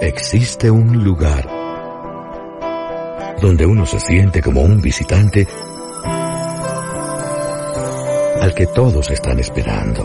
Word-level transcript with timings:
Existe 0.00 0.70
un 0.70 1.04
lugar 1.04 1.46
donde 3.38 3.66
uno 3.66 3.84
se 3.84 4.00
siente 4.00 4.40
como 4.40 4.62
un 4.62 4.80
visitante 4.80 5.46
al 8.40 8.54
que 8.54 8.66
todos 8.68 9.10
están 9.10 9.38
esperando. 9.40 10.02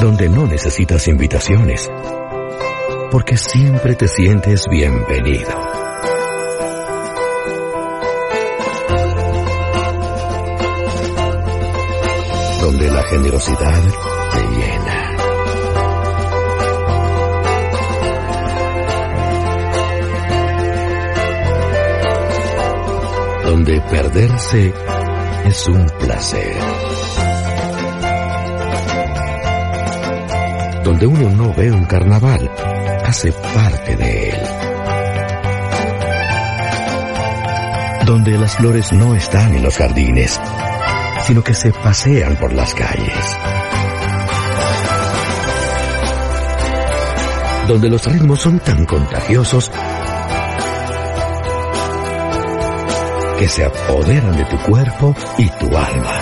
Donde 0.00 0.30
no 0.30 0.46
necesitas 0.46 1.06
invitaciones, 1.06 1.90
porque 3.10 3.36
siempre 3.36 3.94
te 3.94 4.08
sientes 4.08 4.64
bienvenido. 4.70 5.50
Donde 12.62 12.90
la 12.90 13.02
generosidad 13.04 14.15
Donde 23.56 23.80
perderse 23.80 24.74
es 25.46 25.66
un 25.66 25.86
placer. 25.98 26.56
Donde 30.84 31.06
uno 31.06 31.30
no 31.30 31.54
ve 31.54 31.72
un 31.72 31.84
carnaval, 31.86 32.50
hace 33.04 33.32
parte 33.32 33.96
de 33.96 34.30
él. 34.30 34.40
Donde 38.04 38.36
las 38.36 38.56
flores 38.56 38.92
no 38.92 39.14
están 39.14 39.54
en 39.56 39.62
los 39.62 39.76
jardines, 39.76 40.40
sino 41.26 41.42
que 41.42 41.54
se 41.54 41.72
pasean 41.72 42.36
por 42.36 42.52
las 42.52 42.74
calles. 42.74 43.45
Donde 47.68 47.88
los 47.90 48.04
ritmos 48.06 48.40
son 48.40 48.60
tan 48.60 48.84
contagiosos 48.86 49.70
que 53.38 53.48
se 53.48 53.64
apoderan 53.64 54.36
de 54.36 54.44
tu 54.44 54.56
cuerpo 54.58 55.14
y 55.36 55.48
tu 55.50 55.66
alma. 55.76 56.20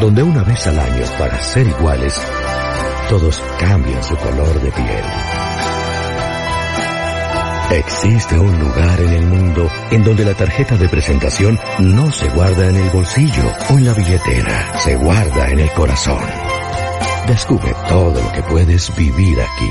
Donde 0.00 0.22
una 0.22 0.44
vez 0.44 0.66
al 0.68 0.78
año, 0.78 1.04
para 1.18 1.42
ser 1.42 1.66
iguales, 1.66 2.14
todos 3.08 3.42
cambian 3.58 4.02
su 4.04 4.16
color 4.16 4.60
de 4.60 4.70
piel. 4.70 5.04
Existe 8.00 8.38
un 8.38 8.56
lugar 8.60 9.00
en 9.00 9.08
el 9.08 9.26
mundo 9.26 9.68
en 9.90 10.04
donde 10.04 10.24
la 10.24 10.32
tarjeta 10.32 10.76
de 10.76 10.88
presentación 10.88 11.58
no 11.80 12.12
se 12.12 12.28
guarda 12.28 12.68
en 12.68 12.76
el 12.76 12.90
bolsillo 12.90 13.42
o 13.70 13.72
en 13.72 13.86
la 13.86 13.92
billetera, 13.92 14.78
se 14.78 14.94
guarda 14.94 15.50
en 15.50 15.58
el 15.58 15.70
corazón. 15.72 16.22
Descubre 17.26 17.74
todo 17.88 18.22
lo 18.22 18.32
que 18.32 18.42
puedes 18.44 18.94
vivir 18.96 19.40
aquí. 19.40 19.70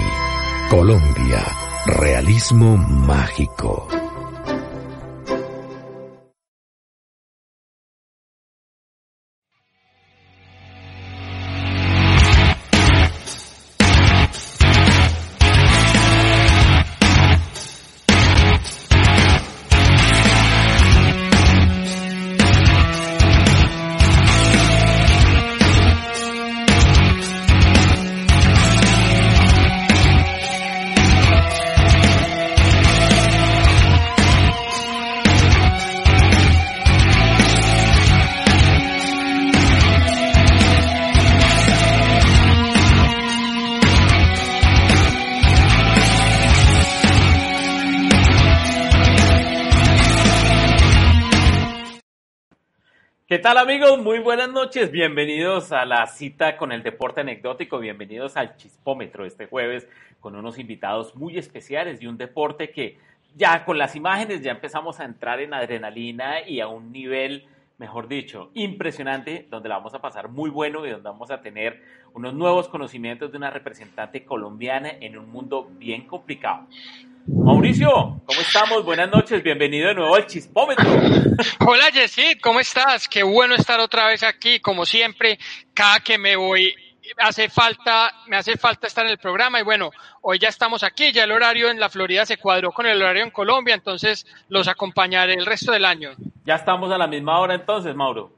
Colombia, 0.69 1.41
realismo 1.85 2.75
mágico. 2.75 3.88
Tal 53.47 53.59
amigos? 53.59 53.97
Muy 53.99 54.19
buenas 54.19 54.49
noches. 54.49 54.91
Bienvenidos 54.91 55.71
a 55.71 55.85
la 55.85 56.05
cita 56.07 56.57
con 56.57 56.73
el 56.73 56.83
deporte 56.83 57.21
anecdótico. 57.21 57.79
Bienvenidos 57.79 58.35
al 58.35 58.57
Chispómetro 58.57 59.25
este 59.25 59.45
jueves 59.45 59.87
con 60.19 60.35
unos 60.35 60.59
invitados 60.59 61.15
muy 61.15 61.37
especiales 61.37 62.01
y 62.01 62.07
un 62.07 62.17
deporte 62.17 62.71
que 62.71 62.97
ya 63.37 63.63
con 63.63 63.77
las 63.77 63.95
imágenes 63.95 64.41
ya 64.41 64.51
empezamos 64.51 64.99
a 64.99 65.05
entrar 65.05 65.39
en 65.39 65.53
adrenalina 65.53 66.45
y 66.45 66.59
a 66.59 66.67
un 66.67 66.91
nivel, 66.91 67.45
mejor 67.77 68.09
dicho, 68.09 68.51
impresionante, 68.53 69.47
donde 69.49 69.69
la 69.69 69.77
vamos 69.77 69.93
a 69.93 70.01
pasar 70.01 70.27
muy 70.27 70.49
bueno 70.49 70.85
y 70.85 70.89
donde 70.89 71.07
vamos 71.07 71.31
a 71.31 71.39
tener 71.39 71.81
unos 72.13 72.33
nuevos 72.33 72.67
conocimientos 72.67 73.31
de 73.31 73.37
una 73.37 73.49
representante 73.49 74.25
colombiana 74.25 74.89
en 74.99 75.17
un 75.17 75.31
mundo 75.31 75.71
bien 75.79 76.05
complicado. 76.05 76.67
Mauricio, 77.27 78.21
¿cómo 78.25 78.39
estamos? 78.39 78.85
Buenas 78.85 79.11
noches, 79.11 79.43
bienvenido 79.43 79.89
de 79.89 79.95
nuevo 79.95 80.15
al 80.15 80.27
Chispómetro. 80.27 80.85
Hola 81.67 81.89
Yesid, 81.89 82.39
¿cómo 82.41 82.61
estás? 82.61 83.09
Qué 83.09 83.21
bueno 83.21 83.53
estar 83.55 83.81
otra 83.81 84.07
vez 84.07 84.23
aquí, 84.23 84.61
como 84.61 84.85
siempre, 84.85 85.38
cada 85.73 85.99
que 85.99 86.17
me 86.17 86.38
voy 86.38 86.73
hace 87.17 87.49
falta, 87.49 88.13
me 88.27 88.38
hace 88.38 88.55
falta 88.55 88.88
estar 88.88 89.05
en 89.05 89.11
el 89.11 89.17
programa 89.17 89.59
y 89.59 89.63
bueno, 89.63 89.91
hoy 90.21 90.39
ya 90.39 90.47
estamos 90.47 90.83
aquí, 90.83 91.11
ya 91.11 91.25
el 91.25 91.31
horario 91.33 91.69
en 91.69 91.81
la 91.81 91.89
Florida 91.89 92.25
se 92.25 92.38
cuadró 92.38 92.71
con 92.71 92.85
el 92.85 93.01
horario 93.01 93.23
en 93.23 93.31
Colombia, 93.31 93.75
entonces 93.75 94.25
los 94.47 94.69
acompañaré 94.69 95.33
el 95.33 95.45
resto 95.45 95.73
del 95.73 95.83
año. 95.83 96.11
Ya 96.45 96.55
estamos 96.55 96.91
a 96.94 96.97
la 96.97 97.07
misma 97.07 97.39
hora 97.39 97.55
entonces, 97.55 97.94
Mauro. 97.94 98.31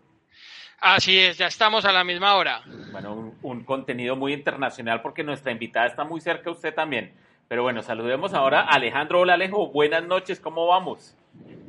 Así 0.82 1.20
es, 1.20 1.38
ya 1.38 1.46
estamos 1.46 1.86
a 1.86 1.92
la 1.92 2.04
misma 2.04 2.34
hora. 2.36 2.64
Bueno, 2.92 3.14
un, 3.14 3.38
un 3.44 3.64
contenido 3.66 4.16
muy 4.16 4.34
internacional 4.34 5.04
porque 5.04 5.24
nuestra 5.24 5.52
invitada 5.52 5.86
está 5.86 6.04
muy 6.04 6.22
cerca 6.22 6.50
usted 6.50 6.74
también. 6.74 7.14
Pero 7.50 7.64
bueno, 7.64 7.82
saludemos 7.82 8.36
ahora 8.36 8.62
a 8.62 8.76
Alejandro. 8.76 9.22
Hola 9.22 9.34
Alejo, 9.34 9.70
buenas 9.70 10.06
noches, 10.06 10.40
¿cómo 10.40 10.68
vamos? 10.68 11.16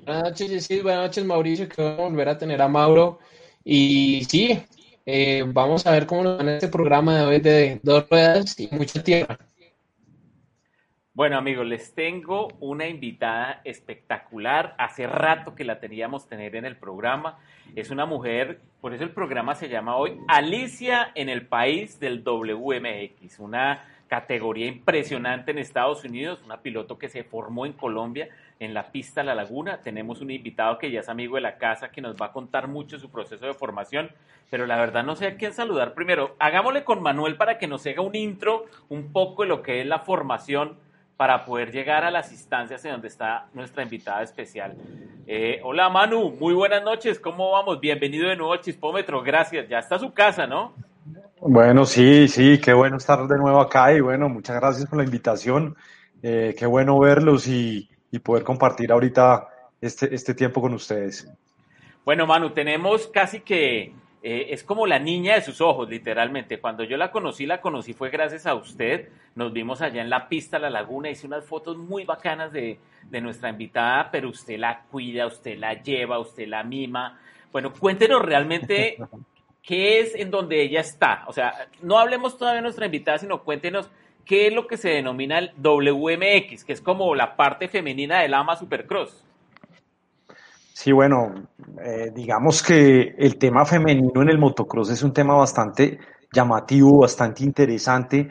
Buenas 0.04 0.24
noches, 0.24 0.66
sí, 0.66 0.82
buenas 0.82 1.04
noches 1.04 1.24
Mauricio, 1.24 1.70
que 1.70 1.80
vamos 1.80 2.00
a 2.00 2.02
volver 2.02 2.28
a 2.28 2.36
tener 2.36 2.60
a 2.60 2.68
Mauro. 2.68 3.18
Y 3.64 4.22
sí, 4.24 4.62
eh, 5.06 5.42
vamos 5.46 5.86
a 5.86 5.92
ver 5.92 6.04
cómo 6.04 6.22
nos 6.22 6.36
va 6.36 6.42
en 6.42 6.48
este 6.50 6.68
programa 6.68 7.16
de 7.16 7.24
hoy 7.24 7.40
de 7.40 7.80
dos 7.82 8.06
ruedas 8.10 8.60
y 8.60 8.68
mucha 8.72 9.02
tierra. 9.02 9.38
Bueno 11.14 11.38
amigos, 11.38 11.66
les 11.66 11.94
tengo 11.94 12.48
una 12.60 12.86
invitada 12.86 13.62
espectacular. 13.64 14.74
Hace 14.76 15.06
rato 15.06 15.54
que 15.54 15.64
la 15.64 15.80
teníamos 15.80 16.28
tener 16.28 16.56
en 16.56 16.66
el 16.66 16.76
programa. 16.76 17.38
Es 17.74 17.90
una 17.90 18.04
mujer, 18.04 18.60
por 18.82 18.92
eso 18.92 19.04
el 19.04 19.12
programa 19.12 19.54
se 19.54 19.70
llama 19.70 19.96
hoy 19.96 20.18
Alicia 20.28 21.10
en 21.14 21.30
el 21.30 21.46
país 21.46 21.98
del 21.98 22.22
WMX, 22.22 23.38
una 23.38 23.82
categoría 24.10 24.66
impresionante 24.66 25.52
en 25.52 25.58
Estados 25.58 26.02
Unidos, 26.02 26.42
una 26.44 26.62
piloto 26.62 26.98
que 26.98 27.08
se 27.08 27.22
formó 27.22 27.64
en 27.64 27.72
Colombia 27.72 28.28
en 28.58 28.74
la 28.74 28.90
pista 28.90 29.22
La 29.22 29.36
Laguna. 29.36 29.82
Tenemos 29.82 30.20
un 30.20 30.32
invitado 30.32 30.78
que 30.78 30.90
ya 30.90 30.98
es 30.98 31.08
amigo 31.08 31.36
de 31.36 31.42
la 31.42 31.58
casa 31.58 31.92
que 31.92 32.00
nos 32.00 32.16
va 32.16 32.26
a 32.26 32.32
contar 32.32 32.66
mucho 32.66 32.98
su 32.98 33.08
proceso 33.12 33.46
de 33.46 33.54
formación, 33.54 34.10
pero 34.50 34.66
la 34.66 34.76
verdad 34.78 35.04
no 35.04 35.14
sé 35.14 35.28
a 35.28 35.36
quién 35.36 35.52
saludar 35.52 35.94
primero. 35.94 36.34
Hagámosle 36.40 36.82
con 36.82 37.00
Manuel 37.00 37.36
para 37.36 37.56
que 37.56 37.68
nos 37.68 37.86
haga 37.86 38.02
un 38.02 38.16
intro 38.16 38.64
un 38.88 39.12
poco 39.12 39.44
de 39.44 39.48
lo 39.48 39.62
que 39.62 39.80
es 39.80 39.86
la 39.86 40.00
formación 40.00 40.76
para 41.16 41.44
poder 41.44 41.70
llegar 41.70 42.02
a 42.02 42.10
las 42.10 42.32
instancias 42.32 42.84
en 42.84 42.90
donde 42.90 43.06
está 43.06 43.46
nuestra 43.54 43.84
invitada 43.84 44.24
especial. 44.24 44.74
Eh, 45.28 45.60
hola 45.62 45.88
Manu, 45.88 46.30
muy 46.30 46.52
buenas 46.52 46.82
noches, 46.82 47.20
¿cómo 47.20 47.52
vamos? 47.52 47.78
Bienvenido 47.78 48.28
de 48.28 48.34
nuevo 48.34 48.54
al 48.54 48.60
Chispómetro, 48.60 49.22
gracias. 49.22 49.68
Ya 49.68 49.78
está 49.78 50.00
su 50.00 50.12
casa, 50.12 50.48
¿no? 50.48 50.74
Bueno, 51.42 51.86
sí, 51.86 52.28
sí, 52.28 52.60
qué 52.60 52.74
bueno 52.74 52.98
estar 52.98 53.26
de 53.26 53.38
nuevo 53.38 53.60
acá 53.60 53.94
y 53.94 54.00
bueno, 54.00 54.28
muchas 54.28 54.56
gracias 54.56 54.86
por 54.86 54.98
la 54.98 55.04
invitación. 55.04 55.74
Eh, 56.22 56.54
qué 56.58 56.66
bueno 56.66 56.98
verlos 56.98 57.46
y, 57.46 57.88
y, 58.10 58.18
poder 58.18 58.44
compartir 58.44 58.92
ahorita 58.92 59.48
este, 59.80 60.14
este 60.14 60.34
tiempo 60.34 60.60
con 60.60 60.74
ustedes. 60.74 61.26
Bueno, 62.04 62.26
Manu, 62.26 62.50
tenemos 62.50 63.06
casi 63.06 63.40
que 63.40 63.94
eh, 64.22 64.48
es 64.50 64.62
como 64.64 64.86
la 64.86 64.98
niña 64.98 65.36
de 65.36 65.40
sus 65.40 65.62
ojos, 65.62 65.88
literalmente. 65.88 66.60
Cuando 66.60 66.84
yo 66.84 66.98
la 66.98 67.10
conocí, 67.10 67.46
la 67.46 67.62
conocí 67.62 67.94
fue 67.94 68.10
gracias 68.10 68.44
a 68.44 68.54
usted. 68.54 69.08
Nos 69.34 69.50
vimos 69.50 69.80
allá 69.80 70.02
en 70.02 70.10
la 70.10 70.28
pista, 70.28 70.58
la 70.58 70.68
laguna, 70.68 71.08
hice 71.08 71.26
unas 71.26 71.46
fotos 71.46 71.78
muy 71.78 72.04
bacanas 72.04 72.52
de, 72.52 72.78
de 73.08 73.20
nuestra 73.22 73.48
invitada, 73.48 74.10
pero 74.10 74.28
usted 74.28 74.58
la 74.58 74.82
cuida, 74.90 75.26
usted 75.26 75.56
la 75.56 75.72
lleva, 75.82 76.18
usted 76.18 76.46
la 76.46 76.62
mima. 76.64 77.18
Bueno, 77.50 77.72
cuéntenos 77.72 78.20
realmente 78.20 78.98
qué 79.62 80.00
es 80.00 80.14
en 80.14 80.30
donde 80.30 80.62
ella 80.62 80.80
está. 80.80 81.24
O 81.26 81.32
sea, 81.32 81.68
no 81.82 81.98
hablemos 81.98 82.36
todavía 82.36 82.56
de 82.56 82.62
nuestra 82.62 82.86
invitada, 82.86 83.18
sino 83.18 83.42
cuéntenos 83.42 83.90
qué 84.24 84.46
es 84.46 84.54
lo 84.54 84.66
que 84.66 84.76
se 84.76 84.90
denomina 84.90 85.38
el 85.38 85.52
WMX, 85.56 86.64
que 86.64 86.72
es 86.72 86.80
como 86.80 87.14
la 87.14 87.36
parte 87.36 87.68
femenina 87.68 88.20
del 88.20 88.34
AMA 88.34 88.56
Supercross. 88.56 89.24
Sí, 90.72 90.92
bueno, 90.92 91.34
eh, 91.84 92.10
digamos 92.14 92.62
que 92.62 93.14
el 93.18 93.36
tema 93.36 93.66
femenino 93.66 94.22
en 94.22 94.30
el 94.30 94.38
motocross 94.38 94.90
es 94.90 95.02
un 95.02 95.12
tema 95.12 95.34
bastante 95.34 95.98
llamativo, 96.32 97.00
bastante 97.00 97.44
interesante, 97.44 98.28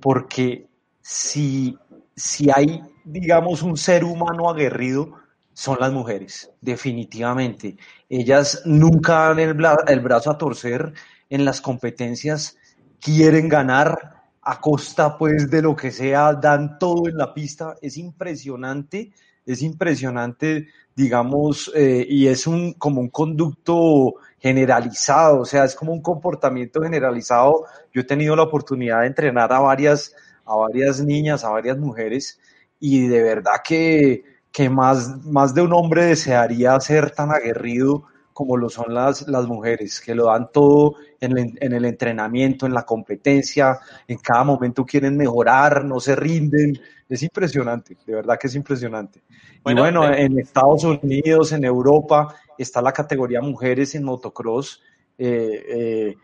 porque 0.00 0.66
si, 1.00 1.78
si 2.16 2.50
hay, 2.50 2.82
digamos, 3.04 3.62
un 3.62 3.76
ser 3.76 4.02
humano 4.02 4.50
aguerrido, 4.50 5.12
son 5.54 5.78
las 5.80 5.92
mujeres, 5.92 6.50
definitivamente. 6.60 7.76
Ellas 8.08 8.62
nunca 8.66 9.28
dan 9.28 9.38
el, 9.38 9.56
el 9.86 10.00
brazo 10.00 10.30
a 10.30 10.38
torcer 10.38 10.92
en 11.30 11.44
las 11.44 11.60
competencias, 11.60 12.58
quieren 13.00 13.48
ganar 13.48 14.24
a 14.42 14.60
costa 14.60 15.16
pues 15.16 15.50
de 15.50 15.62
lo 15.62 15.74
que 15.74 15.90
sea, 15.90 16.34
dan 16.34 16.78
todo 16.78 17.08
en 17.08 17.16
la 17.16 17.32
pista. 17.32 17.76
Es 17.80 17.96
impresionante, 17.96 19.12
es 19.46 19.62
impresionante, 19.62 20.68
digamos, 20.94 21.70
eh, 21.74 22.04
y 22.08 22.26
es 22.26 22.46
un 22.46 22.74
como 22.74 23.00
un 23.00 23.08
conducto 23.08 24.14
generalizado, 24.38 25.40
o 25.40 25.44
sea, 25.44 25.64
es 25.64 25.74
como 25.74 25.92
un 25.92 26.02
comportamiento 26.02 26.82
generalizado. 26.82 27.64
Yo 27.92 28.02
he 28.02 28.04
tenido 28.04 28.36
la 28.36 28.42
oportunidad 28.42 29.00
de 29.00 29.06
entrenar 29.06 29.52
a 29.52 29.60
varias, 29.60 30.14
a 30.44 30.56
varias 30.56 31.00
niñas, 31.00 31.44
a 31.44 31.50
varias 31.50 31.78
mujeres, 31.78 32.38
y 32.80 33.06
de 33.06 33.22
verdad 33.22 33.62
que 33.64 34.33
que 34.54 34.70
más, 34.70 35.26
más 35.26 35.52
de 35.52 35.62
un 35.62 35.72
hombre 35.72 36.04
desearía 36.04 36.78
ser 36.78 37.10
tan 37.10 37.32
aguerrido 37.32 38.04
como 38.32 38.56
lo 38.56 38.70
son 38.70 38.94
las, 38.94 39.26
las 39.26 39.48
mujeres, 39.48 40.00
que 40.00 40.14
lo 40.14 40.26
dan 40.26 40.48
todo 40.52 40.94
en 41.20 41.36
el, 41.36 41.58
en 41.60 41.72
el 41.72 41.84
entrenamiento, 41.84 42.64
en 42.64 42.72
la 42.72 42.84
competencia, 42.84 43.80
en 44.06 44.18
cada 44.18 44.44
momento 44.44 44.86
quieren 44.86 45.16
mejorar, 45.16 45.84
no 45.84 45.98
se 45.98 46.14
rinden. 46.14 46.78
Es 47.08 47.24
impresionante, 47.24 47.96
de 48.06 48.14
verdad 48.14 48.38
que 48.38 48.46
es 48.46 48.54
impresionante. 48.54 49.24
y 49.66 49.74
bueno, 49.74 50.08
en 50.12 50.38
Estados 50.38 50.84
Unidos, 50.84 51.50
en 51.50 51.64
Europa, 51.64 52.36
está 52.56 52.80
la 52.80 52.92
categoría 52.92 53.40
mujeres 53.40 53.96
en 53.96 54.04
motocross 54.04 54.80
eh, 55.18 55.64
eh, 55.68 56.16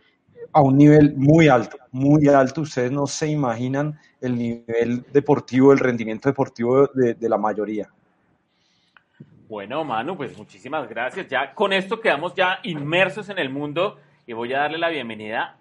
a 0.52 0.60
un 0.60 0.78
nivel 0.78 1.16
muy 1.16 1.48
alto, 1.48 1.78
muy 1.90 2.28
alto. 2.28 2.60
Ustedes 2.60 2.92
no 2.92 3.08
se 3.08 3.26
imaginan 3.26 3.98
el 4.20 4.38
nivel 4.38 5.04
deportivo, 5.12 5.72
el 5.72 5.80
rendimiento 5.80 6.28
deportivo 6.28 6.86
de, 6.94 7.14
de 7.14 7.28
la 7.28 7.36
mayoría. 7.36 7.90
Bueno, 9.50 9.82
Manu, 9.82 10.16
pues 10.16 10.38
muchísimas 10.38 10.88
gracias. 10.88 11.26
Ya 11.26 11.52
con 11.52 11.72
esto 11.72 12.00
quedamos 12.00 12.34
ya 12.34 12.60
inmersos 12.62 13.30
en 13.30 13.38
el 13.40 13.50
mundo 13.50 13.98
y 14.24 14.32
voy 14.32 14.54
a 14.54 14.60
darle 14.60 14.78
la 14.78 14.90
bienvenida. 14.90 15.56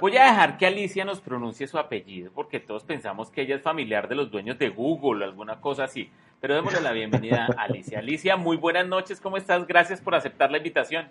Voy 0.00 0.16
a 0.16 0.26
dejar 0.26 0.56
que 0.56 0.66
Alicia 0.66 1.04
nos 1.04 1.20
pronuncie 1.20 1.66
su 1.66 1.76
apellido 1.76 2.30
porque 2.32 2.60
todos 2.60 2.84
pensamos 2.84 3.32
que 3.32 3.42
ella 3.42 3.56
es 3.56 3.62
familiar 3.62 4.06
de 4.06 4.14
los 4.14 4.30
dueños 4.30 4.56
de 4.56 4.68
Google 4.68 5.24
o 5.24 5.28
alguna 5.28 5.60
cosa 5.60 5.82
así. 5.82 6.08
Pero 6.40 6.54
démosle 6.54 6.80
la 6.80 6.92
bienvenida 6.92 7.48
a 7.58 7.62
Alicia. 7.64 7.98
Alicia, 7.98 8.36
muy 8.36 8.56
buenas 8.56 8.86
noches, 8.86 9.20
¿cómo 9.20 9.36
estás? 9.36 9.66
Gracias 9.66 10.00
por 10.00 10.14
aceptar 10.14 10.52
la 10.52 10.58
invitación. 10.58 11.08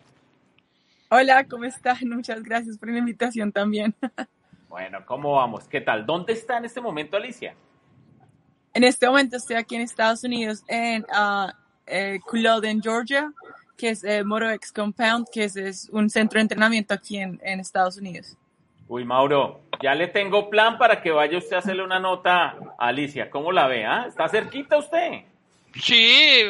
Hola, 1.09 1.43
¿cómo 1.43 1.65
estás? 1.65 2.01
Muchas 2.03 2.41
gracias 2.41 2.77
por 2.77 2.89
la 2.89 2.99
invitación 2.99 3.51
también. 3.51 3.93
Bueno, 4.69 5.05
¿cómo 5.05 5.33
vamos? 5.33 5.67
¿Qué 5.67 5.81
tal? 5.81 6.03
¿Dónde 6.03 6.33
está 6.33 6.57
en 6.57 6.65
este 6.65 6.81
momento 6.81 7.15
Alicia? 7.15 7.53
En 8.73 8.83
este 8.83 9.07
momento 9.07 9.37
estoy 9.37 9.55
aquí 9.55 9.75
en 9.75 9.81
Estados 9.81 10.23
Unidos, 10.23 10.63
en 10.67 11.03
uh, 11.03 11.51
eh, 11.85 12.19
Culloden, 12.25 12.81
Georgia, 12.81 13.31
que 13.77 13.89
es 13.89 14.03
eh, 14.03 14.23
X 14.55 14.71
Compound, 14.71 15.27
que 15.31 15.45
es, 15.45 15.89
un 15.91 16.09
centro 16.09 16.37
de 16.37 16.43
entrenamiento 16.43 16.93
aquí 16.93 17.17
en, 17.17 17.39
en, 17.43 17.59
Estados 17.59 17.97
Unidos. 17.97 18.37
Uy, 18.87 19.05
Mauro, 19.05 19.61
ya 19.81 19.95
le 19.95 20.07
tengo 20.07 20.49
plan 20.49 20.77
para 20.77 21.01
que 21.01 21.11
vaya 21.11 21.37
usted 21.37 21.55
a 21.55 21.59
hacerle 21.59 21.83
una 21.83 21.99
nota 21.99 22.55
a 22.77 22.87
Alicia. 22.87 23.29
¿Cómo 23.29 23.51
la 23.51 23.67
ve? 23.67 23.85
Ah? 23.85 24.05
¿Está 24.07 24.27
cerquita 24.27 24.77
usted? 24.77 25.21
Sí, 25.75 26.43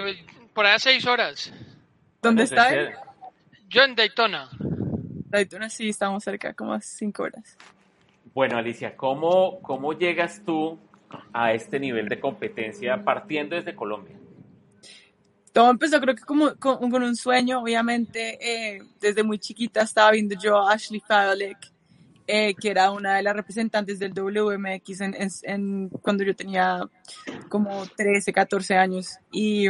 por 0.53 0.65
ahí 0.65 0.79
seis 0.79 1.05
horas. 1.05 1.53
¿Dónde 2.21 2.43
está 2.43 2.73
él? 2.73 2.91
Yo 3.69 3.83
en 3.83 3.95
Daytona. 3.95 4.49
Daytona 4.59 5.69
sí, 5.69 5.89
estamos 5.89 6.23
cerca, 6.23 6.53
como 6.53 6.73
a 6.73 6.81
cinco 6.81 7.23
horas. 7.23 7.57
Bueno, 8.33 8.57
Alicia, 8.57 8.95
¿cómo, 8.95 9.59
¿cómo 9.61 9.93
llegas 9.93 10.41
tú 10.45 10.79
a 11.31 11.53
este 11.53 11.79
nivel 11.79 12.09
de 12.09 12.19
competencia 12.19 13.03
partiendo 13.03 13.55
desde 13.55 13.75
Colombia? 13.75 14.15
Todo 15.53 15.69
empezó 15.69 16.01
creo 16.01 16.15
que 16.15 16.23
como 16.23 16.55
con, 16.55 17.03
un 17.03 17.15
sueño, 17.15 17.61
obviamente, 17.61 18.37
eh, 18.41 18.81
desde 18.99 19.23
muy 19.23 19.37
chiquita 19.37 19.83
estaba 19.83 20.11
viendo 20.11 20.35
yo 20.35 20.57
a 20.57 20.73
Ashley 20.73 20.99
Fadolek, 20.99 21.71
eh, 22.25 22.55
que 22.55 22.69
era 22.71 22.89
una 22.89 23.17
de 23.17 23.23
las 23.23 23.35
representantes 23.35 23.99
del 23.99 24.13
WMX 24.13 24.99
cuando 26.01 26.23
yo 26.23 26.35
tenía 26.35 26.81
como 27.49 27.85
13, 27.85 28.33
14 28.33 28.75
años. 28.75 29.11
Y, 29.31 29.67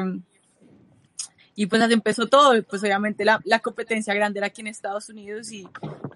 y 1.53 1.65
pues 1.65 1.81
así 1.81 1.94
empezó 1.94 2.27
todo, 2.27 2.63
pues 2.63 2.81
obviamente 2.81 3.25
la, 3.25 3.41
la, 3.44 3.59
competencia 3.59 4.13
grande 4.13 4.39
era 4.39 4.47
aquí 4.47 4.62
en 4.62 4.68
Estados 4.68 5.09
Unidos 5.09 5.51
y 5.51 5.68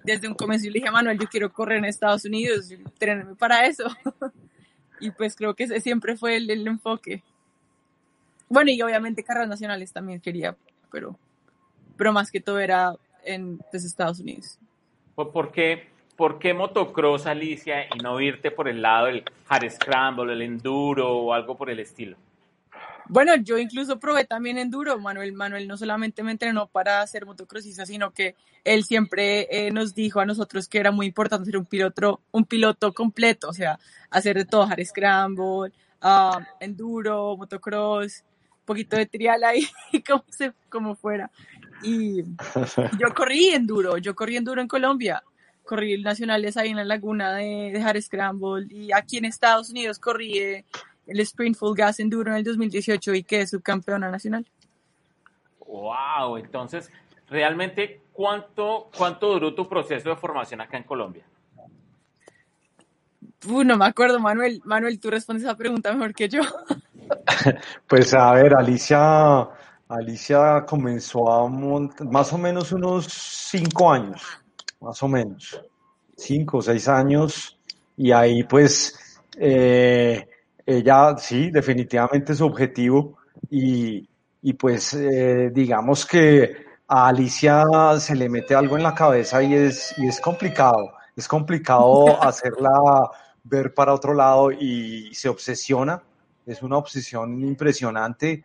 desde 0.02 0.28
un 0.28 0.34
comienzo 0.34 0.64
yo 0.64 0.70
le 0.70 0.78
dije 0.78 0.88
a 0.88 0.92
Manuel, 0.92 1.18
yo 1.18 1.28
quiero 1.28 1.52
correr 1.52 1.78
en 1.78 1.84
Estados 1.84 2.24
Unidos, 2.24 2.70
tenerme 2.98 3.34
para 3.34 3.66
eso. 3.66 3.84
y 5.00 5.10
pues 5.10 5.36
creo 5.36 5.54
que 5.54 5.64
ese 5.64 5.80
siempre 5.82 6.16
fue 6.16 6.36
el, 6.36 6.48
el 6.48 6.66
enfoque. 6.66 7.22
Bueno, 8.48 8.70
y 8.70 8.80
obviamente 8.82 9.22
carreras 9.22 9.48
nacionales 9.48 9.92
también 9.92 10.20
quería, 10.20 10.56
pero, 10.90 11.18
pero 11.96 12.12
más 12.12 12.30
que 12.30 12.40
todo 12.40 12.58
era 12.58 12.94
en 13.24 13.58
pues, 13.70 13.84
Estados 13.84 14.20
Unidos. 14.20 14.58
¿Por 15.14 15.52
qué, 15.52 15.88
¿Por 16.16 16.38
qué 16.38 16.54
motocross, 16.54 17.26
Alicia, 17.26 17.86
y 17.94 17.98
no 17.98 18.20
irte 18.20 18.50
por 18.50 18.68
el 18.68 18.82
lado 18.82 19.06
del 19.06 19.24
hard 19.48 19.70
scramble, 19.70 20.32
el 20.32 20.42
enduro 20.42 21.18
o 21.18 21.32
algo 21.32 21.56
por 21.56 21.70
el 21.70 21.80
estilo? 21.80 22.16
Bueno, 23.10 23.34
yo 23.36 23.56
incluso 23.56 23.98
probé 23.98 24.26
también 24.26 24.58
enduro. 24.58 24.98
Manuel, 24.98 25.32
Manuel 25.32 25.66
no 25.66 25.76
solamente 25.78 26.22
me 26.22 26.32
entrenó 26.32 26.66
para 26.66 27.06
ser 27.06 27.24
motocrossista, 27.24 27.86
sino 27.86 28.12
que 28.12 28.36
él 28.64 28.84
siempre 28.84 29.48
eh, 29.50 29.70
nos 29.70 29.94
dijo 29.94 30.20
a 30.20 30.26
nosotros 30.26 30.68
que 30.68 30.78
era 30.78 30.90
muy 30.90 31.06
importante 31.06 31.46
ser 31.46 31.56
un 31.56 31.64
piloto, 31.64 32.20
un 32.32 32.44
piloto 32.44 32.92
completo, 32.92 33.48
o 33.48 33.54
sea, 33.54 33.78
hacer 34.10 34.36
de 34.36 34.44
todo, 34.44 34.64
hard 34.64 34.84
scramble, 34.84 35.72
uh, 36.02 36.38
enduro, 36.60 37.36
motocross, 37.36 38.24
poquito 38.68 38.96
de 38.96 39.06
trial 39.06 39.42
ahí, 39.42 39.66
como, 40.06 40.24
se, 40.28 40.52
como 40.68 40.94
fuera. 40.94 41.30
Y 41.82 42.22
yo 42.98 43.14
corrí 43.14 43.48
enduro, 43.48 43.98
yo 43.98 44.14
corrí 44.14 44.36
enduro 44.36 44.60
en 44.60 44.68
Colombia, 44.68 45.22
corrí 45.64 46.00
nacionales 46.02 46.56
ahí 46.56 46.70
en 46.70 46.76
la 46.76 46.84
laguna 46.84 47.34
de, 47.34 47.70
de 47.72 47.80
Hard 47.80 48.00
Scramble 48.02 48.66
y 48.70 48.92
aquí 48.92 49.18
en 49.18 49.24
Estados 49.24 49.70
Unidos 49.70 49.98
corrí 49.98 50.38
eh, 50.38 50.64
el 51.06 51.20
Sprint 51.20 51.56
Full 51.56 51.76
Gas 51.76 52.00
Enduro 52.00 52.30
en 52.30 52.38
el 52.38 52.44
2018 52.44 53.14
y 53.14 53.22
quedé 53.22 53.46
subcampeona 53.46 54.10
nacional. 54.10 54.46
Wow, 55.66 56.36
entonces, 56.36 56.90
realmente, 57.28 58.02
¿cuánto, 58.12 58.90
¿cuánto 58.96 59.32
duró 59.32 59.54
tu 59.54 59.68
proceso 59.68 60.10
de 60.10 60.16
formación 60.16 60.60
acá 60.60 60.76
en 60.76 60.84
Colombia? 60.84 61.24
Uh, 63.46 63.62
no 63.62 63.76
me 63.76 63.86
acuerdo, 63.86 64.18
Manuel. 64.18 64.60
Manuel, 64.64 64.98
tú 64.98 65.10
respondes 65.10 65.44
esa 65.44 65.56
pregunta 65.56 65.92
mejor 65.92 66.14
que 66.14 66.28
yo. 66.28 66.42
Pues 67.86 68.14
a 68.14 68.32
ver, 68.32 68.54
Alicia, 68.54 69.48
Alicia 69.88 70.64
comenzó 70.66 71.30
a 71.30 71.48
más 71.48 72.32
o 72.32 72.38
menos 72.38 72.72
unos 72.72 73.06
cinco 73.06 73.90
años, 73.90 74.22
más 74.80 75.02
o 75.02 75.08
menos, 75.08 75.60
cinco 76.16 76.58
o 76.58 76.62
seis 76.62 76.88
años, 76.88 77.58
y 77.96 78.12
ahí 78.12 78.42
pues 78.44 79.20
eh, 79.36 80.28
ella 80.66 81.16
sí, 81.16 81.50
definitivamente 81.50 82.34
su 82.34 82.44
objetivo, 82.46 83.18
y, 83.50 84.08
y 84.42 84.52
pues 84.54 84.94
eh, 84.94 85.50
digamos 85.52 86.04
que 86.04 86.66
a 86.86 87.08
Alicia 87.08 87.64
se 87.98 88.14
le 88.14 88.28
mete 88.28 88.54
algo 88.54 88.76
en 88.76 88.82
la 88.82 88.94
cabeza 88.94 89.42
y 89.42 89.54
es, 89.54 89.94
y 89.98 90.06
es 90.06 90.20
complicado, 90.20 90.92
es 91.16 91.28
complicado 91.28 92.06
hacerla 92.22 92.70
ver 93.44 93.72
para 93.74 93.94
otro 93.94 94.14
lado 94.14 94.50
y 94.52 95.14
se 95.14 95.28
obsesiona 95.28 96.02
es 96.48 96.62
una 96.62 96.76
obsesión 96.76 97.42
impresionante. 97.42 98.42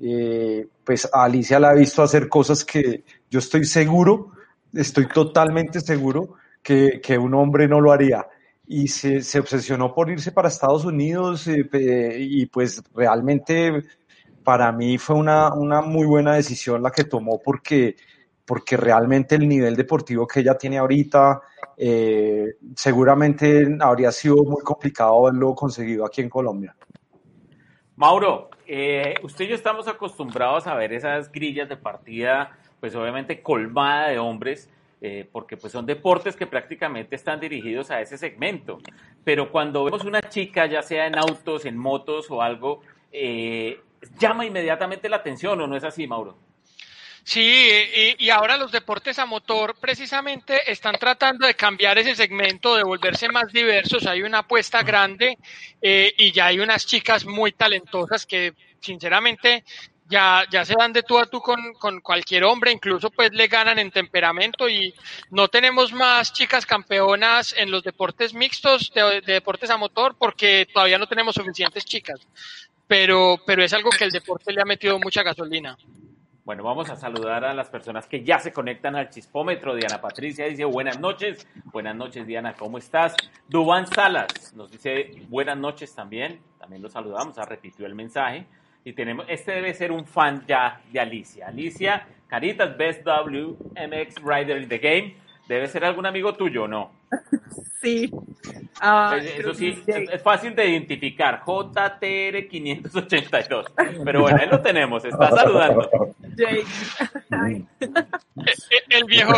Eh, 0.00 0.66
pues 0.84 1.08
Alicia 1.12 1.60
la 1.60 1.70
ha 1.70 1.74
visto 1.74 2.02
hacer 2.02 2.28
cosas 2.28 2.64
que 2.64 3.04
yo 3.30 3.38
estoy 3.38 3.64
seguro, 3.64 4.32
estoy 4.72 5.06
totalmente 5.06 5.80
seguro 5.80 6.34
que, 6.62 7.00
que 7.00 7.18
un 7.18 7.34
hombre 7.34 7.68
no 7.68 7.80
lo 7.80 7.92
haría 7.92 8.26
y 8.66 8.88
se, 8.88 9.22
se, 9.22 9.38
obsesionó 9.38 9.94
por 9.94 10.10
irse 10.10 10.32
para 10.32 10.48
Estados 10.48 10.84
Unidos 10.84 11.46
eh, 11.48 12.16
y 12.18 12.46
pues 12.46 12.82
realmente 12.94 13.82
para 14.42 14.72
mí 14.72 14.98
fue 14.98 15.16
una, 15.16 15.52
una, 15.54 15.82
muy 15.82 16.06
buena 16.06 16.34
decisión 16.34 16.82
la 16.82 16.90
que 16.90 17.04
tomó 17.04 17.40
porque, 17.40 17.96
porque 18.44 18.76
realmente 18.76 19.34
el 19.34 19.48
nivel 19.48 19.76
deportivo 19.76 20.26
que 20.26 20.40
ella 20.40 20.56
tiene 20.56 20.78
ahorita 20.78 21.42
eh, 21.76 22.54
seguramente 22.76 23.66
habría 23.80 24.12
sido 24.12 24.36
muy 24.36 24.62
complicado 24.62 25.26
haberlo 25.26 25.54
conseguido 25.54 26.04
aquí 26.06 26.20
en 26.20 26.28
Colombia. 26.28 26.74
Mauro, 27.96 28.50
eh, 28.66 29.14
usted 29.22 29.44
y 29.44 29.48
yo 29.48 29.54
estamos 29.54 29.86
acostumbrados 29.86 30.66
a 30.66 30.74
ver 30.74 30.92
esas 30.92 31.30
grillas 31.30 31.68
de 31.68 31.76
partida, 31.76 32.56
pues 32.80 32.94
obviamente 32.94 33.42
colmada 33.42 34.08
de 34.08 34.18
hombres, 34.18 34.70
eh, 35.02 35.28
porque 35.30 35.56
pues 35.56 35.72
son 35.72 35.84
deportes 35.84 36.34
que 36.34 36.46
prácticamente 36.46 37.16
están 37.16 37.38
dirigidos 37.38 37.90
a 37.90 38.00
ese 38.00 38.16
segmento. 38.16 38.78
Pero 39.24 39.52
cuando 39.52 39.84
vemos 39.84 40.04
una 40.04 40.22
chica, 40.22 40.66
ya 40.66 40.82
sea 40.82 41.06
en 41.06 41.18
autos, 41.18 41.66
en 41.66 41.76
motos 41.76 42.30
o 42.30 42.40
algo, 42.40 42.80
eh, 43.12 43.80
llama 44.18 44.46
inmediatamente 44.46 45.08
la 45.08 45.16
atención, 45.16 45.60
¿o 45.60 45.66
no 45.66 45.76
es 45.76 45.84
así, 45.84 46.06
Mauro? 46.06 46.36
Sí, 47.24 48.16
y, 48.18 48.30
ahora 48.30 48.56
los 48.56 48.72
deportes 48.72 49.18
a 49.20 49.26
motor 49.26 49.76
precisamente 49.80 50.70
están 50.70 50.96
tratando 50.98 51.46
de 51.46 51.54
cambiar 51.54 51.96
ese 51.98 52.16
segmento, 52.16 52.74
de 52.74 52.82
volverse 52.82 53.28
más 53.28 53.52
diversos. 53.52 54.06
Hay 54.06 54.22
una 54.22 54.38
apuesta 54.38 54.82
grande 54.82 55.38
eh, 55.80 56.12
y 56.18 56.32
ya 56.32 56.46
hay 56.46 56.58
unas 56.58 56.84
chicas 56.84 57.24
muy 57.24 57.52
talentosas 57.52 58.26
que 58.26 58.54
sinceramente 58.80 59.64
ya, 60.08 60.44
ya 60.50 60.64
se 60.64 60.74
dan 60.76 60.92
de 60.92 61.04
tú 61.04 61.16
a 61.16 61.26
tú 61.26 61.40
con, 61.40 61.74
con, 61.74 62.00
cualquier 62.00 62.42
hombre, 62.42 62.72
incluso 62.72 63.08
pues 63.10 63.32
le 63.32 63.46
ganan 63.46 63.78
en 63.78 63.92
temperamento 63.92 64.68
y 64.68 64.92
no 65.30 65.46
tenemos 65.46 65.92
más 65.92 66.32
chicas 66.32 66.66
campeonas 66.66 67.54
en 67.56 67.70
los 67.70 67.84
deportes 67.84 68.34
mixtos 68.34 68.92
de, 68.92 69.20
de 69.20 69.32
deportes 69.34 69.70
a 69.70 69.76
motor 69.76 70.16
porque 70.18 70.66
todavía 70.72 70.98
no 70.98 71.06
tenemos 71.06 71.36
suficientes 71.36 71.84
chicas. 71.84 72.20
Pero, 72.88 73.40
pero 73.46 73.62
es 73.64 73.72
algo 73.72 73.90
que 73.90 74.04
el 74.04 74.10
deporte 74.10 74.52
le 74.52 74.60
ha 74.60 74.66
metido 74.66 74.98
mucha 74.98 75.22
gasolina. 75.22 75.78
Bueno, 76.44 76.64
vamos 76.64 76.90
a 76.90 76.96
saludar 76.96 77.44
a 77.44 77.54
las 77.54 77.70
personas 77.70 78.08
que 78.08 78.24
ya 78.24 78.40
se 78.40 78.52
conectan 78.52 78.96
al 78.96 79.10
chispómetro. 79.10 79.76
Diana 79.76 80.00
Patricia 80.00 80.44
dice 80.46 80.64
buenas 80.64 80.98
noches. 80.98 81.46
Buenas 81.66 81.94
noches, 81.94 82.26
Diana, 82.26 82.54
¿cómo 82.54 82.78
estás? 82.78 83.14
Dubán 83.48 83.86
Salas 83.86 84.52
nos 84.56 84.72
dice 84.72 85.12
buenas 85.28 85.56
noches 85.56 85.94
también. 85.94 86.40
También 86.58 86.82
lo 86.82 86.88
saludamos, 86.88 87.36
repitió 87.48 87.86
el 87.86 87.94
mensaje. 87.94 88.44
Y 88.84 88.92
tenemos, 88.92 89.24
este 89.28 89.52
debe 89.52 89.72
ser 89.72 89.92
un 89.92 90.04
fan 90.04 90.44
ya 90.48 90.80
de 90.90 90.98
Alicia. 90.98 91.46
Alicia, 91.46 92.08
Caritas, 92.26 92.76
Best 92.76 93.06
WMX 93.06 94.16
Rider 94.24 94.60
in 94.60 94.68
the 94.68 94.78
Game. 94.78 95.14
Debe 95.48 95.66
ser 95.68 95.84
algún 95.84 96.06
amigo 96.06 96.34
tuyo, 96.34 96.68
¿no? 96.68 96.92
Sí. 97.82 98.08
Uh, 98.80 99.14
Eso 99.16 99.52
sí, 99.54 99.82
es 99.88 100.22
fácil 100.22 100.54
de 100.54 100.68
identificar. 100.68 101.42
JTR582. 101.44 103.72
Pero 104.04 104.20
bueno, 104.20 104.38
ahí 104.40 104.48
lo 104.48 104.62
tenemos. 104.62 105.04
Está 105.04 105.30
saludando. 105.36 105.90
Jake. 106.36 106.64
el 108.88 109.04
viejo. 109.04 109.32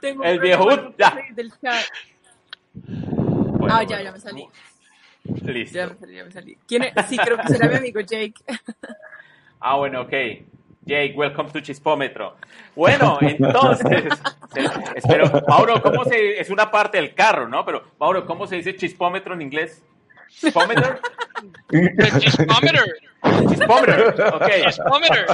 Tengo 0.00 0.24
el 0.24 0.40
viejo. 0.40 0.68
Ya. 0.98 1.16
Del 1.32 1.52
chat. 1.60 1.84
Bueno, 2.74 3.76
ah, 3.76 3.84
ya, 3.84 4.02
ya 4.02 4.10
me 4.10 4.18
salí. 4.18 4.44
Listo. 5.44 5.78
Ya 5.78 5.86
me 5.86 5.94
salí, 5.94 6.16
ya 6.16 6.24
me 6.24 6.32
salí. 6.32 6.58
¿Quién 6.66 6.82
es? 6.82 6.92
Sí, 7.06 7.16
creo 7.16 7.38
que 7.38 7.46
será 7.46 7.68
mi 7.68 7.76
amigo 7.76 8.00
Jake. 8.00 8.34
ah, 9.60 9.76
bueno, 9.76 10.00
ok. 10.02 10.12
Jake, 10.84 11.14
welcome 11.16 11.48
to 11.50 11.60
Chispómetro. 11.60 12.34
Bueno, 12.74 13.18
entonces, 13.20 14.04
espero, 14.96 15.30
Mauro, 15.46 15.80
¿cómo 15.80 16.04
se, 16.04 16.40
es 16.40 16.50
una 16.50 16.70
parte 16.70 16.96
del 16.96 17.14
carro, 17.14 17.48
¿no? 17.48 17.64
Pero, 17.64 17.84
Mauro, 18.00 18.26
¿cómo 18.26 18.46
se 18.46 18.56
dice 18.56 18.74
chispómetro 18.74 19.34
en 19.34 19.42
inglés? 19.42 19.84
¿Chispómetro? 20.28 20.98
Chispómetro. 22.18 22.82
Chispómetro, 23.48 24.36
ok. 24.36 24.50
Chispómetro. 24.66 25.24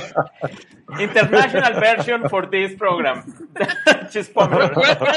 International 0.98 1.74
version 1.80 2.28
for 2.28 2.50
this 2.50 2.74
program. 2.76 3.24
chispómetro. 4.10 4.70
Welcome, 4.76 5.08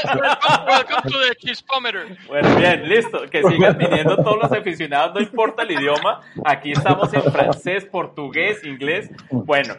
welcome 0.66 1.10
to 1.10 1.18
the 1.28 1.34
chispómetro. 1.36 2.00
Bueno, 2.28 2.56
bien, 2.56 2.88
listo. 2.88 3.28
Que 3.28 3.42
sigan 3.42 3.76
viniendo 3.76 4.16
todos 4.16 4.38
los 4.42 4.52
aficionados, 4.52 5.14
no 5.14 5.20
importa 5.20 5.62
el 5.62 5.72
idioma. 5.72 6.20
Aquí 6.44 6.72
estamos 6.72 7.12
en 7.12 7.22
francés, 7.30 7.84
portugués, 7.84 8.64
inglés. 8.64 9.10
Bueno, 9.30 9.74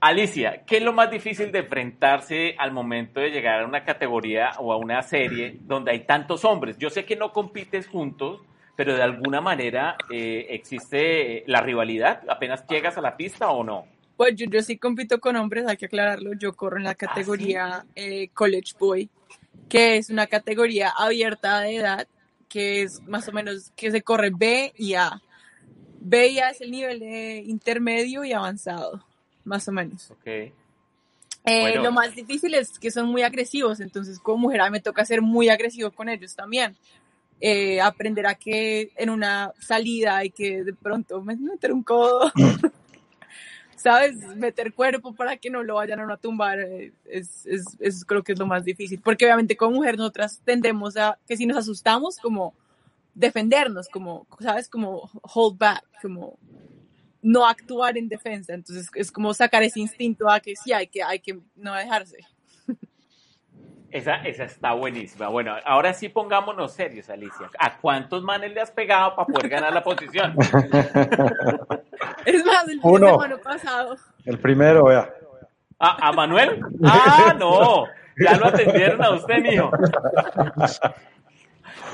Alicia, 0.00 0.62
¿qué 0.66 0.76
es 0.76 0.82
lo 0.82 0.92
más 0.92 1.10
difícil 1.10 1.50
de 1.50 1.60
enfrentarse 1.60 2.54
al 2.58 2.70
momento 2.70 3.20
de 3.20 3.30
llegar 3.30 3.62
a 3.62 3.66
una 3.66 3.82
categoría 3.82 4.50
o 4.58 4.72
a 4.72 4.76
una 4.76 5.02
serie 5.02 5.56
donde 5.62 5.90
hay 5.90 6.00
tantos 6.00 6.44
hombres? 6.44 6.76
Yo 6.76 6.90
sé 6.90 7.06
que 7.06 7.16
no 7.16 7.32
compites 7.32 7.86
juntos, 7.86 8.42
pero 8.76 8.94
de 8.94 9.02
alguna 9.02 9.40
manera 9.40 9.96
eh, 10.10 10.48
existe 10.50 11.44
la 11.46 11.62
rivalidad 11.62 12.22
apenas 12.28 12.66
llegas 12.66 12.98
a 12.98 13.00
la 13.00 13.16
pista 13.16 13.48
o 13.48 13.64
no. 13.64 13.86
Pues 14.18 14.36
yo, 14.36 14.46
yo 14.50 14.60
sí 14.60 14.76
compito 14.76 15.18
con 15.18 15.34
hombres, 15.36 15.66
hay 15.66 15.78
que 15.78 15.86
aclararlo. 15.86 16.34
Yo 16.34 16.52
corro 16.54 16.76
en 16.76 16.84
la 16.84 16.94
categoría 16.94 17.86
eh, 17.94 18.28
College 18.34 18.74
Boy, 18.78 19.08
que 19.68 19.96
es 19.96 20.10
una 20.10 20.26
categoría 20.26 20.90
abierta 20.90 21.60
de 21.60 21.76
edad, 21.76 22.06
que 22.50 22.82
es 22.82 23.00
más 23.04 23.28
o 23.28 23.32
menos 23.32 23.72
que 23.74 23.90
se 23.90 24.02
corre 24.02 24.30
B 24.30 24.74
y 24.76 24.94
A. 24.94 25.22
B 26.00 26.28
y 26.28 26.38
A 26.38 26.50
es 26.50 26.60
el 26.60 26.70
nivel 26.70 27.00
de 27.00 27.42
intermedio 27.46 28.24
y 28.24 28.34
avanzado 28.34 29.05
más 29.46 29.66
o 29.68 29.72
menos. 29.72 30.10
Okay. 30.10 30.52
Eh, 31.44 31.78
Lo 31.78 31.92
más 31.92 32.14
difícil 32.14 32.54
es 32.54 32.78
que 32.78 32.90
son 32.90 33.06
muy 33.06 33.22
agresivos, 33.22 33.80
entonces 33.80 34.18
como 34.18 34.38
mujer 34.38 34.60
a 34.60 34.64
mí 34.64 34.72
me 34.72 34.80
toca 34.80 35.04
ser 35.04 35.22
muy 35.22 35.48
agresivo 35.48 35.92
con 35.92 36.08
ellos 36.08 36.34
también. 36.34 36.76
Eh, 37.40 37.80
aprender 37.80 38.26
a 38.26 38.34
que 38.34 38.92
en 38.96 39.10
una 39.10 39.52
salida 39.60 40.16
hay 40.16 40.30
que 40.30 40.64
de 40.64 40.72
pronto 40.72 41.22
meter 41.22 41.72
un 41.72 41.82
codo, 41.82 42.32
¿sabes? 43.76 44.16
Meter 44.36 44.72
cuerpo 44.72 45.14
para 45.14 45.36
que 45.36 45.50
no 45.50 45.62
lo 45.62 45.76
vayan 45.76 46.00
a 46.00 46.16
tumbar, 46.16 46.58
eh, 46.60 46.92
es, 47.04 47.46
es, 47.46 47.64
es, 47.78 48.04
creo 48.04 48.24
que 48.24 48.32
es 48.32 48.38
lo 48.38 48.46
más 48.46 48.64
difícil, 48.64 49.00
porque 49.00 49.26
obviamente 49.26 49.56
como 49.56 49.76
mujer 49.76 49.98
nosotras 49.98 50.40
tendemos 50.44 50.96
a 50.96 51.18
que 51.28 51.36
si 51.36 51.46
nos 51.46 51.58
asustamos, 51.58 52.16
como 52.16 52.54
defendernos, 53.14 53.88
como, 53.88 54.26
¿sabes? 54.40 54.68
Como 54.68 55.10
hold 55.22 55.58
back, 55.58 55.84
como 56.02 56.38
no 57.22 57.46
actuar 57.46 57.96
en 57.98 58.08
defensa. 58.08 58.54
Entonces 58.54 58.88
es 58.94 59.10
como 59.12 59.34
sacar 59.34 59.62
ese 59.62 59.80
instinto 59.80 60.28
a 60.28 60.40
que 60.40 60.54
sí, 60.56 60.72
hay 60.72 60.86
que, 60.86 61.02
hay 61.02 61.20
que 61.20 61.38
no 61.56 61.74
dejarse. 61.74 62.18
Esa, 63.90 64.16
esa 64.16 64.44
está 64.44 64.72
buenísima. 64.74 65.28
Bueno, 65.28 65.54
ahora 65.64 65.94
sí 65.94 66.08
pongámonos 66.08 66.74
serios, 66.74 67.08
Alicia. 67.08 67.48
¿A 67.58 67.78
cuántos 67.78 68.22
manes 68.22 68.52
le 68.52 68.60
has 68.60 68.70
pegado 68.70 69.14
para 69.14 69.26
poder 69.26 69.48
ganar 69.48 69.72
la 69.72 69.82
posición? 69.82 70.36
es 72.26 72.44
más, 72.44 72.68
el 72.68 72.80
Uno. 72.82 73.18
pasado. 73.42 73.96
El 74.24 74.38
primero, 74.38 74.84
vea. 74.84 75.08
¿A, 75.78 76.08
¿A 76.08 76.12
Manuel? 76.12 76.60
Ah, 76.84 77.34
no. 77.38 77.84
Ya 78.18 78.36
lo 78.36 78.46
atendieron 78.46 79.02
a 79.02 79.10
usted, 79.10 79.38
mijo. 79.42 79.70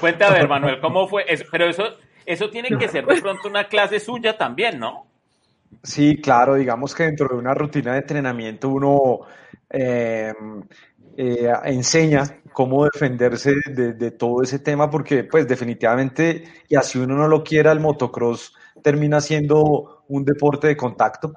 A 0.03 0.31
ver, 0.31 0.49
Manuel, 0.49 0.81
¿cómo 0.81 1.07
fue? 1.07 1.25
Eso, 1.29 1.45
pero 1.51 1.67
eso, 1.67 1.85
eso 2.27 2.51
tiene 2.51 2.77
que 2.77 2.89
ser 2.89 3.07
de 3.07 3.21
pronto 3.21 3.49
una 3.49 3.69
clase 3.69 4.01
suya 4.01 4.37
también, 4.37 4.79
¿no? 4.79 5.07
Sí, 5.83 6.21
claro, 6.21 6.55
digamos 6.55 6.95
que 6.95 7.05
dentro 7.05 7.29
de 7.29 7.37
una 7.37 7.55
rutina 7.55 7.93
de 7.93 7.99
entrenamiento 8.01 8.69
uno 8.69 9.21
eh, 9.71 10.33
eh, 11.17 11.53
enseña 11.65 12.23
cómo 12.53 12.85
defenderse 12.85 13.55
de, 13.67 14.11
todo 14.13 14.43
ese 14.43 14.59
tema, 14.61 14.91
porque 14.91 15.25
pues 15.25 15.49
definitivamente, 15.49 16.45
y 16.69 16.77
así 16.77 16.99
uno 16.99 17.17
no 17.17 17.27
lo 17.29 17.43
quiera, 17.43 17.73
el 17.73 17.81
motocross 17.81 18.55
termina 18.83 19.21
siendo 19.21 20.05
un 20.09 20.25
deporte 20.25 20.69
de 20.69 20.77
contacto 20.77 21.33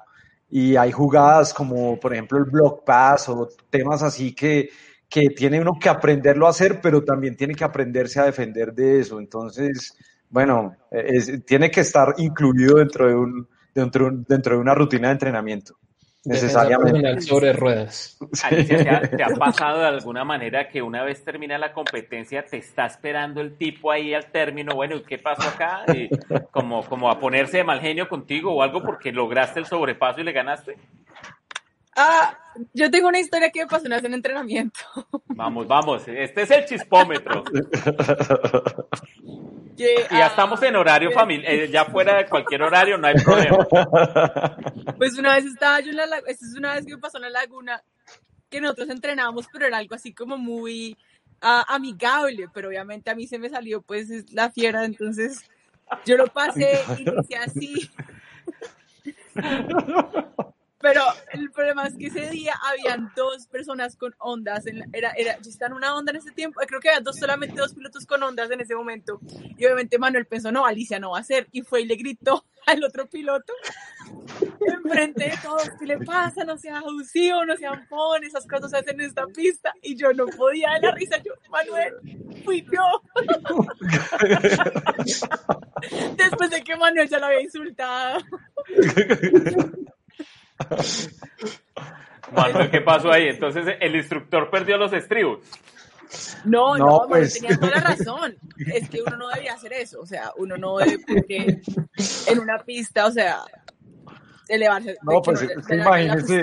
y 0.50 0.76
hay 0.76 0.92
jugadas 0.92 1.52
como 1.52 1.98
por 1.98 2.12
ejemplo 2.12 2.38
el 2.38 2.44
block 2.44 2.84
pass 2.84 3.28
o 3.28 3.48
temas 3.70 4.02
así 4.02 4.34
que, 4.34 4.70
que 5.08 5.30
tiene 5.30 5.60
uno 5.60 5.72
que 5.80 5.88
aprenderlo 5.88 6.46
a 6.46 6.50
hacer, 6.50 6.80
pero 6.80 7.02
también 7.04 7.36
tiene 7.36 7.54
que 7.54 7.64
aprenderse 7.64 8.20
a 8.20 8.24
defender 8.24 8.72
de 8.74 9.00
eso. 9.00 9.18
Entonces, 9.18 9.96
bueno, 10.30 10.76
tiene 11.46 11.70
que 11.70 11.80
estar 11.80 12.14
incluido 12.18 12.78
dentro 12.78 13.08
de 13.08 13.14
un 13.14 13.48
dentro, 13.80 14.10
dentro 14.12 14.56
de 14.56 14.60
una 14.60 14.74
rutina 14.74 15.08
de 15.08 15.12
entrenamiento. 15.12 15.76
Necesariamente. 16.24 17.20
Sobre 17.20 17.52
ruedas. 17.52 18.18
Alicia, 18.42 19.02
¿te 19.02 19.22
ha, 19.22 19.28
pasado 19.28 19.78
de 19.80 19.86
alguna 19.86 20.24
manera 20.24 20.68
que 20.68 20.82
una 20.82 21.04
vez 21.04 21.22
termina 21.22 21.56
la 21.56 21.72
competencia 21.72 22.44
te 22.44 22.56
está 22.56 22.86
esperando 22.86 23.40
el 23.40 23.56
tipo 23.56 23.92
ahí 23.92 24.12
al 24.12 24.26
término? 24.32 24.74
Bueno, 24.74 25.00
¿qué 25.06 25.18
pasó 25.18 25.48
acá? 25.48 25.84
Y 25.94 26.08
como, 26.50 26.84
como 26.84 27.10
a 27.10 27.20
ponerse 27.20 27.58
de 27.58 27.64
mal 27.64 27.80
genio 27.80 28.08
contigo 28.08 28.52
o 28.52 28.62
algo 28.62 28.82
porque 28.82 29.12
lograste 29.12 29.60
el 29.60 29.66
sobrepaso 29.66 30.20
y 30.20 30.24
le 30.24 30.32
ganaste. 30.32 30.76
Ah, 31.96 32.38
yo 32.74 32.90
tengo 32.90 33.08
una 33.08 33.18
historia 33.18 33.50
que 33.50 33.60
me 33.60 33.66
pasó 33.66 33.86
una 33.86 33.96
vez 33.96 34.04
en 34.04 34.12
entrenamiento. 34.14 34.78
Vamos, 35.28 35.66
vamos, 35.66 36.08
este 36.08 36.42
es 36.42 36.50
el 36.50 36.64
chispómetro. 36.64 37.44
y 39.76 39.84
ya 40.10 40.26
estamos 40.28 40.62
en 40.62 40.76
horario 40.76 41.10
familiar, 41.10 41.52
eh, 41.52 41.68
ya 41.70 41.84
fuera 41.84 42.16
de 42.16 42.26
cualquier 42.26 42.62
horario, 42.62 42.96
no 42.96 43.06
hay 43.06 43.14
problema. 43.16 43.66
Pues 44.96 45.18
una 45.18 45.34
vez 45.34 45.44
estaba 45.44 45.80
yo 45.80 45.90
en 45.90 45.96
la 45.96 46.06
laguna, 46.06 46.30
esta 46.30 46.46
es 46.46 46.54
una 46.56 46.74
vez 46.74 46.86
que 46.86 46.94
me 46.94 47.00
pasó 47.00 47.18
en 47.18 47.24
la 47.24 47.30
laguna, 47.30 47.82
que 48.48 48.62
nosotros 48.62 48.88
entrenábamos, 48.88 49.46
pero 49.52 49.66
era 49.66 49.76
algo 49.76 49.94
así 49.94 50.14
como 50.14 50.38
muy 50.38 50.96
amigable, 51.40 52.48
pero 52.52 52.68
obviamente 52.68 53.10
a 53.10 53.14
mí 53.14 53.26
se 53.26 53.38
me 53.38 53.50
salió 53.50 53.82
pues 53.82 54.32
la 54.32 54.50
fiera, 54.50 54.84
entonces 54.84 55.44
yo 56.06 56.16
lo 56.16 56.26
pasé 56.28 56.80
y 56.98 57.02
hice 57.02 57.36
así. 57.36 57.90
Pero 60.86 61.02
el 61.32 61.50
problema 61.50 61.88
es 61.88 61.96
que 61.96 62.06
ese 62.06 62.30
día 62.30 62.54
habían 62.62 63.10
dos 63.16 63.48
personas 63.48 63.96
con 63.96 64.14
ondas. 64.18 64.68
En 64.68 64.88
era, 64.92 65.10
era, 65.16 65.36
yo 65.40 65.50
estaba 65.50 65.70
en 65.70 65.78
una 65.78 65.96
onda 65.96 66.12
en 66.12 66.18
ese 66.18 66.30
tiempo. 66.30 66.60
Creo 66.64 66.78
que 66.80 66.90
había 66.90 67.00
dos, 67.00 67.16
solamente 67.16 67.56
dos 67.56 67.74
pilotos 67.74 68.06
con 68.06 68.22
ondas 68.22 68.48
en 68.52 68.60
ese 68.60 68.76
momento. 68.76 69.18
Y 69.58 69.64
obviamente 69.64 69.98
Manuel 69.98 70.26
pensó, 70.26 70.52
no, 70.52 70.64
Alicia 70.64 71.00
no 71.00 71.10
va 71.10 71.18
a 71.18 71.24
ser. 71.24 71.48
Y 71.50 71.62
fue 71.62 71.80
y 71.80 71.86
le 71.86 71.96
gritó 71.96 72.44
al 72.66 72.84
otro 72.84 73.08
piloto 73.08 73.52
enfrente 74.60 75.24
de 75.24 75.34
todos, 75.42 75.68
¿qué 75.78 75.86
le 75.86 75.98
pasa? 75.98 76.44
No 76.44 76.56
sea 76.56 76.78
abusivo, 76.78 77.44
no 77.44 77.56
sean 77.56 77.80
ampón, 77.80 78.22
esas 78.22 78.46
cosas 78.46 78.70
se 78.70 78.76
hacen 78.78 79.00
en 79.00 79.06
esta 79.06 79.26
pista. 79.26 79.74
Y 79.82 79.96
yo 79.96 80.12
no 80.12 80.26
podía 80.26 80.74
de 80.74 80.82
la 80.86 80.92
risa. 80.92 81.16
Yo, 81.18 81.32
Manuel, 81.50 81.94
fui 82.44 82.64
yo. 82.72 83.02
Después 86.16 86.50
de 86.50 86.62
que 86.62 86.76
Manuel 86.76 87.08
ya 87.08 87.18
lo 87.18 87.26
había 87.26 87.42
insultado. 87.42 88.20
Manuel, 92.32 92.70
¿qué 92.70 92.80
pasó 92.80 93.10
ahí? 93.12 93.28
Entonces 93.28 93.76
el 93.80 93.96
instructor 93.96 94.50
perdió 94.50 94.76
los 94.76 94.92
estribos. 94.92 95.40
No, 96.44 96.76
no, 96.76 96.86
no 96.86 97.02
pues... 97.08 97.34
tenía 97.34 97.58
toda 97.58 97.72
la 97.72 97.80
razón. 97.80 98.36
Es 98.58 98.88
que 98.88 99.02
uno 99.02 99.16
no 99.16 99.28
debía 99.28 99.54
hacer 99.54 99.72
eso. 99.72 100.00
O 100.00 100.06
sea, 100.06 100.30
uno 100.36 100.56
no 100.56 100.78
debe, 100.78 100.98
porque 101.06 101.60
en 102.28 102.38
una 102.38 102.58
pista, 102.58 103.06
o 103.06 103.10
sea, 103.10 103.40
elevarse. 104.48 104.96
No, 105.02 105.20
pues 105.22 105.42
es 105.42 105.66
que 105.66 105.74
imagínese, 105.74 106.42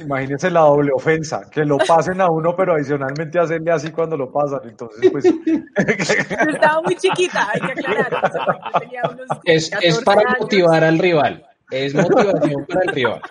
imagínese 0.00 0.50
la 0.50 0.60
doble 0.60 0.90
ofensa, 0.94 1.42
que 1.50 1.64
lo 1.64 1.78
pasen 1.78 2.20
a 2.20 2.28
uno, 2.30 2.56
pero 2.56 2.74
adicionalmente 2.74 3.38
hacerle 3.38 3.72
así 3.72 3.90
cuando 3.90 4.16
lo 4.16 4.32
pasan. 4.32 4.60
Entonces, 4.64 5.10
pues. 5.10 5.24
Yo 5.24 6.50
estaba 6.50 6.80
muy 6.82 6.96
chiquita, 6.96 7.48
hay 7.52 7.60
que 7.60 7.72
aclarar. 7.72 8.32
es, 9.44 9.70
es 9.80 10.02
para 10.02 10.36
motivar 10.38 10.82
al 10.84 10.98
rival. 10.98 11.46
Es 11.72 11.94
motivación 11.94 12.66
para 12.66 12.82
el 12.82 12.88
rival. 12.88 13.22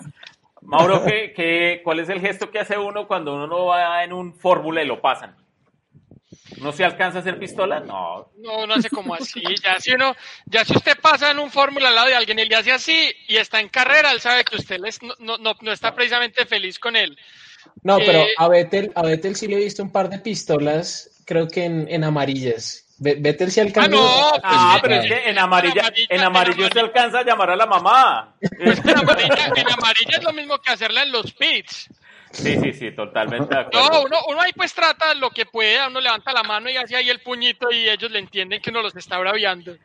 Mauro, 0.61 1.03
¿qué, 1.05 1.33
qué, 1.35 1.81
cuál 1.83 1.99
es 1.99 2.09
el 2.09 2.19
gesto 2.19 2.49
que 2.49 2.59
hace 2.59 2.77
uno 2.77 3.07
cuando 3.07 3.35
uno 3.35 3.47
no 3.47 3.65
va 3.67 4.03
en 4.03 4.13
un 4.13 4.33
fórmula 4.33 4.81
y 4.81 4.87
lo 4.87 5.01
pasan? 5.01 5.35
¿No 6.59 6.71
se 6.71 6.83
alcanza 6.83 7.19
a 7.19 7.21
hacer 7.21 7.39
pistola? 7.39 7.79
No. 7.79 8.31
No, 8.37 8.67
no 8.67 8.73
hace 8.73 8.89
como 8.89 9.15
así. 9.15 9.41
Ya 9.63 9.79
si 9.79 9.93
uno, 9.93 10.15
ya 10.45 10.65
si 10.65 10.75
usted 10.75 10.97
pasa 10.99 11.31
en 11.31 11.39
un 11.39 11.49
fórmula 11.49 11.89
al 11.89 11.95
lado 11.95 12.07
de 12.07 12.15
alguien 12.15 12.39
y 12.39 12.45
le 12.45 12.55
hace 12.55 12.71
así 12.71 13.11
y 13.27 13.37
está 13.37 13.59
en 13.59 13.69
carrera, 13.69 14.11
él 14.11 14.19
sabe 14.19 14.43
que 14.43 14.57
usted 14.57 14.79
les, 14.79 15.01
no, 15.01 15.37
no, 15.37 15.55
no, 15.59 15.71
está 15.71 15.93
precisamente 15.95 16.45
feliz 16.45 16.77
con 16.77 16.95
él. 16.95 17.17
No, 17.83 17.97
pero 17.97 18.19
eh, 18.19 18.33
a 18.37 18.47
Vettel, 18.47 18.91
a 18.95 19.03
Vettel 19.03 19.35
sí 19.35 19.47
le 19.47 19.55
he 19.55 19.63
visto 19.63 19.81
un 19.83 19.91
par 19.91 20.09
de 20.09 20.19
pistolas, 20.19 21.21
creo 21.25 21.47
que 21.47 21.65
en, 21.65 21.87
en 21.89 22.03
amarillas. 22.03 22.80
Vettel 23.03 23.51
si 23.51 23.59
alcanza. 23.59 23.89
Ah, 23.89 23.89
no, 23.89 24.41
ah, 24.43 24.79
pero 24.79 24.95
es 24.95 25.07
que 25.07 25.29
en 25.29 25.39
amarilla, 25.39 25.91
en 26.07 26.21
amarillo 26.21 26.69
se 26.71 26.79
alcanza 26.79 27.19
a 27.19 27.23
llamar 27.23 27.49
a 27.49 27.55
la 27.55 27.65
mamá. 27.65 28.35
Pues 28.39 28.77
en, 28.85 28.95
amarilla, 28.95 29.51
en 29.55 29.71
amarilla 29.71 30.17
es 30.17 30.23
lo 30.23 30.33
mismo 30.33 30.59
que 30.59 30.71
hacerla 30.71 31.01
en 31.01 31.11
los 31.11 31.33
pits. 31.33 31.89
Sí, 32.29 32.59
sí, 32.61 32.73
sí, 32.73 32.91
totalmente 32.91 33.55
de 33.55 33.61
acuerdo. 33.61 33.89
No, 33.89 34.01
uno, 34.03 34.17
uno 34.27 34.41
ahí 34.41 34.53
pues 34.53 34.75
trata 34.75 35.15
lo 35.15 35.31
que 35.31 35.47
puede, 35.47 35.85
uno 35.87 35.99
levanta 35.99 36.31
la 36.31 36.43
mano 36.43 36.69
y 36.69 36.77
hace 36.77 36.95
ahí 36.95 37.09
el 37.09 37.21
puñito 37.21 37.71
y 37.71 37.89
ellos 37.89 38.11
le 38.11 38.19
entienden 38.19 38.61
que 38.61 38.69
uno 38.69 38.83
los 38.83 38.95
está 38.95 39.17
braviando. 39.17 39.75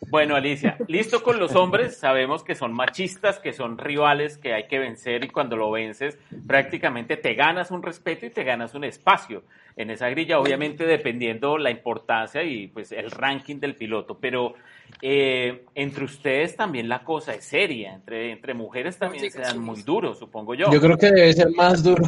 Bueno, 0.00 0.36
Alicia, 0.36 0.76
listo 0.86 1.22
con 1.22 1.38
los 1.38 1.54
hombres, 1.54 1.96
sabemos 1.96 2.44
que 2.44 2.54
son 2.54 2.72
machistas, 2.72 3.38
que 3.38 3.52
son 3.52 3.78
rivales, 3.78 4.38
que 4.38 4.54
hay 4.54 4.66
que 4.68 4.78
vencer 4.78 5.24
y 5.24 5.28
cuando 5.28 5.56
lo 5.56 5.70
vences 5.70 6.16
prácticamente 6.46 7.16
te 7.16 7.34
ganas 7.34 7.70
un 7.70 7.82
respeto 7.82 8.24
y 8.24 8.30
te 8.30 8.44
ganas 8.44 8.74
un 8.74 8.84
espacio 8.84 9.42
en 9.76 9.90
esa 9.90 10.08
grilla, 10.08 10.38
obviamente 10.38 10.84
dependiendo 10.84 11.56
la 11.56 11.70
importancia 11.70 12.42
y 12.42 12.68
pues 12.68 12.92
el 12.92 13.10
ranking 13.10 13.56
del 13.60 13.76
piloto, 13.76 14.18
pero 14.18 14.54
eh, 15.02 15.64
entre 15.74 16.04
ustedes 16.04 16.56
también 16.56 16.88
la 16.88 17.04
cosa 17.04 17.34
es 17.34 17.44
seria, 17.44 17.94
entre, 17.94 18.32
entre 18.32 18.54
mujeres 18.54 18.98
también 18.98 19.30
se 19.30 19.40
dan 19.40 19.60
muy 19.60 19.82
duro, 19.82 20.14
supongo 20.14 20.54
yo. 20.54 20.70
Yo 20.72 20.80
creo 20.80 20.96
que 20.96 21.12
debe 21.12 21.32
ser 21.32 21.50
más 21.50 21.82
duro. 21.82 22.02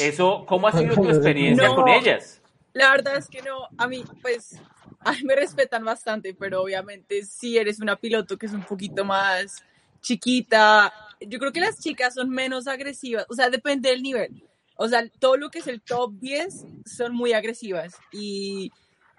Eso, 0.00 0.44
¿cómo 0.46 0.68
ha 0.68 0.72
sido 0.72 0.94
tu 0.94 1.08
experiencia 1.10 1.68
con 1.68 1.88
ellas? 1.88 2.39
La 2.72 2.90
verdad 2.90 3.16
es 3.16 3.28
que 3.28 3.42
no, 3.42 3.68
a 3.76 3.88
mí 3.88 4.04
pues 4.22 4.60
a 5.00 5.12
mí 5.12 5.22
me 5.24 5.34
respetan 5.34 5.84
bastante, 5.84 6.34
pero 6.34 6.62
obviamente 6.62 7.24
si 7.24 7.58
eres 7.58 7.80
una 7.80 7.96
piloto 7.96 8.36
que 8.36 8.46
es 8.46 8.52
un 8.52 8.64
poquito 8.64 9.04
más 9.04 9.62
chiquita, 10.02 10.92
yo 11.20 11.38
creo 11.38 11.52
que 11.52 11.60
las 11.60 11.80
chicas 11.80 12.14
son 12.14 12.30
menos 12.30 12.66
agresivas, 12.66 13.26
o 13.28 13.34
sea, 13.34 13.50
depende 13.50 13.90
del 13.90 14.02
nivel. 14.02 14.44
O 14.76 14.88
sea, 14.88 15.06
todo 15.18 15.36
lo 15.36 15.50
que 15.50 15.58
es 15.58 15.66
el 15.66 15.82
top 15.82 16.12
10 16.20 16.64
son 16.86 17.14
muy 17.14 17.34
agresivas 17.34 17.94
y 18.12 18.72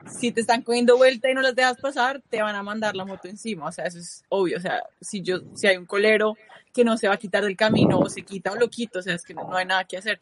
si 0.08 0.32
te 0.32 0.42
están 0.42 0.64
cogiendo 0.64 0.98
vuelta 0.98 1.30
y 1.30 1.36
no 1.36 1.42
las 1.42 1.56
dejas 1.56 1.78
pasar, 1.80 2.22
te 2.30 2.42
van 2.42 2.56
a 2.56 2.64
mandar 2.64 2.96
la 2.96 3.06
moto 3.06 3.28
encima. 3.28 3.68
O 3.68 3.72
sea, 3.72 3.86
eso 3.86 4.00
es 4.00 4.24
obvio. 4.30 4.58
O 4.58 4.60
sea, 4.60 4.82
si 5.00 5.22
yo, 5.22 5.42
si 5.54 5.68
hay 5.68 5.78
un 5.78 5.86
colero 5.86 6.36
que 6.74 6.84
no 6.84 6.98
se 6.98 7.08
va 7.08 7.14
a 7.14 7.20
quitar 7.20 7.44
del 7.44 7.56
camino 7.56 8.00
o 8.00 8.10
se 8.10 8.24
quita 8.24 8.52
o 8.52 8.56
lo 8.56 8.70
quito, 8.70 9.00
o 9.00 9.02
sea, 9.04 9.14
es 9.14 9.24
que 9.24 9.36
no, 9.36 9.48
no 9.48 9.56
hay 9.56 9.66
nada 9.66 9.84
que 9.84 9.98
hacer. 9.98 10.20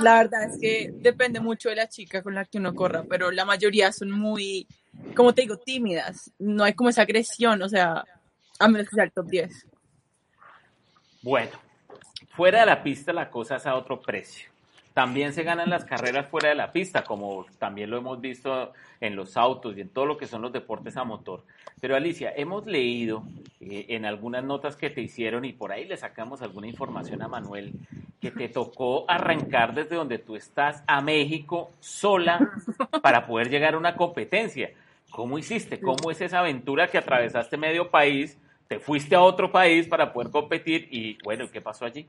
La 0.00 0.18
verdad 0.18 0.44
es 0.44 0.58
que 0.58 0.90
depende 0.94 1.40
mucho 1.40 1.68
de 1.68 1.76
la 1.76 1.88
chica 1.88 2.22
con 2.22 2.34
la 2.34 2.44
que 2.44 2.58
uno 2.58 2.74
corra, 2.74 3.04
pero 3.08 3.30
la 3.30 3.44
mayoría 3.44 3.92
son 3.92 4.10
muy, 4.10 4.66
como 5.14 5.34
te 5.34 5.42
digo, 5.42 5.58
tímidas. 5.58 6.30
No 6.38 6.64
hay 6.64 6.72
como 6.74 6.90
esa 6.90 7.02
agresión, 7.02 7.60
o 7.62 7.68
sea, 7.68 8.04
a 8.58 8.68
menos 8.68 8.88
que 8.88 8.96
sea 8.96 9.04
el 9.04 9.12
top 9.12 9.26
10. 9.26 9.66
Bueno, 11.22 11.52
fuera 12.34 12.60
de 12.60 12.66
la 12.66 12.82
pista 12.82 13.12
la 13.12 13.30
cosa 13.30 13.56
es 13.56 13.66
a 13.66 13.74
otro 13.74 14.00
precio. 14.00 14.48
También 14.94 15.32
se 15.32 15.44
ganan 15.44 15.70
las 15.70 15.84
carreras 15.84 16.26
fuera 16.26 16.48
de 16.48 16.56
la 16.56 16.72
pista, 16.72 17.04
como 17.04 17.46
también 17.58 17.90
lo 17.90 17.98
hemos 17.98 18.20
visto 18.20 18.72
en 19.00 19.14
los 19.14 19.36
autos 19.36 19.76
y 19.76 19.82
en 19.82 19.88
todo 19.88 20.04
lo 20.04 20.16
que 20.16 20.26
son 20.26 20.42
los 20.42 20.52
deportes 20.52 20.96
a 20.96 21.04
motor. 21.04 21.44
Pero 21.80 21.94
Alicia, 21.94 22.32
hemos 22.36 22.66
leído 22.66 23.22
eh, 23.60 23.86
en 23.90 24.04
algunas 24.04 24.42
notas 24.42 24.76
que 24.76 24.90
te 24.90 25.00
hicieron 25.00 25.44
y 25.44 25.52
por 25.52 25.70
ahí 25.70 25.86
le 25.86 25.96
sacamos 25.96 26.42
alguna 26.42 26.66
información 26.66 27.22
a 27.22 27.28
Manuel, 27.28 27.72
que 28.20 28.32
te 28.32 28.48
tocó 28.48 29.04
arrancar 29.08 29.74
desde 29.74 29.96
donde 29.96 30.18
tú 30.18 30.34
estás 30.34 30.82
a 30.86 31.00
México 31.00 31.70
sola 31.78 32.50
para 33.02 33.26
poder 33.26 33.48
llegar 33.48 33.74
a 33.74 33.78
una 33.78 33.94
competencia. 33.94 34.70
¿Cómo 35.10 35.38
hiciste? 35.38 35.80
¿Cómo 35.80 36.10
es 36.10 36.20
esa 36.20 36.40
aventura 36.40 36.88
que 36.88 36.98
atravesaste 36.98 37.56
medio 37.56 37.90
país? 37.90 38.38
Te 38.68 38.78
fuiste 38.78 39.14
a 39.14 39.22
otro 39.22 39.50
país 39.50 39.88
para 39.88 40.12
poder 40.12 40.30
competir 40.30 40.88
y 40.90 41.16
bueno, 41.24 41.48
¿qué 41.50 41.60
pasó 41.60 41.84
allí? 41.84 42.06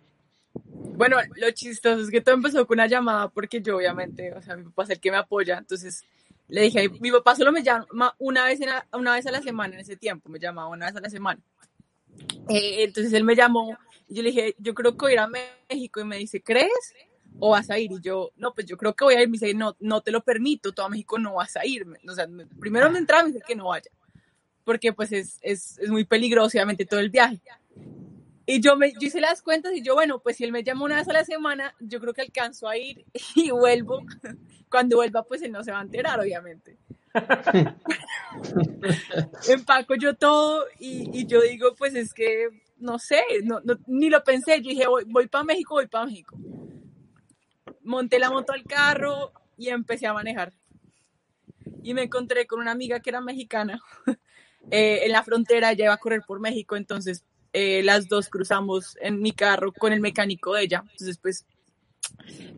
Bueno, 0.53 1.17
lo 1.35 1.51
chistoso 1.51 2.01
es 2.01 2.09
que 2.09 2.21
todo 2.21 2.35
empezó 2.35 2.67
con 2.67 2.77
una 2.77 2.87
llamada 2.87 3.29
porque 3.29 3.61
yo 3.61 3.77
obviamente, 3.77 4.33
o 4.33 4.41
sea, 4.41 4.55
mi 4.55 4.63
papá 4.65 4.83
es 4.83 4.89
el 4.91 4.99
que 4.99 5.11
me 5.11 5.17
apoya, 5.17 5.57
entonces 5.57 6.03
le 6.47 6.63
dije, 6.63 6.89
mi 6.99 7.11
papá 7.11 7.35
solo 7.35 7.51
me 7.51 7.63
llama 7.63 8.13
una 8.19 8.45
vez, 8.45 8.59
una 8.93 9.13
vez 9.13 9.25
a 9.25 9.31
la 9.31 9.41
semana 9.41 9.75
en 9.75 9.79
ese 9.81 9.95
tiempo, 9.95 10.29
me 10.29 10.39
llamaba 10.39 10.67
una 10.67 10.87
vez 10.87 10.95
a 10.95 10.99
la 10.99 11.09
semana. 11.09 11.41
Eh, 12.49 12.83
entonces 12.83 13.13
él 13.13 13.23
me 13.23 13.35
llamó 13.35 13.77
y 14.07 14.15
yo 14.15 14.23
le 14.23 14.29
dije, 14.29 14.55
yo 14.57 14.73
creo 14.73 14.91
que 14.91 15.05
voy 15.05 15.11
a 15.11 15.13
ir 15.13 15.19
a 15.19 15.29
México 15.69 16.01
y 16.01 16.03
me 16.03 16.17
dice, 16.17 16.41
¿crees? 16.41 16.93
¿O 17.39 17.51
vas 17.51 17.69
a 17.69 17.79
ir? 17.79 17.91
Y 17.93 18.01
yo, 18.01 18.31
no, 18.35 18.53
pues 18.53 18.67
yo 18.67 18.75
creo 18.75 18.93
que 18.93 19.05
voy 19.05 19.15
a 19.15 19.21
ir. 19.21 19.29
Me 19.29 19.37
dice, 19.37 19.53
no, 19.53 19.77
no 19.79 20.01
te 20.01 20.11
lo 20.11 20.21
permito, 20.21 20.73
todo 20.73 20.85
a 20.85 20.89
México 20.89 21.17
no 21.17 21.35
vas 21.35 21.55
a 21.55 21.65
ir. 21.65 21.87
O 22.07 22.13
sea, 22.13 22.27
primero 22.59 22.91
me 22.91 22.99
entraba 22.99 23.23
y 23.23 23.27
me 23.27 23.31
dice 23.31 23.45
que 23.47 23.55
no 23.55 23.69
vaya, 23.69 23.89
porque 24.65 24.91
pues 24.91 25.13
es, 25.13 25.39
es, 25.41 25.77
es 25.79 25.89
muy 25.89 26.03
peligroso, 26.03 26.57
obviamente, 26.57 26.85
todo 26.85 26.99
el 26.99 27.09
viaje. 27.09 27.41
Y 28.53 28.59
yo, 28.59 28.75
me, 28.75 28.91
yo 28.91 29.07
hice 29.07 29.21
las 29.21 29.41
cuentas 29.41 29.71
y 29.73 29.81
yo, 29.81 29.93
bueno, 29.93 30.19
pues 30.19 30.35
si 30.35 30.43
él 30.43 30.51
me 30.51 30.61
llama 30.61 30.83
una 30.83 30.97
vez 30.97 31.07
a 31.07 31.13
la 31.13 31.23
semana, 31.23 31.73
yo 31.79 32.01
creo 32.01 32.13
que 32.13 32.19
alcanzo 32.19 32.67
a 32.67 32.75
ir 32.75 33.05
y 33.35 33.49
vuelvo. 33.49 34.01
Cuando 34.69 34.97
vuelva, 34.97 35.23
pues 35.23 35.41
él 35.41 35.53
no 35.53 35.63
se 35.63 35.71
va 35.71 35.79
a 35.79 35.83
enterar, 35.83 36.19
obviamente. 36.19 36.77
Empaco 39.47 39.95
yo 39.95 40.15
todo 40.15 40.65
y, 40.79 41.17
y, 41.17 41.25
yo 41.27 41.39
digo, 41.39 41.75
pues 41.77 41.95
es 41.95 42.13
que, 42.13 42.49
no 42.77 42.99
sé, 42.99 43.23
no, 43.45 43.61
ni 43.87 44.09
lo 44.09 44.21
pensé. 44.21 44.61
Yo 44.61 44.71
dije, 44.71 44.85
voy, 44.85 45.05
voy 45.07 45.29
para 45.29 45.45
México, 45.45 45.75
voy 45.75 45.87
para 45.87 46.07
México. 46.07 46.37
Monté 47.83 48.19
la 48.19 48.31
moto 48.31 48.51
al 48.51 48.65
carro 48.65 49.31
y 49.55 49.69
empecé 49.69 50.07
a 50.07 50.13
manejar. 50.13 50.51
Y 51.83 51.93
me 51.93 52.03
encontré 52.03 52.45
con 52.47 52.59
una 52.59 52.71
amiga 52.71 52.99
que 52.99 53.11
era 53.11 53.21
mexicana. 53.21 53.81
Eh, 54.69 55.05
en 55.05 55.11
la 55.11 55.23
frontera, 55.23 55.71
ella 55.71 55.85
iba 55.85 55.93
a 55.95 55.97
correr 55.97 56.21
por 56.21 56.39
México, 56.39 56.75
entonces 56.75 57.25
eh, 57.53 57.83
las 57.83 58.07
dos 58.07 58.29
cruzamos 58.29 58.97
en 59.01 59.21
mi 59.21 59.31
carro 59.31 59.73
con 59.73 59.93
el 59.93 59.99
mecánico 59.99 60.53
de 60.53 60.63
ella. 60.63 60.83
Entonces, 60.91 61.17
pues, 61.17 61.45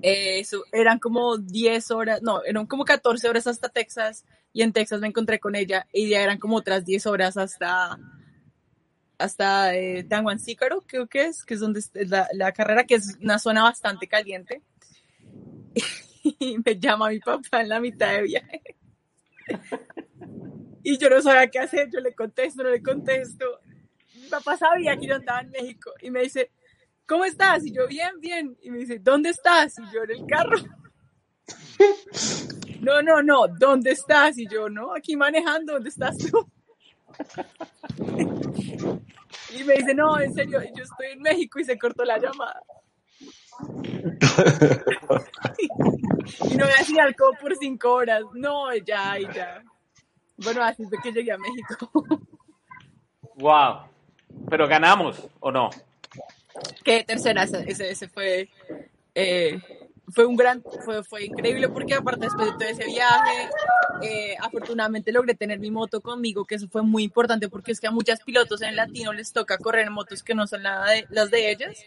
eh, 0.01 0.39
eso, 0.39 0.63
eran 0.71 0.99
como 0.99 1.37
10 1.37 1.91
horas, 1.91 2.21
no, 2.21 2.43
eran 2.43 2.65
como 2.65 2.85
14 2.85 3.27
horas 3.29 3.47
hasta 3.47 3.69
Texas 3.69 4.25
y 4.51 4.61
en 4.61 4.73
Texas 4.73 4.99
me 5.01 5.07
encontré 5.07 5.39
con 5.39 5.55
ella 5.55 5.87
y 5.91 6.09
ya 6.09 6.21
eran 6.21 6.37
como 6.37 6.57
otras 6.57 6.85
10 6.85 7.07
horas 7.07 7.37
hasta 7.37 7.97
hasta 9.17 9.75
eh, 9.75 10.05
creo 10.57 11.07
que 11.07 11.25
es, 11.25 11.45
que 11.45 11.53
es 11.53 11.59
donde 11.59 11.81
la, 12.07 12.27
la 12.33 12.51
carrera, 12.51 12.83
que 12.85 12.95
es 12.95 13.17
una 13.21 13.39
zona 13.39 13.63
bastante 13.63 14.07
caliente. 14.07 14.61
Y 16.39 16.57
me 16.65 16.79
llama 16.79 17.09
mi 17.09 17.19
papá 17.19 17.61
en 17.61 17.69
la 17.69 17.81
mitad 17.81 18.13
de 18.13 18.21
viaje. 18.21 18.61
Y 20.85 20.97
yo 20.97 21.09
no 21.09 21.21
sabía 21.21 21.49
qué 21.49 21.59
hacer, 21.59 21.89
yo 21.89 22.01
le 22.01 22.13
contesto, 22.13 22.61
no 22.61 22.69
le 22.69 22.83
contesto 22.83 23.61
papá 24.33 24.57
sabía 24.57 24.97
que 24.97 25.07
yo 25.07 25.15
andaba 25.15 25.41
en 25.41 25.51
México 25.51 25.91
y 26.01 26.09
me 26.09 26.21
dice, 26.21 26.51
¿cómo 27.05 27.25
estás? 27.25 27.63
Y 27.65 27.71
yo, 27.71 27.87
bien, 27.87 28.19
bien. 28.19 28.57
Y 28.61 28.71
me 28.71 28.79
dice, 28.79 28.99
¿dónde 28.99 29.29
estás? 29.29 29.77
Y 29.77 29.83
yo, 29.93 30.03
en 30.03 30.11
el 30.11 30.25
carro. 30.25 30.57
No, 32.83 33.01
no, 33.01 33.23
no, 33.23 33.47
¿dónde 33.47 33.91
estás? 33.91 34.37
Y 34.37 34.45
yo, 34.45 34.67
no, 34.67 34.93
aquí 34.93 35.15
manejando, 35.15 35.71
¿dónde 35.73 35.87
estás 35.87 36.17
tú? 36.17 36.51
Y 39.55 39.63
me 39.63 39.75
dice, 39.75 39.93
no, 39.93 40.19
en 40.19 40.33
serio, 40.33 40.59
yo 40.75 40.83
estoy 40.83 41.11
en 41.11 41.21
México 41.21 41.59
y 41.59 41.63
se 41.63 41.77
cortó 41.77 42.03
la 42.03 42.17
llamada. 42.17 42.61
y 46.49 46.57
no 46.57 46.65
me 46.65 46.73
hacía 46.73 47.03
alcohol 47.03 47.37
por 47.39 47.55
cinco 47.55 47.93
horas. 47.93 48.23
No, 48.33 48.75
ya, 48.75 49.17
y 49.19 49.31
ya. 49.33 49.63
Bueno, 50.37 50.63
así 50.63 50.83
fue 50.85 50.97
que 51.01 51.13
llegué 51.13 51.31
a 51.31 51.37
México. 51.37 51.89
Wow. 53.35 53.92
Pero 54.49 54.67
ganamos, 54.67 55.17
¿o 55.39 55.51
no? 55.51 55.69
¿Qué 56.83 57.03
tercera? 57.03 57.43
Ese, 57.43 57.91
ese 57.91 58.07
fue, 58.07 58.49
eh, 59.15 59.59
fue 60.09 60.25
un 60.25 60.35
gran, 60.35 60.63
fue, 60.85 61.03
fue 61.03 61.25
increíble 61.25 61.69
porque 61.69 61.95
aparte 61.95 62.25
después 62.25 62.47
de 62.47 62.53
todo 62.53 62.69
ese 62.69 62.85
viaje, 62.85 63.49
eh, 64.01 64.35
afortunadamente 64.39 65.11
logré 65.11 65.33
tener 65.33 65.59
mi 65.59 65.71
moto 65.71 66.01
conmigo, 66.01 66.45
que 66.45 66.55
eso 66.55 66.67
fue 66.67 66.83
muy 66.83 67.03
importante 67.03 67.49
porque 67.49 67.71
es 67.71 67.79
que 67.79 67.87
a 67.87 67.91
muchos 67.91 68.19
pilotos 68.19 68.61
en 68.61 68.75
latino 68.75 69.13
les 69.13 69.31
toca 69.31 69.57
correr 69.57 69.89
motos 69.89 70.23
que 70.23 70.35
no 70.35 70.45
son 70.45 70.63
nada 70.63 70.91
de, 70.91 71.07
las 71.09 71.31
de 71.31 71.51
ellas. 71.51 71.77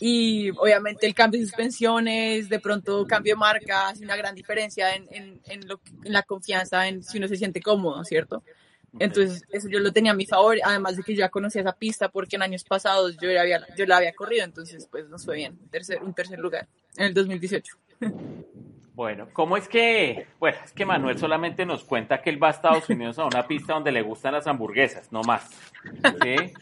Y 0.00 0.50
obviamente 0.50 1.06
el 1.06 1.14
cambio 1.14 1.40
de 1.40 1.46
suspensiones, 1.46 2.48
de 2.48 2.58
pronto 2.58 3.06
cambio 3.06 3.34
de 3.34 3.38
marca, 3.38 3.88
hace 3.88 4.04
una 4.04 4.16
gran 4.16 4.34
diferencia 4.34 4.94
en, 4.94 5.06
en, 5.10 5.40
en, 5.46 5.68
lo, 5.68 5.80
en 6.04 6.12
la 6.12 6.22
confianza, 6.22 6.88
en 6.88 7.02
si 7.02 7.18
uno 7.18 7.28
se 7.28 7.36
siente 7.36 7.62
cómodo, 7.62 8.04
¿cierto? 8.04 8.42
Entonces, 8.98 9.44
eso 9.50 9.68
yo 9.68 9.80
lo 9.80 9.92
tenía 9.92 10.12
a 10.12 10.14
mi 10.14 10.26
favor, 10.26 10.56
además 10.62 10.96
de 10.96 11.02
que 11.02 11.14
yo 11.14 11.20
ya 11.20 11.28
conocía 11.28 11.62
esa 11.62 11.72
pista 11.72 12.08
porque 12.08 12.36
en 12.36 12.42
años 12.42 12.64
pasados 12.64 13.16
yo, 13.16 13.28
había, 13.38 13.66
yo 13.76 13.86
la 13.86 13.96
había 13.96 14.12
corrido, 14.14 14.44
entonces 14.44 14.88
pues 14.90 15.08
nos 15.08 15.24
fue 15.24 15.36
bien, 15.36 15.58
tercer, 15.70 16.02
un 16.02 16.14
tercer 16.14 16.38
lugar 16.38 16.68
en 16.96 17.06
el 17.06 17.14
2018. 17.14 17.76
Bueno, 18.94 19.26
¿cómo 19.32 19.56
es 19.56 19.66
que, 19.66 20.28
bueno, 20.38 20.56
es 20.64 20.72
que 20.72 20.86
Manuel 20.86 21.18
solamente 21.18 21.66
nos 21.66 21.82
cuenta 21.82 22.22
que 22.22 22.30
él 22.30 22.40
va 22.40 22.48
a 22.48 22.50
Estados 22.52 22.88
Unidos 22.88 23.18
a 23.18 23.24
una 23.24 23.44
pista 23.44 23.74
donde 23.74 23.90
le 23.90 24.02
gustan 24.02 24.34
las 24.34 24.46
hamburguesas, 24.46 25.10
no 25.10 25.22
más, 25.22 25.50
¿sí? 26.22 26.52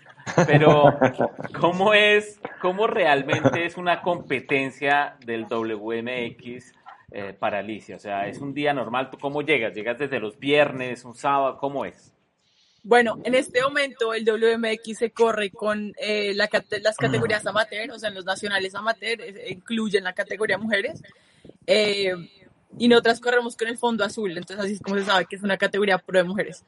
Pero, 0.46 0.98
¿cómo 1.60 1.92
es, 1.92 2.40
cómo 2.60 2.86
realmente 2.86 3.66
es 3.66 3.76
una 3.76 4.00
competencia 4.00 5.16
del 5.26 5.44
WMX 5.44 6.72
eh, 7.10 7.36
para 7.38 7.58
Alicia? 7.58 7.96
O 7.96 7.98
sea, 7.98 8.26
¿es 8.26 8.38
un 8.38 8.54
día 8.54 8.72
normal? 8.72 9.10
¿Tú 9.10 9.18
cómo 9.18 9.42
llegas? 9.42 9.74
¿Llegas 9.74 9.98
desde 9.98 10.18
los 10.18 10.38
viernes, 10.38 11.04
un 11.04 11.14
sábado? 11.14 11.58
¿Cómo 11.58 11.84
es? 11.84 12.14
Bueno, 12.84 13.20
en 13.24 13.36
este 13.36 13.62
momento 13.62 14.12
el 14.12 14.24
WMX 14.24 14.98
se 14.98 15.10
corre 15.12 15.50
con 15.50 15.94
eh, 15.98 16.34
la, 16.34 16.48
las 16.82 16.96
categorías 16.96 17.46
amateur, 17.46 17.90
o 17.92 17.98
sea, 17.98 18.08
en 18.08 18.16
los 18.16 18.24
nacionales 18.24 18.74
amateur 18.74 19.20
eh, 19.20 19.50
incluyen 19.50 20.02
la 20.02 20.12
categoría 20.12 20.58
mujeres. 20.58 21.00
Eh, 21.66 22.12
y 22.78 22.88
nosotras 22.88 23.20
corremos 23.20 23.56
con 23.56 23.68
el 23.68 23.78
fondo 23.78 24.02
azul, 24.04 24.36
entonces 24.36 24.58
así 24.58 24.74
es 24.74 24.80
como 24.80 24.98
se 24.98 25.04
sabe 25.04 25.26
que 25.26 25.36
es 25.36 25.42
una 25.42 25.58
categoría 25.58 25.98
pro 25.98 26.18
de 26.18 26.24
mujeres. 26.24 26.64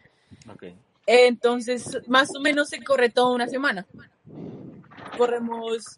Okay. 0.52 0.76
entonces, 1.06 1.98
más 2.06 2.34
o 2.36 2.40
menos 2.40 2.68
se 2.68 2.82
corre 2.82 3.08
toda 3.08 3.34
una 3.34 3.48
semana. 3.48 3.86
Corremos 5.16 5.96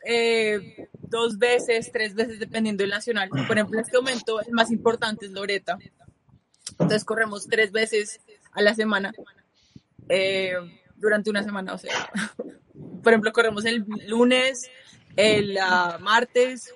dos 0.94 1.38
veces, 1.38 1.90
tres 1.92 2.14
veces, 2.14 2.38
dependiendo 2.38 2.82
del 2.82 2.90
nacional. 2.90 3.28
Por 3.28 3.52
ejemplo, 3.52 3.78
en 3.78 3.84
este 3.84 3.96
momento 3.96 4.40
el 4.40 4.52
más 4.52 4.70
importante 4.70 5.26
es 5.26 5.32
Loreta. 5.32 5.76
Entonces 6.70 7.04
corremos 7.04 7.46
tres 7.46 7.72
veces 7.72 8.20
a 8.52 8.62
la 8.62 8.74
semana 8.74 9.12
eh, 10.08 10.54
durante 10.96 11.30
una 11.30 11.42
semana. 11.42 11.74
O 11.74 11.78
sea, 11.78 12.10
por 13.02 13.12
ejemplo, 13.12 13.32
corremos 13.32 13.64
el 13.64 13.84
lunes, 14.06 14.70
el 15.16 15.56
uh, 15.56 16.02
martes, 16.02 16.74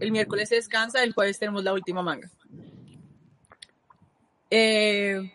el 0.00 0.12
miércoles 0.12 0.48
se 0.48 0.56
descansa, 0.56 1.02
el 1.02 1.12
jueves 1.12 1.38
tenemos 1.38 1.64
la 1.64 1.72
última 1.72 2.02
manga. 2.02 2.30
Eh, 4.50 5.32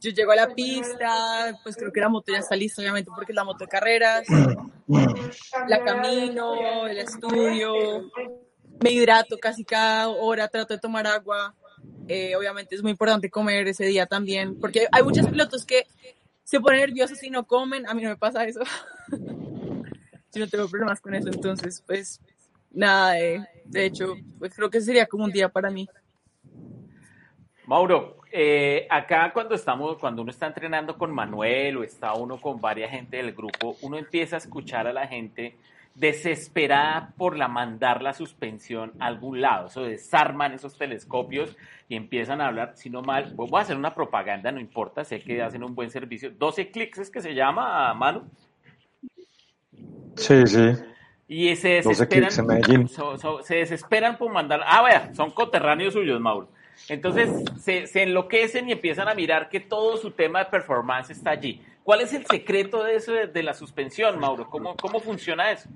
yo 0.00 0.10
llego 0.10 0.32
a 0.32 0.36
la 0.36 0.54
pista, 0.54 1.58
pues 1.62 1.76
creo 1.76 1.90
que 1.92 2.00
la 2.00 2.08
moto 2.08 2.30
ya 2.32 2.38
está 2.38 2.54
lista, 2.54 2.82
obviamente, 2.82 3.10
porque 3.14 3.32
es 3.32 3.36
la 3.36 3.44
moto 3.44 3.64
de 3.64 3.68
carreras. 3.68 4.26
La 5.66 5.82
camino, 5.82 6.86
el 6.86 6.98
estudio, 6.98 8.10
me 8.82 8.90
hidrato 8.90 9.38
casi 9.38 9.64
cada 9.64 10.08
hora, 10.08 10.48
trato 10.48 10.74
de 10.74 10.80
tomar 10.80 11.06
agua. 11.06 11.54
Eh, 12.06 12.36
obviamente 12.36 12.74
es 12.74 12.82
muy 12.82 12.90
importante 12.90 13.30
comer 13.30 13.66
ese 13.66 13.86
día 13.86 14.04
también, 14.06 14.58
porque 14.60 14.86
hay 14.92 15.02
muchos 15.02 15.26
pilotos 15.26 15.64
que 15.64 15.86
se 16.54 16.60
ponen 16.60 16.80
nerviosos 16.82 17.18
si 17.18 17.30
no 17.30 17.44
comen. 17.44 17.84
A 17.88 17.94
mí 17.94 18.02
no 18.02 18.10
me 18.10 18.16
pasa 18.16 18.44
eso. 18.44 18.60
Yo 19.08 20.40
no 20.40 20.48
tengo 20.48 20.68
problemas 20.68 21.00
con 21.00 21.14
eso. 21.14 21.28
Entonces, 21.28 21.82
pues, 21.84 22.20
nada, 22.70 23.14
de, 23.14 23.44
de 23.64 23.86
hecho, 23.86 24.14
pues 24.38 24.54
creo 24.54 24.70
que 24.70 24.80
sería 24.80 25.06
como 25.06 25.24
un 25.24 25.32
día 25.32 25.48
para 25.48 25.68
mí. 25.70 25.88
Mauro, 27.66 28.18
eh, 28.30 28.86
acá 28.88 29.32
cuando 29.32 29.56
estamos, 29.56 29.98
cuando 29.98 30.22
uno 30.22 30.30
está 30.30 30.46
entrenando 30.46 30.96
con 30.96 31.12
Manuel 31.12 31.78
o 31.78 31.82
está 31.82 32.14
uno 32.14 32.40
con 32.40 32.60
varias 32.60 32.90
gente 32.90 33.16
del 33.16 33.32
grupo, 33.32 33.76
uno 33.82 33.96
empieza 33.96 34.36
a 34.36 34.38
escuchar 34.38 34.86
a 34.86 34.92
la 34.92 35.08
gente 35.08 35.56
desesperada 35.94 37.12
por 37.16 37.36
la 37.36 37.46
mandar 37.48 38.02
la 38.02 38.12
suspensión 38.12 38.92
a 38.98 39.06
algún 39.06 39.40
lado. 39.40 39.68
Eso 39.68 39.84
desarman 39.84 40.52
esos 40.52 40.76
telescopios 40.76 41.56
y 41.88 41.96
empiezan 41.96 42.40
a 42.40 42.48
hablar, 42.48 42.72
si 42.74 42.90
no 42.90 43.02
mal, 43.02 43.32
voy 43.34 43.48
a 43.54 43.62
hacer 43.62 43.76
una 43.76 43.94
propaganda, 43.94 44.50
no 44.50 44.60
importa, 44.60 45.04
sé 45.04 45.20
que 45.20 45.42
hacen 45.42 45.62
un 45.62 45.74
buen 45.74 45.90
servicio. 45.90 46.30
12 46.30 46.70
clics 46.70 46.98
es 46.98 47.10
que 47.10 47.20
se 47.20 47.34
llama, 47.34 47.94
Manu. 47.94 48.24
Sí, 50.16 50.46
sí. 50.46 50.72
Y 51.26 51.56
se 51.56 51.68
desesperan, 51.68 52.30
se 52.30 53.54
desesperan 53.54 54.18
por 54.18 54.30
mandar, 54.32 54.60
ah, 54.66 54.82
vaya, 54.82 55.14
son 55.14 55.30
coterráneos 55.30 55.94
suyos, 55.94 56.20
Mauro. 56.20 56.48
Entonces 56.88 57.30
se, 57.60 57.86
se 57.86 58.02
enloquecen 58.02 58.68
y 58.68 58.72
empiezan 58.72 59.08
a 59.08 59.14
mirar 59.14 59.48
que 59.48 59.60
todo 59.60 59.96
su 59.96 60.10
tema 60.10 60.40
de 60.40 60.46
performance 60.46 61.10
está 61.10 61.30
allí. 61.30 61.62
¿Cuál 61.84 62.00
es 62.00 62.14
el 62.14 62.24
secreto 62.26 62.82
de 62.82 62.96
eso 62.96 63.12
de, 63.12 63.42
la 63.42 63.52
suspensión, 63.52 64.18
Mauro? 64.18 64.48
¿Cómo, 64.48 64.74
¿Cómo 64.74 65.00
funciona 65.00 65.52
eso? 65.52 65.68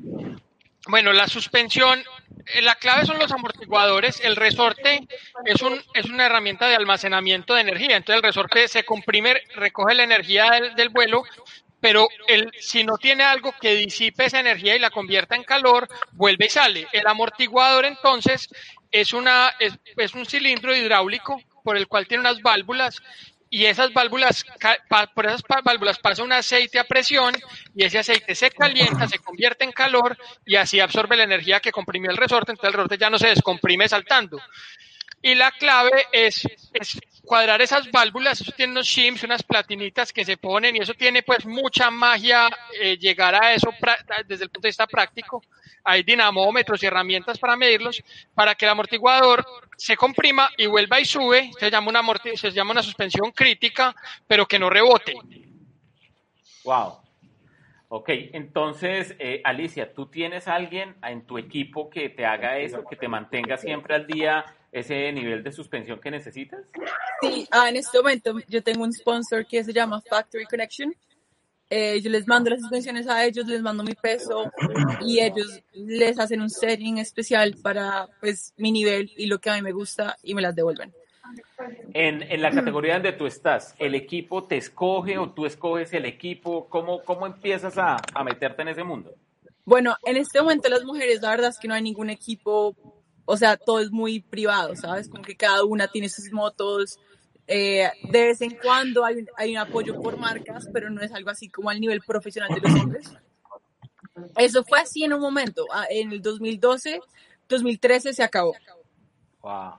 Bueno, 0.89 1.13
la 1.13 1.29
suspensión, 1.29 2.03
eh, 2.47 2.63
la 2.63 2.77
clave 2.77 3.05
son 3.05 3.19
los 3.19 3.31
amortiguadores. 3.31 4.19
El 4.25 4.37
resorte 4.37 5.07
es, 5.45 5.61
un, 5.61 5.79
es 5.93 6.07
una 6.07 6.25
herramienta 6.25 6.67
de 6.67 6.77
almacenamiento 6.77 7.55
de 7.55 7.61
energía. 7.61 7.97
Entonces 7.97 8.17
el 8.17 8.23
resorte 8.23 8.69
se 8.69 8.85
comprime, 8.85 9.35
recoge 9.55 9.95
la 9.95 10.05
energía 10.05 10.51
del, 10.75 10.89
vuelo, 10.89 11.25
pero 11.79 12.09
el, 12.27 12.51
si 12.59 12.85
no 12.85 12.97
tiene 12.97 13.25
algo 13.25 13.53
que 13.61 13.75
disipe 13.75 14.25
esa 14.25 14.41
energía 14.41 14.77
y 14.77 14.79
la 14.79 14.91
convierta 14.91 15.37
en 15.37 15.45
calor, 15.45 15.89
vuelve 16.13 16.47
y 16.47 16.49
sale. 16.51 16.89
El 16.93 17.07
amortiguador 17.07 17.85
entonces 17.85 18.49
es, 18.91 19.13
una, 19.13 19.51
es, 19.61 19.79
es 19.95 20.15
un 20.15 20.25
cilindro 20.25 20.75
hidráulico 20.75 21.43
por 21.63 21.77
el 21.77 21.87
cual 21.87 22.07
tiene 22.07 22.23
unas 22.23 22.41
válvulas 22.41 23.03
y 23.51 23.65
esas 23.65 23.93
válvulas, 23.93 24.45
por 25.15 25.27
esas 25.27 25.43
válvulas 25.65 25.99
pasa 25.99 26.23
un 26.23 26.33
aceite 26.33 26.79
a 26.79 26.85
presión 26.85 27.35
y 27.75 27.85
ese 27.85 27.99
aceite 27.99 28.35
se 28.35 28.51
calienta, 28.51 29.09
se 29.09 29.19
convierte 29.19 29.65
en 29.65 29.73
calor 29.73 30.17
y 30.45 30.57
así 30.57 30.81
absorbe 30.81 31.17
la 31.17 31.25
energía 31.25 31.61
que 31.61 31.73
comprimió 31.73 32.11
el 32.11 32.17
resorte, 32.17 32.53
entonces 32.53 32.69
el 32.69 32.75
resorte 32.75 32.99
ya 32.99 33.11
no 33.11 33.19
se 33.19 33.29
descomprime 33.29 33.89
saltando. 33.89 34.39
Y 35.23 35.35
la 35.35 35.51
clave 35.51 36.07
es, 36.13 36.47
es 36.75 36.99
cuadrar 37.29 37.61
esas 37.61 37.91
válvulas, 37.91 38.41
eso 38.41 38.53
tiene 38.53 38.73
unos 38.73 38.87
shims, 38.87 39.23
unas 39.23 39.43
platinitas 39.43 40.13
que 40.13 40.25
se 40.25 40.39
ponen 40.39 40.75
y 40.75 40.79
eso 40.79 40.95
tiene 40.95 41.23
pues 41.23 41.45
mucha 41.45 41.91
magia 41.91 42.49
eh, 42.81 42.97
llegar 42.97 43.35
a 43.35 43.53
eso 43.53 43.69
desde 44.27 44.45
el 44.45 44.51
punto 44.51 44.67
de 44.67 44.71
vista 44.71 44.87
práctico. 44.87 45.43
Hay 45.85 46.03
dinamómetros 46.03 46.83
y 46.83 46.87
herramientas 46.87 47.39
para 47.39 47.55
medirlos 47.55 48.03
para 48.35 48.55
que 48.55 48.65
el 48.65 48.71
amortiguador 48.71 49.45
se 49.77 49.97
comprima 49.97 50.51
y 50.57 50.67
vuelva 50.67 51.01
y 51.01 51.05
sube. 51.05 51.51
Se 51.61 51.71
llama 51.71 51.91
una, 51.91 52.03
se 52.35 52.51
llama 52.51 52.73
una 52.73 52.83
suspensión 52.83 53.31
crítica, 53.33 53.95
pero 54.27 54.47
que 54.47 54.59
no 54.59 54.71
rebote. 54.71 55.15
Wow. 56.65 57.08
Ok, 57.91 58.11
entonces, 58.33 59.15
eh, 59.19 59.41
Alicia, 59.45 59.95
¿tú 59.95 60.07
tienes 60.07 60.47
alguien 60.47 60.97
en 61.03 61.27
tu 61.27 61.39
equipo 61.39 61.89
que 61.89 62.11
te 62.11 62.27
haga 62.27 62.59
eso, 62.59 62.85
que 62.85 62.97
te 62.97 63.09
mantenga 63.09 63.57
siempre 63.57 63.95
al 63.95 64.07
día 64.07 64.45
ese 64.71 65.11
nivel 65.11 65.43
de 65.43 65.51
suspensión 65.53 65.99
que 65.99 66.11
necesitas? 66.11 66.61
Sí, 67.23 67.49
ah, 67.51 67.71
en 67.71 67.77
este 67.77 67.97
momento 67.97 68.35
yo 68.47 68.63
tengo 68.63 68.85
un 68.85 68.93
sponsor 68.93 69.47
que 69.47 69.65
se 69.65 69.73
llama 69.73 70.03
Factory 70.03 70.45
Connection. 70.45 70.95
Eh, 71.71 72.01
yo 72.03 72.11
les 72.11 72.27
mando 72.27 72.51
las 72.51 72.61
suspensiones 72.61 73.09
a 73.09 73.25
ellos, 73.25 73.47
les 73.47 73.63
mando 73.63 73.83
mi 73.83 73.95
peso 73.95 74.51
y 75.01 75.21
ellos 75.21 75.63
les 75.73 76.19
hacen 76.19 76.43
un 76.43 76.51
setting 76.51 76.99
especial 76.99 77.57
para 77.63 78.07
pues 78.21 78.53
mi 78.59 78.71
nivel 78.71 79.11
y 79.17 79.27
lo 79.27 79.39
que 79.39 79.49
a 79.49 79.55
mí 79.55 79.63
me 79.63 79.73
gusta 79.73 80.17
y 80.23 80.35
me 80.35 80.43
las 80.43 80.55
devuelven. 80.55 80.93
En, 81.93 82.23
en 82.23 82.43
la 82.43 82.51
categoría 82.51 82.95
donde 82.95 83.13
tú 83.13 83.27
estás, 83.27 83.75
¿el 83.79 83.95
equipo 83.95 84.45
te 84.45 84.57
escoge 84.57 85.19
o 85.19 85.31
tú 85.31 85.47
escoges 85.47 85.93
el 85.93 86.05
equipo? 86.05 86.69
¿Cómo, 86.69 87.03
cómo 87.03 87.27
empiezas 87.27 87.77
a, 87.79 87.97
a 88.15 88.25
meterte 88.25 88.63
en 88.63 88.69
ese 88.69 88.85
mundo? 88.85 89.15
Bueno, 89.65 89.97
en 90.05 90.17
este 90.17 90.41
momento 90.41 90.69
las 90.69 90.85
mujeres, 90.85 91.21
la 91.21 91.31
verdad 91.31 91.51
es 91.51 91.59
que 91.59 91.69
no 91.69 91.75
hay 91.75 91.83
ningún 91.83 92.11
equipo 92.11 92.75
o 93.31 93.37
sea, 93.37 93.59
todo 93.59 93.81
es 93.81 93.91
muy 93.91 94.21
privado, 94.21 94.75
¿sabes? 94.75 95.07
Como 95.07 95.23
que 95.23 95.37
cada 95.37 95.63
una 95.63 95.87
tiene 95.87 96.09
sus 96.09 96.33
motos. 96.33 96.99
Eh, 97.47 97.87
de 98.11 98.23
vez 98.23 98.41
en 98.41 98.57
cuando 98.57 99.05
hay 99.05 99.17
un, 99.17 99.29
hay 99.37 99.53
un 99.53 99.59
apoyo 99.59 100.01
por 100.01 100.17
marcas, 100.17 100.67
pero 100.73 100.89
no 100.89 101.03
es 101.03 101.13
algo 101.13 101.29
así 101.29 101.51
como 101.51 101.69
al 101.69 101.79
nivel 101.79 102.01
profesional 102.01 102.49
de 102.55 102.67
los 102.67 102.81
hombres. 102.81 103.13
Eso 104.39 104.65
fue 104.65 104.81
así 104.81 105.05
en 105.05 105.13
un 105.13 105.21
momento. 105.21 105.67
Ah, 105.71 105.85
en 105.91 106.11
el 106.11 106.23
2012, 106.23 107.03
2013 107.51 108.15
se 108.15 108.23
acabó. 108.23 108.55
Wow. 109.43 109.75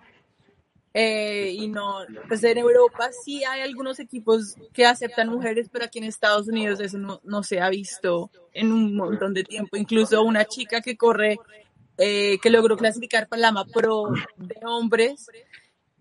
Eh, 0.94 1.52
y 1.56 1.68
no, 1.68 2.00
pues 2.28 2.44
en 2.44 2.58
Europa 2.58 3.10
sí 3.24 3.44
hay 3.44 3.62
algunos 3.62 4.00
equipos 4.00 4.56
que 4.74 4.86
aceptan 4.86 5.30
mujeres, 5.30 5.70
pero 5.72 5.86
aquí 5.86 6.00
en 6.00 6.06
Estados 6.06 6.48
Unidos 6.48 6.80
eso 6.80 6.98
no, 6.98 7.22
no 7.24 7.44
se 7.44 7.62
ha 7.62 7.70
visto 7.70 8.32
en 8.54 8.72
un 8.72 8.96
montón 8.96 9.34
de 9.34 9.44
tiempo. 9.44 9.78
Incluso 9.78 10.24
una 10.24 10.46
chica 10.46 10.82
que 10.82 10.98
corre, 10.98 11.38
eh, 11.98 12.40
que 12.42 12.50
logró 12.50 12.76
clasificar 12.76 13.28
para 13.28 13.52
la 13.52 13.66
Pro 13.66 14.06
de 14.38 14.56
hombres, 14.66 15.28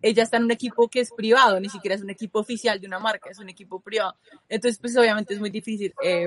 ella 0.01 0.23
está 0.23 0.37
en 0.37 0.45
un 0.45 0.53
equipo 0.53 0.89
que 0.89 1.01
es 1.01 1.11
privado, 1.13 1.61
ni 1.61 1.69
siquiera 1.69 1.95
es 1.95 2.03
un 2.03 2.11
equipo 2.11 2.39
oficial 2.39 2.81
de 2.81 2.87
una 2.87 2.99
marca, 2.99 3.31
es 3.31 3.39
un 3.39 3.49
equipo 3.49 3.81
privado. 3.81 4.17
Entonces, 4.49 4.79
pues 4.81 4.97
obviamente 4.97 5.35
es 5.35 5.41
muy 5.41 5.51
difícil. 5.51 5.93
Eh, 6.03 6.27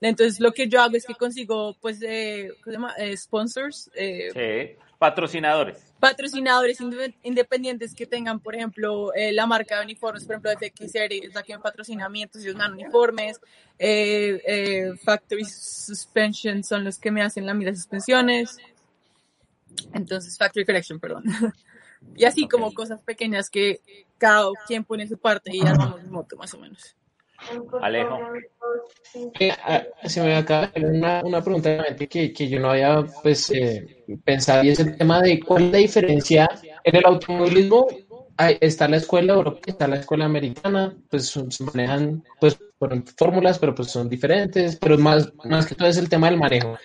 entonces, 0.00 0.40
lo 0.40 0.52
que 0.52 0.68
yo 0.68 0.80
hago 0.80 0.96
es 0.96 1.04
que 1.04 1.14
consigo, 1.14 1.76
pues, 1.80 2.00
eh, 2.02 2.50
¿cómo 2.62 2.64
se 2.64 2.72
llama? 2.72 2.94
Eh, 2.96 3.16
sponsors. 3.16 3.90
Eh, 3.94 4.30
sí, 4.32 4.82
patrocinadores. 5.00 5.78
Patrocinadores 5.98 6.78
independientes 7.22 7.94
que 7.94 8.04
tengan, 8.04 8.38
por 8.38 8.54
ejemplo, 8.54 9.14
eh, 9.14 9.32
la 9.32 9.46
marca 9.46 9.78
de 9.78 9.84
uniformes, 9.84 10.24
por 10.24 10.34
ejemplo, 10.34 10.50
de 10.50 10.68
FX 10.68 10.94
es 10.94 11.34
la 11.34 11.42
que 11.42 11.56
me 11.56 11.62
patrocina 11.62 12.04
a 12.04 12.08
mí, 12.10 12.22
entonces 12.22 12.46
ellos 12.46 12.58
dan 12.58 12.74
uniformes. 12.74 13.40
Factory 15.02 15.46
Suspension 15.46 16.62
son 16.62 16.84
los 16.84 16.98
que 16.98 17.10
me 17.10 17.22
hacen 17.22 17.46
la 17.46 17.54
mira 17.54 17.74
suspensiones. 17.74 18.58
Entonces, 19.94 20.36
Factory 20.36 20.66
Collection, 20.66 21.00
perdón. 21.00 21.24
y 22.14 22.26
así 22.26 22.46
como 22.46 22.74
cosas 22.74 23.00
pequeñas 23.00 23.48
que 23.48 23.80
cada 24.18 24.50
quien 24.66 24.84
pone 24.84 25.08
su 25.08 25.16
parte 25.16 25.50
y 25.50 25.62
armamos 25.62 26.04
moto, 26.04 26.36
más 26.36 26.52
o 26.52 26.58
menos. 26.58 26.94
Alejo. 27.80 28.18
Ah, 29.64 29.82
se 30.04 30.22
me 30.22 30.34
acaba 30.34 30.70
una, 30.76 31.22
una 31.24 31.42
pregunta 31.42 31.84
que, 31.96 32.32
que 32.32 32.48
yo 32.48 32.60
no 32.60 32.70
había 32.70 33.04
pues, 33.22 33.50
eh, 33.50 34.04
pensado 34.24 34.64
y 34.64 34.70
es 34.70 34.80
el 34.80 34.96
tema 34.96 35.20
de 35.20 35.40
cuál 35.40 35.64
es 35.64 35.72
la 35.72 35.78
diferencia 35.78 36.50
en 36.84 36.96
el 36.96 37.04
automovilismo. 37.04 37.86
Está 38.60 38.88
la 38.88 38.96
escuela 38.96 39.34
europea, 39.34 39.60
está 39.66 39.86
la 39.86 39.96
escuela 39.96 40.24
americana, 40.24 40.96
pues 41.10 41.28
se 41.28 41.64
manejan 41.64 42.24
pues 42.40 42.58
fórmulas, 43.18 43.58
pero 43.58 43.74
pues 43.74 43.90
son 43.90 44.08
diferentes, 44.08 44.76
pero 44.76 44.96
más, 44.96 45.30
más 45.44 45.66
que 45.66 45.74
todo 45.74 45.88
es 45.88 45.98
el 45.98 46.08
tema 46.08 46.30
del 46.30 46.38
manejo. 46.38 46.78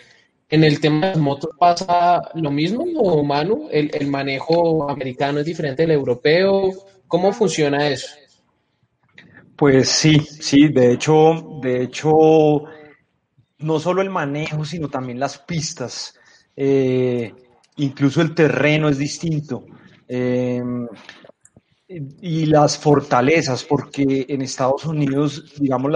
¿En 0.49 0.63
el 0.65 0.81
tema 0.81 1.07
de 1.07 1.07
las 1.13 1.17
motos 1.17 1.51
pasa 1.57 2.29
lo 2.33 2.51
mismo, 2.51 2.83
o 2.99 3.23
Manu? 3.23 3.69
¿El, 3.71 3.89
¿El 3.93 4.07
manejo 4.07 4.89
americano 4.89 5.39
es 5.39 5.45
diferente 5.45 5.83
del 5.83 5.91
europeo? 5.91 6.71
¿Cómo 7.07 7.31
funciona 7.31 7.87
eso? 7.87 8.07
Pues 9.57 9.89
sí, 9.89 10.19
sí, 10.19 10.67
de 10.69 10.91
hecho, 10.91 11.59
de 11.61 11.83
hecho, 11.83 12.11
no 13.59 13.79
solo 13.79 14.01
el 14.01 14.09
manejo, 14.09 14.65
sino 14.65 14.89
también 14.89 15.19
las 15.19 15.37
pistas, 15.39 16.13
eh, 16.55 17.33
incluso 17.77 18.21
el 18.21 18.35
terreno 18.35 18.89
es 18.89 18.97
distinto. 18.97 19.65
Eh, 20.07 20.61
y 21.87 22.45
las 22.47 22.77
fortalezas, 22.79 23.63
porque 23.63 24.25
en 24.27 24.41
Estados 24.41 24.85
Unidos, 24.85 25.53
digamos, 25.59 25.91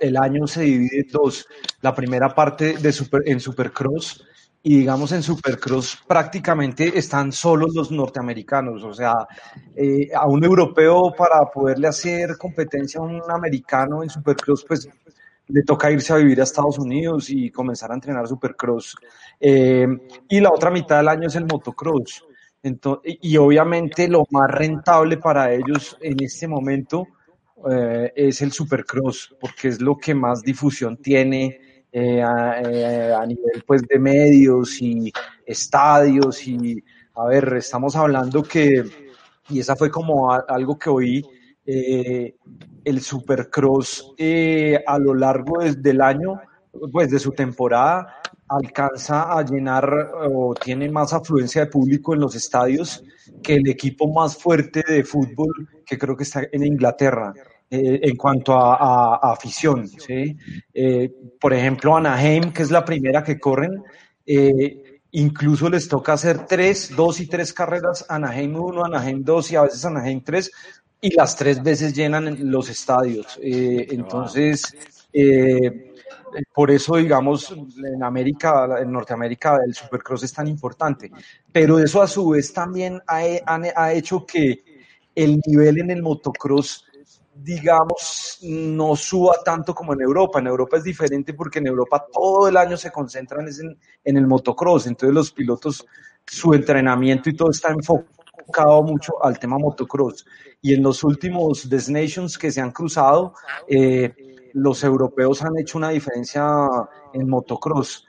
el 0.00 0.16
año 0.16 0.46
se 0.46 0.62
divide 0.62 1.00
en 1.00 1.08
dos. 1.12 1.46
La 1.82 1.94
primera 1.94 2.34
parte 2.34 2.74
de 2.78 2.94
en 3.26 3.40
Supercross 3.40 4.24
y 4.66 4.78
digamos 4.78 5.12
en 5.12 5.22
Supercross 5.22 6.02
prácticamente 6.08 6.98
están 6.98 7.32
solos 7.32 7.74
los 7.74 7.90
norteamericanos, 7.90 8.82
o 8.82 8.94
sea, 8.94 9.12
eh, 9.76 10.08
a 10.14 10.26
un 10.26 10.42
europeo 10.42 11.12
para 11.14 11.44
poderle 11.52 11.86
hacer 11.86 12.38
competencia 12.38 12.98
a 12.98 13.04
un 13.04 13.20
americano 13.28 14.02
en 14.02 14.08
Supercross, 14.08 14.64
pues 14.66 14.88
le 15.48 15.62
toca 15.64 15.90
irse 15.90 16.14
a 16.14 16.16
vivir 16.16 16.40
a 16.40 16.44
Estados 16.44 16.78
Unidos 16.78 17.28
y 17.28 17.50
comenzar 17.50 17.92
a 17.92 17.94
entrenar 17.94 18.26
Supercross. 18.26 18.96
Eh, 19.38 19.86
y 20.30 20.40
la 20.40 20.48
otra 20.48 20.70
mitad 20.70 20.96
del 20.96 21.08
año 21.08 21.28
es 21.28 21.36
el 21.36 21.44
motocross. 21.44 22.24
Entonces, 22.62 23.18
y 23.20 23.36
obviamente 23.36 24.08
lo 24.08 24.24
más 24.30 24.50
rentable 24.50 25.18
para 25.18 25.52
ellos 25.52 25.98
en 26.00 26.16
este 26.22 26.48
momento 26.48 27.06
eh, 27.70 28.10
es 28.16 28.40
el 28.40 28.50
Supercross, 28.50 29.36
porque 29.38 29.68
es 29.68 29.82
lo 29.82 29.98
que 29.98 30.14
más 30.14 30.40
difusión 30.40 30.96
tiene 30.96 31.60
eh, 31.96 32.18
eh, 32.18 33.14
a, 33.16 33.24
nivel 33.24 33.62
pues 33.64 33.82
de 33.82 34.00
medios 34.00 34.82
y 34.82 35.12
estadios 35.46 36.44
y 36.44 36.82
a 37.14 37.26
ver, 37.26 37.54
estamos 37.54 37.94
hablando 37.94 38.42
que, 38.42 38.82
y 39.48 39.60
esa 39.60 39.76
fue 39.76 39.92
como 39.92 40.32
algo 40.32 40.76
que 40.76 40.90
oí, 40.90 41.24
eh, 41.64 42.34
el 42.84 43.00
Supercross 43.00 44.12
a 44.84 44.98
lo 44.98 45.14
largo 45.14 45.60
del 45.60 46.00
año, 46.00 46.40
pues 46.90 47.12
de 47.12 47.20
su 47.20 47.30
temporada, 47.30 48.16
alcanza 48.48 49.32
a 49.32 49.44
llenar 49.44 49.88
o 50.32 50.52
tiene 50.52 50.90
más 50.90 51.12
afluencia 51.12 51.64
de 51.64 51.70
público 51.70 52.12
en 52.12 52.22
los 52.22 52.34
estadios 52.34 53.04
que 53.40 53.54
el 53.54 53.68
equipo 53.68 54.12
más 54.12 54.36
fuerte 54.36 54.82
de 54.84 55.04
fútbol 55.04 55.68
que 55.86 55.96
creo 55.96 56.16
que 56.16 56.24
está 56.24 56.42
en 56.50 56.66
Inglaterra. 56.66 57.32
Eh, 57.76 58.00
en 58.08 58.16
cuanto 58.16 58.52
a, 58.54 59.16
afición. 59.32 59.90
Eh, 60.08 61.10
por 61.40 61.52
ejemplo, 61.52 61.96
Anaheim, 61.96 62.52
que 62.52 62.62
es 62.62 62.70
la 62.70 62.84
primera 62.84 63.24
que 63.24 63.40
corren, 63.40 63.82
eh, 64.24 65.00
incluso 65.10 65.68
les 65.68 65.88
toca 65.88 66.12
hacer 66.12 66.46
tres, 66.46 66.94
dos 66.94 67.18
y 67.20 67.26
tres 67.26 67.52
carreras, 67.52 68.06
Anaheim 68.08 68.54
1, 68.54 68.84
Anaheim 68.84 69.24
2 69.24 69.50
y 69.50 69.56
a 69.56 69.62
veces 69.62 69.84
Anaheim 69.84 70.22
3, 70.22 70.52
y 71.00 71.14
las 71.16 71.34
tres 71.34 71.60
veces 71.62 71.92
llenan 71.94 72.38
los 72.48 72.70
estadios. 72.70 73.38
entonces, 73.42 74.62
por 76.54 76.70
eso, 76.70 76.96
digamos, 76.96 77.50
en 77.52 78.02
América, 78.04 78.68
en 78.80 78.92
Norteamérica, 78.92 79.58
el 79.66 79.74
Supercross 79.74 80.22
es 80.22 80.32
tan 80.32 80.46
importante. 80.46 81.10
Pero 81.50 81.80
eso 81.80 82.00
a 82.00 82.06
su 82.06 82.28
vez 82.28 82.52
también 82.52 83.02
ha 83.06 83.92
hecho 83.92 84.24
que 84.24 84.62
el 85.14 85.40
nivel 85.46 85.80
en 85.80 85.90
el 85.90 86.02
motocross 86.02 86.84
digamos, 87.34 88.38
no 88.42 88.96
suba 88.96 89.36
tanto 89.44 89.74
como 89.74 89.92
en 89.92 90.02
Europa. 90.02 90.38
En 90.38 90.46
Europa 90.46 90.76
es 90.76 90.84
diferente 90.84 91.34
porque 91.34 91.58
en 91.58 91.66
Europa 91.66 92.06
todo 92.12 92.48
el 92.48 92.56
año 92.56 92.76
se 92.76 92.92
concentran 92.92 93.46
en, 93.48 93.78
en 94.04 94.16
el 94.16 94.26
motocross, 94.26 94.86
entonces 94.86 95.14
los 95.14 95.32
pilotos, 95.32 95.86
su 96.26 96.54
entrenamiento 96.54 97.28
y 97.30 97.36
todo 97.36 97.50
está 97.50 97.70
enfocado 97.70 98.82
mucho 98.82 99.22
al 99.22 99.38
tema 99.38 99.58
motocross. 99.58 100.24
Y 100.62 100.74
en 100.74 100.82
los 100.82 101.04
últimos 101.04 101.68
destinations 101.68 102.38
que 102.38 102.50
se 102.50 102.60
han 102.60 102.70
cruzado, 102.70 103.34
eh, 103.68 104.14
los 104.54 104.82
europeos 104.84 105.42
han 105.42 105.58
hecho 105.58 105.78
una 105.78 105.90
diferencia 105.90 106.44
en 107.12 107.28
motocross. 107.28 108.06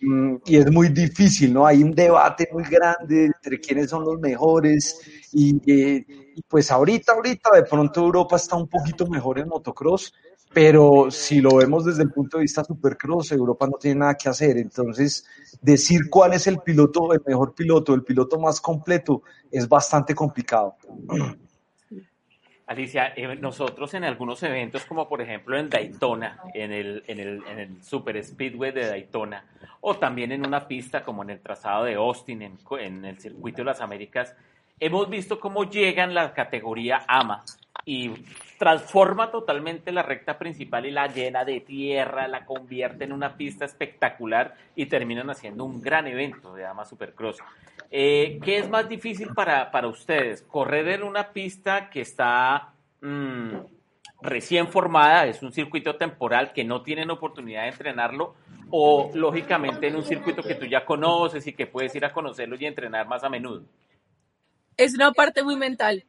Mm, 0.00 0.36
y 0.44 0.56
es 0.56 0.70
muy 0.70 0.88
difícil, 0.88 1.52
¿no? 1.52 1.66
Hay 1.66 1.82
un 1.82 1.92
debate 1.92 2.48
muy 2.52 2.64
grande 2.64 3.26
entre 3.26 3.58
quiénes 3.60 3.90
son 3.90 4.04
los 4.04 4.20
mejores 4.20 5.00
y, 5.32 5.60
eh, 5.70 6.04
pues 6.48 6.70
ahorita, 6.70 7.12
ahorita 7.12 7.50
de 7.54 7.62
pronto 7.64 8.00
Europa 8.00 8.36
está 8.36 8.56
un 8.56 8.68
poquito 8.68 9.06
mejor 9.06 9.38
en 9.38 9.48
motocross, 9.48 10.12
pero 10.52 11.10
si 11.10 11.40
lo 11.40 11.56
vemos 11.56 11.84
desde 11.84 12.02
el 12.02 12.10
punto 12.10 12.38
de 12.38 12.42
vista 12.42 12.64
supercross, 12.64 13.32
Europa 13.32 13.66
no 13.66 13.78
tiene 13.78 14.00
nada 14.00 14.14
que 14.14 14.28
hacer. 14.28 14.56
Entonces, 14.56 15.24
decir 15.60 16.10
cuál 16.10 16.32
es 16.32 16.46
el 16.46 16.58
piloto, 16.58 17.12
el 17.12 17.22
mejor 17.24 17.54
piloto, 17.54 17.94
el 17.94 18.02
piloto 18.02 18.38
más 18.38 18.60
completo, 18.60 19.22
es 19.50 19.68
bastante 19.68 20.14
complicado. 20.14 20.76
Alicia, 22.66 23.12
eh, 23.16 23.34
nosotros 23.36 23.94
en 23.94 24.04
algunos 24.04 24.40
eventos, 24.44 24.84
como 24.84 25.08
por 25.08 25.20
ejemplo 25.20 25.58
en 25.58 25.68
Daytona, 25.68 26.40
en 26.54 26.70
el, 26.70 27.02
en, 27.08 27.18
el, 27.18 27.42
en 27.48 27.58
el 27.58 27.82
Super 27.82 28.22
Speedway 28.24 28.70
de 28.70 28.86
Daytona, 28.86 29.44
o 29.80 29.96
también 29.96 30.30
en 30.30 30.46
una 30.46 30.68
pista 30.68 31.02
como 31.02 31.24
en 31.24 31.30
el 31.30 31.40
trazado 31.40 31.84
de 31.84 31.94
Austin, 31.94 32.42
en, 32.42 32.58
en 32.78 33.04
el 33.04 33.18
Circuito 33.18 33.58
de 33.58 33.64
las 33.64 33.80
Américas, 33.80 34.36
hemos 34.80 35.08
visto 35.10 35.38
cómo 35.38 35.64
llegan 35.64 36.14
la 36.14 36.32
categoría 36.32 37.04
AMA 37.06 37.44
y 37.84 38.10
transforma 38.58 39.30
totalmente 39.30 39.92
la 39.92 40.02
recta 40.02 40.38
principal 40.38 40.86
y 40.86 40.90
la 40.90 41.06
llena 41.06 41.44
de 41.44 41.60
tierra, 41.60 42.28
la 42.28 42.44
convierte 42.44 43.04
en 43.04 43.12
una 43.12 43.36
pista 43.36 43.64
espectacular 43.64 44.54
y 44.74 44.86
terminan 44.86 45.30
haciendo 45.30 45.64
un 45.64 45.80
gran 45.80 46.06
evento 46.06 46.54
de 46.54 46.66
AMA 46.66 46.84
Supercross. 46.84 47.38
Eh, 47.90 48.38
¿Qué 48.42 48.58
es 48.58 48.68
más 48.68 48.88
difícil 48.88 49.28
para, 49.34 49.70
para, 49.70 49.88
ustedes? 49.88 50.42
¿Correr 50.42 50.88
en 50.88 51.02
una 51.02 51.32
pista 51.32 51.90
que 51.90 52.02
está 52.02 52.72
mm, 53.00 53.56
recién 54.22 54.68
formada, 54.68 55.26
es 55.26 55.42
un 55.42 55.52
circuito 55.52 55.96
temporal 55.96 56.52
que 56.52 56.64
no 56.64 56.82
tienen 56.82 57.10
oportunidad 57.10 57.62
de 57.62 57.68
entrenarlo? 57.68 58.34
¿O 58.70 59.10
lógicamente 59.14 59.88
en 59.88 59.96
un 59.96 60.04
circuito 60.04 60.42
que 60.42 60.54
tú 60.54 60.66
ya 60.66 60.84
conoces 60.84 61.44
y 61.46 61.54
que 61.54 61.66
puedes 61.66 61.94
ir 61.96 62.04
a 62.04 62.12
conocerlo 62.12 62.56
y 62.56 62.66
entrenar 62.66 63.08
más 63.08 63.24
a 63.24 63.28
menudo? 63.28 63.64
Es 64.80 64.94
una 64.94 65.12
parte 65.12 65.42
muy 65.42 65.56
mental. 65.56 66.04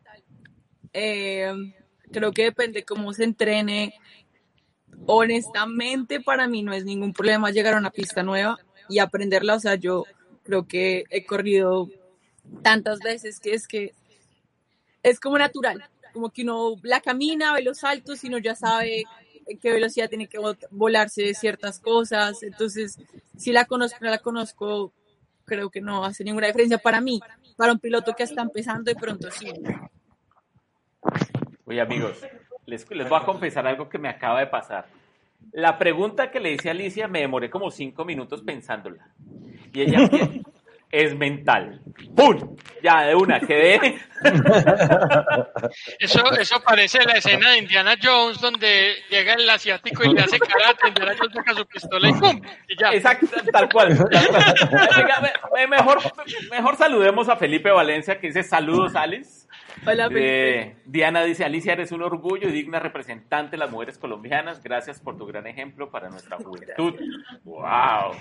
Eh, 0.94 1.54
creo 2.12 2.32
que 2.32 2.44
depende 2.44 2.84
cómo 2.84 3.12
se 3.14 3.26
entrene. 3.26 3.94
Honestamente, 5.06 6.22
para 6.22 6.48
mí 6.48 6.64
no 6.64 6.72
es 6.72 6.86
ningún 6.86 7.12
problema 7.12 7.52
llegar 7.52 7.74
a 7.74 7.80
una 7.80 7.92
pista 7.92 8.24
nueva 8.24 8.58
y 8.88 9.00
aprenderla. 9.00 9.56
O 9.56 9.60
sea, 9.60 9.76
yo 9.76 10.06
creo 10.44 10.68
que 10.68 11.04
he 11.10 11.26
corrido 11.26 11.90
tantas 12.62 13.00
veces 13.00 13.40
que 13.40 13.54
es 13.54 13.68
que 13.68 13.94
es 15.04 15.20
como 15.20 15.38
natural, 15.38 15.84
como 16.14 16.30
que 16.30 16.44
uno 16.44 16.76
la 16.84 17.02
camina, 17.02 17.54
ve 17.54 17.64
los 17.64 17.80
saltos 17.80 18.24
y 18.24 18.28
uno 18.28 18.38
ya 18.38 18.56
sabe 18.56 19.04
en 19.48 19.58
qué 19.58 19.72
velocidad 19.72 20.08
tiene 20.08 20.28
que 20.28 20.40
volarse 20.70 21.34
ciertas 21.34 21.80
cosas. 21.80 22.42
Entonces, 22.44 23.00
si 23.36 23.52
la 23.52 23.66
conozco, 23.66 23.98
no 24.00 24.10
la 24.10 24.20
conozco, 24.20 24.94
creo 25.46 25.70
que 25.70 25.82
no 25.82 26.04
hace 26.06 26.24
ninguna 26.24 26.48
diferencia 26.48 26.78
para 26.78 27.02
mí, 27.02 27.20
para 27.58 27.74
un 27.74 27.80
piloto 27.80 28.14
que 28.14 28.24
está 28.24 28.42
empezando 28.42 28.84
de 28.84 28.96
pronto 28.96 29.30
sí. 29.32 29.52
Oye 31.66 31.82
amigos, 31.82 32.22
les, 32.66 32.90
les 32.92 33.10
voy 33.10 33.20
a 33.20 33.26
confesar 33.26 33.68
algo 33.68 33.90
que 33.90 33.98
me 33.98 34.10
acaba 34.10 34.40
de 34.40 34.48
pasar. 34.48 34.88
La 35.52 35.78
pregunta 35.78 36.32
que 36.32 36.40
le 36.40 36.54
hice 36.54 36.70
a 36.70 36.72
Alicia 36.72 37.08
me 37.08 37.20
demoré 37.20 37.50
como 37.50 37.72
cinco 37.72 38.06
minutos 38.06 38.42
pensándola. 38.42 39.10
Y 39.74 39.82
ella 39.82 40.00
es 40.92 41.16
mental. 41.16 41.82
¡Pum! 42.16 42.58
Ya, 42.84 43.02
de 43.02 43.16
una, 43.16 43.40
quedé. 43.40 44.00
Eso, 46.00 46.32
eso 46.40 46.62
parece 46.64 47.04
la 47.06 47.14
escena 47.14 47.52
de 47.52 47.60
Indiana 47.60 47.96
Jones 48.02 48.40
donde 48.40 48.96
llega 49.10 49.34
el 49.34 49.50
asiático 49.50 50.04
y 50.04 50.14
le 50.14 50.22
hace 50.22 50.40
karate, 50.40 50.90
Indiana 50.90 51.16
Jones 51.18 51.34
saca 51.36 51.54
su 51.56 51.66
pistola 51.66 52.10
y 52.10 52.14
¡pum! 52.14 52.42
Y 52.68 52.78
ya. 52.78 52.92
Exacto, 52.94 53.28
tal 53.52 53.70
cual. 53.70 53.98
tal 54.10 55.70
mejor, 55.70 56.00
mejor 56.52 56.76
saludemos 56.76 57.30
a 57.30 57.38
Felipe 57.38 57.72
Valencia 57.72 58.20
que 58.20 58.28
dice 58.28 58.44
saludos, 58.44 58.96
Alice. 58.96 59.41
Hola, 59.86 60.08
Felipe. 60.10 60.60
Eh, 60.60 60.76
Diana 60.86 61.24
dice, 61.24 61.44
Alicia, 61.44 61.74
eres 61.74 61.92
un 61.92 62.04
orgullo 62.04 62.48
y 62.48 62.52
digna 62.52 62.80
representante 62.80 63.52
de 63.52 63.58
las 63.58 63.72
mujeres 63.72 63.98
colombianas. 63.98 64.62
Gracias 64.64 65.00
por 65.02 65.18
tu 65.18 65.26
gran 65.26 65.48
ejemplo 65.48 65.90
para 65.90 66.10
nuestra 66.10 66.38
juventud. 66.44 66.94
¡Wow! 67.44 68.14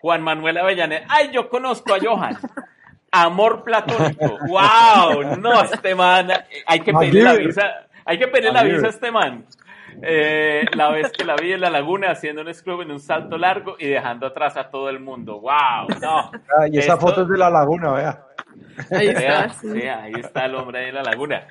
Juan 0.00 0.22
Manuel 0.22 0.58
Avellaneda. 0.58 1.06
¡Ay, 1.08 1.30
yo 1.32 1.48
conozco 1.48 1.94
a 1.94 1.98
Johan! 2.00 2.36
Amor 3.10 3.64
platónico. 3.64 4.38
¡Wow! 4.48 5.36
No, 5.38 5.62
este 5.62 5.94
man. 5.96 6.28
Hay 6.66 6.80
que 6.80 6.92
pedirle 6.92 7.22
la 7.24 7.34
visa. 7.34 7.62
Hay 8.04 8.18
que 8.18 8.28
pedirle 8.28 8.52
la 8.52 8.62
visa 8.62 8.86
a 8.86 8.90
este 8.90 9.10
man. 9.10 9.46
Eh, 10.02 10.64
la 10.76 10.90
vez 10.90 11.10
que 11.10 11.24
la 11.24 11.34
vi 11.34 11.52
en 11.52 11.60
la 11.60 11.68
laguna 11.68 12.12
haciendo 12.12 12.40
un 12.42 12.54
scrub 12.54 12.80
en 12.82 12.92
un 12.92 13.00
salto 13.00 13.36
largo 13.36 13.74
y 13.78 13.86
dejando 13.88 14.26
atrás 14.28 14.56
a 14.56 14.70
todo 14.70 14.88
el 14.88 15.00
mundo. 15.00 15.40
¡Wow! 15.40 15.88
No. 16.00 16.18
Ah, 16.58 16.68
y 16.70 16.78
esa 16.78 16.94
Esto- 16.94 17.06
foto 17.08 17.22
es 17.22 17.28
de 17.28 17.36
la 17.36 17.50
laguna, 17.50 17.92
vea. 17.92 18.24
Ahí 18.90 19.08
está, 19.08 19.20
Vea, 19.20 19.48
sí. 19.50 19.68
vea, 19.68 20.02
ahí 20.02 20.12
está 20.18 20.46
el 20.46 20.54
hombre 20.54 20.86
de 20.86 20.92
la 20.92 21.02
laguna. 21.02 21.46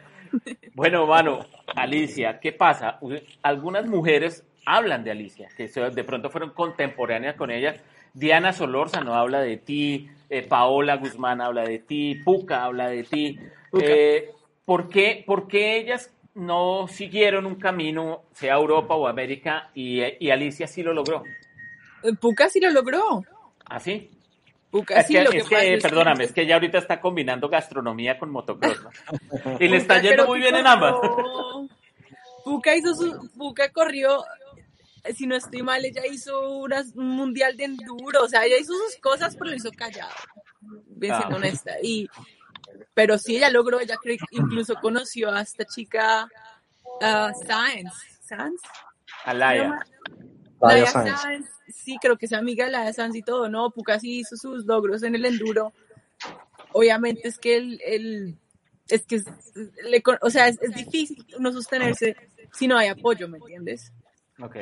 Bueno, 0.73 1.05
mano, 1.07 1.39
Alicia, 1.75 2.39
¿qué 2.39 2.51
pasa? 2.51 2.99
Algunas 3.41 3.87
mujeres 3.87 4.45
hablan 4.65 5.03
de 5.03 5.11
Alicia, 5.11 5.47
que 5.55 5.67
de 5.67 6.03
pronto 6.03 6.29
fueron 6.29 6.51
contemporáneas 6.51 7.35
con 7.35 7.51
ella. 7.51 7.75
Diana 8.13 8.53
Solórzano 8.53 9.13
habla 9.13 9.41
de 9.41 9.57
ti, 9.57 10.09
eh, 10.29 10.43
Paola 10.43 10.97
Guzmán 10.97 11.41
habla 11.41 11.63
de 11.63 11.79
ti, 11.79 12.15
Puca 12.23 12.63
habla 12.63 12.89
de 12.89 13.03
ti. 13.03 13.39
Puca. 13.71 13.85
Eh, 13.85 14.29
¿por, 14.65 14.89
qué, 14.89 15.23
por 15.25 15.47
qué 15.47 15.77
ellas 15.77 16.13
no 16.35 16.87
siguieron 16.87 17.45
un 17.45 17.55
camino, 17.55 18.23
sea 18.33 18.55
Europa 18.55 18.95
o 18.95 19.07
América, 19.07 19.69
y, 19.73 20.01
y 20.19 20.29
Alicia 20.29 20.67
sí 20.67 20.83
lo 20.83 20.93
logró? 20.93 21.23
Eh, 22.03 22.13
Puka 22.19 22.49
sí 22.49 22.59
lo 22.59 22.69
logró. 22.69 23.21
¿Así? 23.65 24.09
Puka 24.71 24.99
Es 24.99 25.07
sí 25.07 25.13
que, 25.13 25.23
lo 25.23 25.31
es 25.31 25.47
que, 25.47 25.73
es 25.73 25.81
perdóname, 25.81 26.25
es 26.25 26.31
que 26.31 26.41
ella 26.41 26.55
ahorita 26.57 26.77
está 26.77 27.01
combinando 27.01 27.49
gastronomía 27.49 28.17
con 28.19 28.29
motocross, 28.31 28.81
¿no? 28.83 28.89
Y 29.59 29.67
le 29.67 29.77
está 29.77 29.99
yendo 30.01 30.27
muy 30.27 30.39
bien 30.39 30.55
en 30.55 30.67
ambas. 30.67 30.95
Puka 32.43 32.75
hizo 32.75 32.93
su, 32.95 33.29
Puka 33.37 33.69
corrió, 33.71 34.23
si 35.15 35.27
no 35.27 35.35
estoy 35.35 35.61
mal, 35.63 35.83
ella 35.83 36.05
hizo 36.05 36.49
unas- 36.59 36.93
un 36.95 37.09
mundial 37.09 37.55
de 37.57 37.65
enduro, 37.65 38.23
o 38.23 38.27
sea, 38.27 38.45
ella 38.45 38.57
hizo 38.59 38.73
sus 38.73 38.97
cosas, 39.01 39.35
pero 39.35 39.49
lo 39.51 39.55
hizo 39.55 39.71
callado, 39.71 40.13
bien 40.87 41.15
siendo 41.17 41.35
Ah. 41.35 41.39
honesta. 41.39 41.71
Y, 41.81 42.07
pero 42.93 43.17
sí, 43.17 43.37
ella 43.37 43.49
logró, 43.49 43.79
ella 43.79 43.97
creo 44.01 44.17
que 44.17 44.37
incluso 44.37 44.75
conoció 44.75 45.31
a 45.31 45.41
esta 45.41 45.65
chica, 45.65 46.27
uh, 47.01 47.45
Sáenz, 47.45 47.93
¿Sáenz? 48.21 48.61
Alaya. 49.25 49.79
Laia 50.61 50.77
Laia 50.83 50.91
Sáenz. 50.91 51.21
Sáenz, 51.21 51.49
sí, 51.67 51.97
creo 52.01 52.17
que 52.17 52.25
es 52.25 52.33
amiga 52.33 52.65
de 52.65 52.71
la 52.71 52.91
Sanz 52.93 53.15
y 53.15 53.21
todo, 53.21 53.49
¿no? 53.49 53.71
Puka 53.71 53.99
sí 53.99 54.19
hizo 54.19 54.35
sus 54.35 54.65
logros 54.65 55.03
en 55.03 55.15
el 55.15 55.25
enduro. 55.25 55.73
Obviamente 56.73 57.27
es 57.27 57.37
que 57.39 57.57
el, 57.57 57.79
el- 57.85 58.37
es 58.89 59.05
que 59.05 59.15
es- 59.17 59.25
le 59.83 60.01
o 60.21 60.29
sea, 60.29 60.47
es, 60.47 60.57
es 60.61 60.73
difícil 60.73 61.25
no 61.39 61.51
sostenerse 61.51 62.15
si 62.53 62.67
no 62.67 62.77
hay 62.77 62.87
apoyo, 62.87 63.27
¿me 63.27 63.37
entiendes? 63.37 63.91
Ok. 64.41 64.55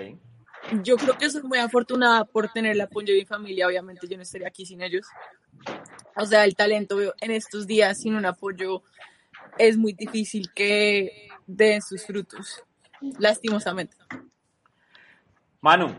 Yo 0.83 0.97
creo 0.97 1.17
que 1.17 1.29
soy 1.29 1.43
muy 1.43 1.59
afortunada 1.59 2.25
por 2.25 2.51
tener 2.51 2.73
el 2.73 2.81
apoyo 2.81 3.13
de 3.13 3.19
mi 3.19 3.25
familia, 3.25 3.67
obviamente 3.67 4.07
yo 4.07 4.17
no 4.17 4.23
estaría 4.23 4.47
aquí 4.47 4.65
sin 4.65 4.81
ellos. 4.81 5.05
O 6.15 6.25
sea, 6.25 6.43
el 6.45 6.55
talento 6.55 6.99
en 7.21 7.31
estos 7.31 7.67
días 7.67 7.99
sin 7.99 8.15
un 8.15 8.25
apoyo 8.25 8.83
es 9.57 9.77
muy 9.77 9.93
difícil 9.93 10.51
que 10.53 11.29
den 11.45 11.81
sus 11.81 12.05
frutos, 12.05 12.63
lastimosamente. 13.19 13.95
Manu, 15.61 15.93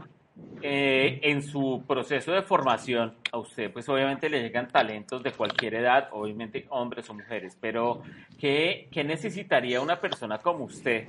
eh, 0.62 1.20
en 1.22 1.42
su 1.42 1.82
proceso 1.86 2.32
de 2.32 2.42
formación, 2.42 3.14
a 3.32 3.38
usted 3.38 3.72
pues 3.72 3.88
obviamente 3.88 4.28
le 4.28 4.40
llegan 4.40 4.68
talentos 4.68 5.22
de 5.22 5.32
cualquier 5.32 5.74
edad, 5.74 6.08
obviamente 6.12 6.66
hombres 6.70 7.08
o 7.10 7.14
mujeres, 7.14 7.56
pero 7.60 8.02
¿qué, 8.38 8.88
qué 8.90 9.04
necesitaría 9.04 9.80
una 9.80 10.00
persona 10.00 10.38
como 10.38 10.64
usted, 10.64 11.08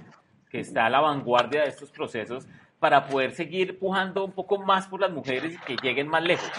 que 0.49 0.59
está 0.59 0.85
a 0.85 0.89
la 0.89 0.99
vanguardia 0.99 1.61
de 1.61 1.69
estos 1.69 1.91
procesos, 1.91 2.47
para 2.79 3.07
poder 3.07 3.33
seguir 3.33 3.77
pujando 3.77 4.25
un 4.25 4.31
poco 4.31 4.57
más 4.57 4.87
por 4.87 5.01
las 5.01 5.11
mujeres 5.11 5.55
y 5.55 5.57
que 5.59 5.75
lleguen 5.81 6.07
más 6.07 6.23
lejos? 6.23 6.51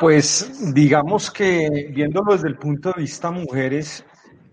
Pues 0.00 0.74
digamos 0.74 1.30
que 1.30 1.90
viéndolo 1.90 2.32
desde 2.32 2.48
el 2.48 2.56
punto 2.56 2.92
de 2.92 3.02
vista 3.02 3.30
mujeres, 3.30 4.04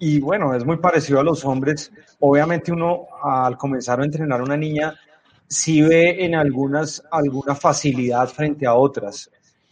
y 0.02 0.20
bueno, 0.20 0.56
es 0.56 0.66
muy 0.66 0.78
parecido 0.78 1.20
a 1.20 1.24
los 1.24 1.46
hombres, 1.46 1.92
obviamente 2.20 2.72
uno 2.72 3.08
al 3.24 3.58
comenzar 3.58 4.02
a 4.02 4.06
entrenar 4.06 4.42
a 4.42 4.44
una 4.44 4.58
niña 4.58 4.96
sí 5.48 5.82
ve 5.82 6.26
en 6.26 6.36
algunas 6.36 7.04
alguna 7.12 7.56
facilidad 7.56 8.28
frente 8.30 8.66
a 8.68 8.74
otras. 8.76 9.30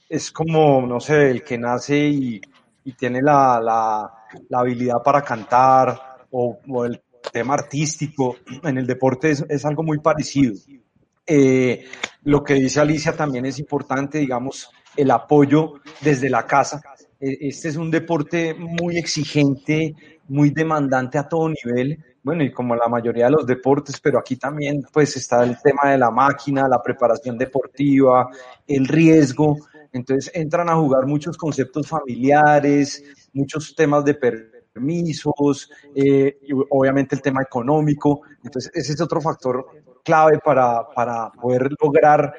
Es 0.09 0.31
como, 0.31 0.85
no 0.85 0.99
sé, 0.99 1.31
el 1.31 1.43
que 1.43 1.57
nace 1.57 1.97
y, 1.97 2.41
y 2.83 2.93
tiene 2.93 3.21
la, 3.21 3.59
la- 3.61 4.13
la 4.49 4.59
habilidad 4.59 5.01
para 5.03 5.21
cantar 5.23 5.99
o, 6.31 6.59
o 6.67 6.85
el 6.85 7.01
tema 7.31 7.55
artístico 7.55 8.37
en 8.63 8.77
el 8.77 8.85
deporte 8.87 9.31
es, 9.31 9.45
es 9.49 9.65
algo 9.65 9.83
muy 9.83 9.99
parecido. 9.99 10.53
Eh, 11.25 11.85
lo 12.23 12.43
que 12.43 12.55
dice 12.55 12.79
Alicia 12.79 13.15
también 13.15 13.45
es 13.45 13.59
importante, 13.59 14.17
digamos, 14.17 14.69
el 14.95 15.11
apoyo 15.11 15.73
desde 16.01 16.29
la 16.29 16.45
casa. 16.45 16.81
Eh, 17.19 17.37
Este 17.41 17.69
es 17.69 17.75
un 17.77 17.91
deporte 17.91 18.53
muy 18.55 18.97
exigente, 18.97 19.95
muy 20.29 20.51
demandante 20.51 21.17
a 21.17 21.27
todo 21.27 21.49
nivel. 21.49 21.97
Bueno, 22.23 22.43
y 22.43 22.51
como 22.51 22.75
la 22.75 22.87
mayoría 22.87 23.25
de 23.25 23.31
los 23.31 23.45
deportes, 23.45 23.99
pero 23.99 24.19
aquí 24.19 24.35
también 24.35 24.83
pues 24.93 25.15
está 25.17 25.43
el 25.43 25.57
tema 25.61 25.91
de 25.91 25.97
la 25.97 26.11
máquina, 26.11 26.67
la 26.67 26.81
preparación 26.81 27.37
deportiva, 27.37 28.29
el 28.67 28.87
riesgo. 28.87 29.57
Entonces 29.91 30.31
entran 30.33 30.69
a 30.69 30.75
jugar 30.75 31.05
muchos 31.07 31.37
conceptos 31.37 31.87
familiares, 31.87 33.03
muchos 33.33 33.75
temas 33.75 34.05
de 34.05 34.13
permisos, 34.15 35.71
eh, 35.95 36.39
y 36.43 36.51
obviamente 36.69 37.15
el 37.15 37.21
tema 37.21 37.41
económico. 37.41 38.21
Entonces 38.43 38.71
ese 38.73 38.93
es 38.93 39.01
otro 39.01 39.19
factor 39.21 39.65
clave 40.03 40.39
para, 40.43 40.87
para 40.89 41.31
poder 41.31 41.69
lograr, 41.81 42.33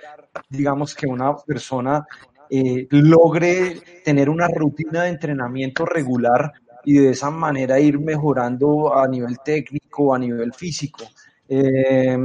digamos, 0.49 0.95
que 0.95 1.07
una 1.07 1.37
persona 1.37 2.07
eh, 2.49 2.87
logre 2.91 3.81
tener 4.05 4.29
una 4.29 4.49
rutina 4.49 5.05
de 5.05 5.11
entrenamiento 5.11 5.85
regular 5.87 6.53
y 6.85 6.99
de 6.99 7.11
esa 7.11 7.31
manera 7.31 7.79
ir 7.81 7.99
mejorando 7.99 8.95
a 8.97 9.07
nivel 9.09 9.39
técnico, 9.45 10.15
a 10.15 10.19
nivel 10.19 10.53
físico. 10.53 11.05
Eh, 11.49 12.17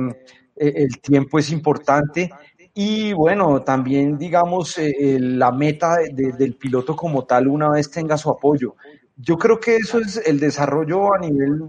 el 0.55 0.99
tiempo 1.01 1.39
es 1.39 1.51
importante 1.51 2.29
y 2.73 3.13
bueno, 3.13 3.61
también 3.63 4.17
digamos 4.17 4.77
eh, 4.77 4.93
eh, 4.99 5.19
la 5.19 5.51
meta 5.51 5.97
de- 5.97 6.09
de- 6.13 6.31
del 6.33 6.55
piloto 6.55 6.95
como 6.95 7.25
tal 7.25 7.47
una 7.47 7.69
vez 7.69 7.89
tenga 7.89 8.17
su 8.17 8.29
apoyo. 8.29 8.75
Yo 9.17 9.37
creo 9.37 9.59
que 9.59 9.77
eso 9.77 9.99
es 9.99 10.21
el 10.25 10.39
desarrollo 10.39 11.13
a 11.13 11.19
nivel 11.19 11.63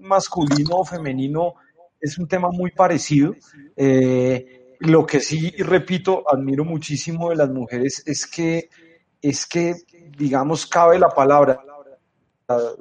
masculino 0.00 0.76
o 0.76 0.84
femenino, 0.84 1.54
es 2.00 2.18
un 2.18 2.26
tema 2.28 2.48
muy 2.50 2.70
parecido. 2.70 3.34
Eh, 3.76 4.74
lo 4.80 5.06
que 5.06 5.20
sí, 5.20 5.50
repito, 5.58 6.24
admiro 6.30 6.64
muchísimo 6.64 7.30
de 7.30 7.36
las 7.36 7.50
mujeres 7.50 8.02
es 8.06 8.26
que, 8.26 8.68
es 9.22 9.46
que, 9.46 9.74
digamos, 10.16 10.66
cabe 10.66 10.98
la 10.98 11.08
palabra, 11.08 11.60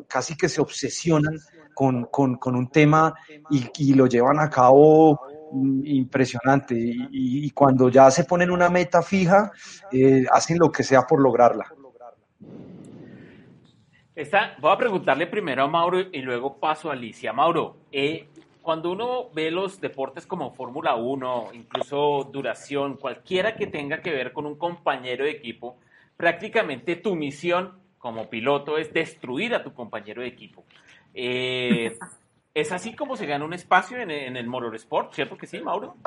casi 0.08 0.38
que 0.38 0.50
se 0.50 0.62
obsesionan 0.62 1.40
con, 1.74 2.06
con, 2.06 2.56
un 2.56 2.70
tema 2.70 3.14
y, 3.50 3.94
lo 3.94 4.08
llevan 4.08 4.40
a 4.40 4.50
cabo 4.50 5.20
impresionante. 5.84 6.76
Y 6.78 7.50
cuando 7.52 7.90
ya 7.90 8.10
se 8.12 8.24
ponen 8.24 8.52
una 8.52 8.70
meta 8.70 9.02
fija, 9.02 9.52
eh, 9.92 10.26
hacen 10.32 10.58
lo 10.60 10.72
que 10.72 10.84
sea 10.84 11.06
por 11.06 11.20
lograrla. 11.20 11.66
Esta, 14.16 14.56
voy 14.62 14.72
a 14.72 14.78
preguntarle 14.78 15.28
primero 15.28 15.64
a 15.64 15.68
Mauro 15.68 16.00
y 16.00 16.22
luego 16.22 16.58
paso 16.58 16.90
a 16.90 16.94
Alicia. 16.94 17.34
Mauro, 17.34 17.76
eh, 17.92 18.30
cuando 18.62 18.92
uno 18.92 19.30
ve 19.34 19.52
los 19.52 19.82
deportes 19.82 20.26
como 20.26 20.54
Fórmula 20.54 20.96
1, 20.96 21.50
incluso 21.54 22.30
duración, 22.32 22.96
cualquiera 22.96 23.56
que 23.56 23.68
tenga 23.68 24.02
que 24.02 24.12
ver 24.12 24.32
con 24.32 24.46
un 24.46 24.56
compañero 24.56 25.26
de 25.26 25.32
equipo, 25.32 25.78
prácticamente 26.16 26.96
tu 26.96 27.16
misión 27.16 27.85
como 28.06 28.30
piloto 28.30 28.78
es 28.78 28.94
destruir 28.94 29.56
a 29.56 29.64
tu 29.64 29.74
compañero 29.74 30.22
de 30.22 30.28
equipo. 30.28 30.64
Eh, 31.16 31.98
¿Es 32.54 32.72
así 32.72 32.96
como 32.96 33.18
se 33.18 33.26
gana 33.26 33.44
un 33.44 33.54
espacio 33.56 33.98
en, 33.98 34.12
en 34.12 34.38
el 34.38 34.46
motorsport? 34.46 35.12
¿Cierto 35.12 35.36
que 35.36 35.48
sí, 35.48 35.60
Mauro? 35.60 35.98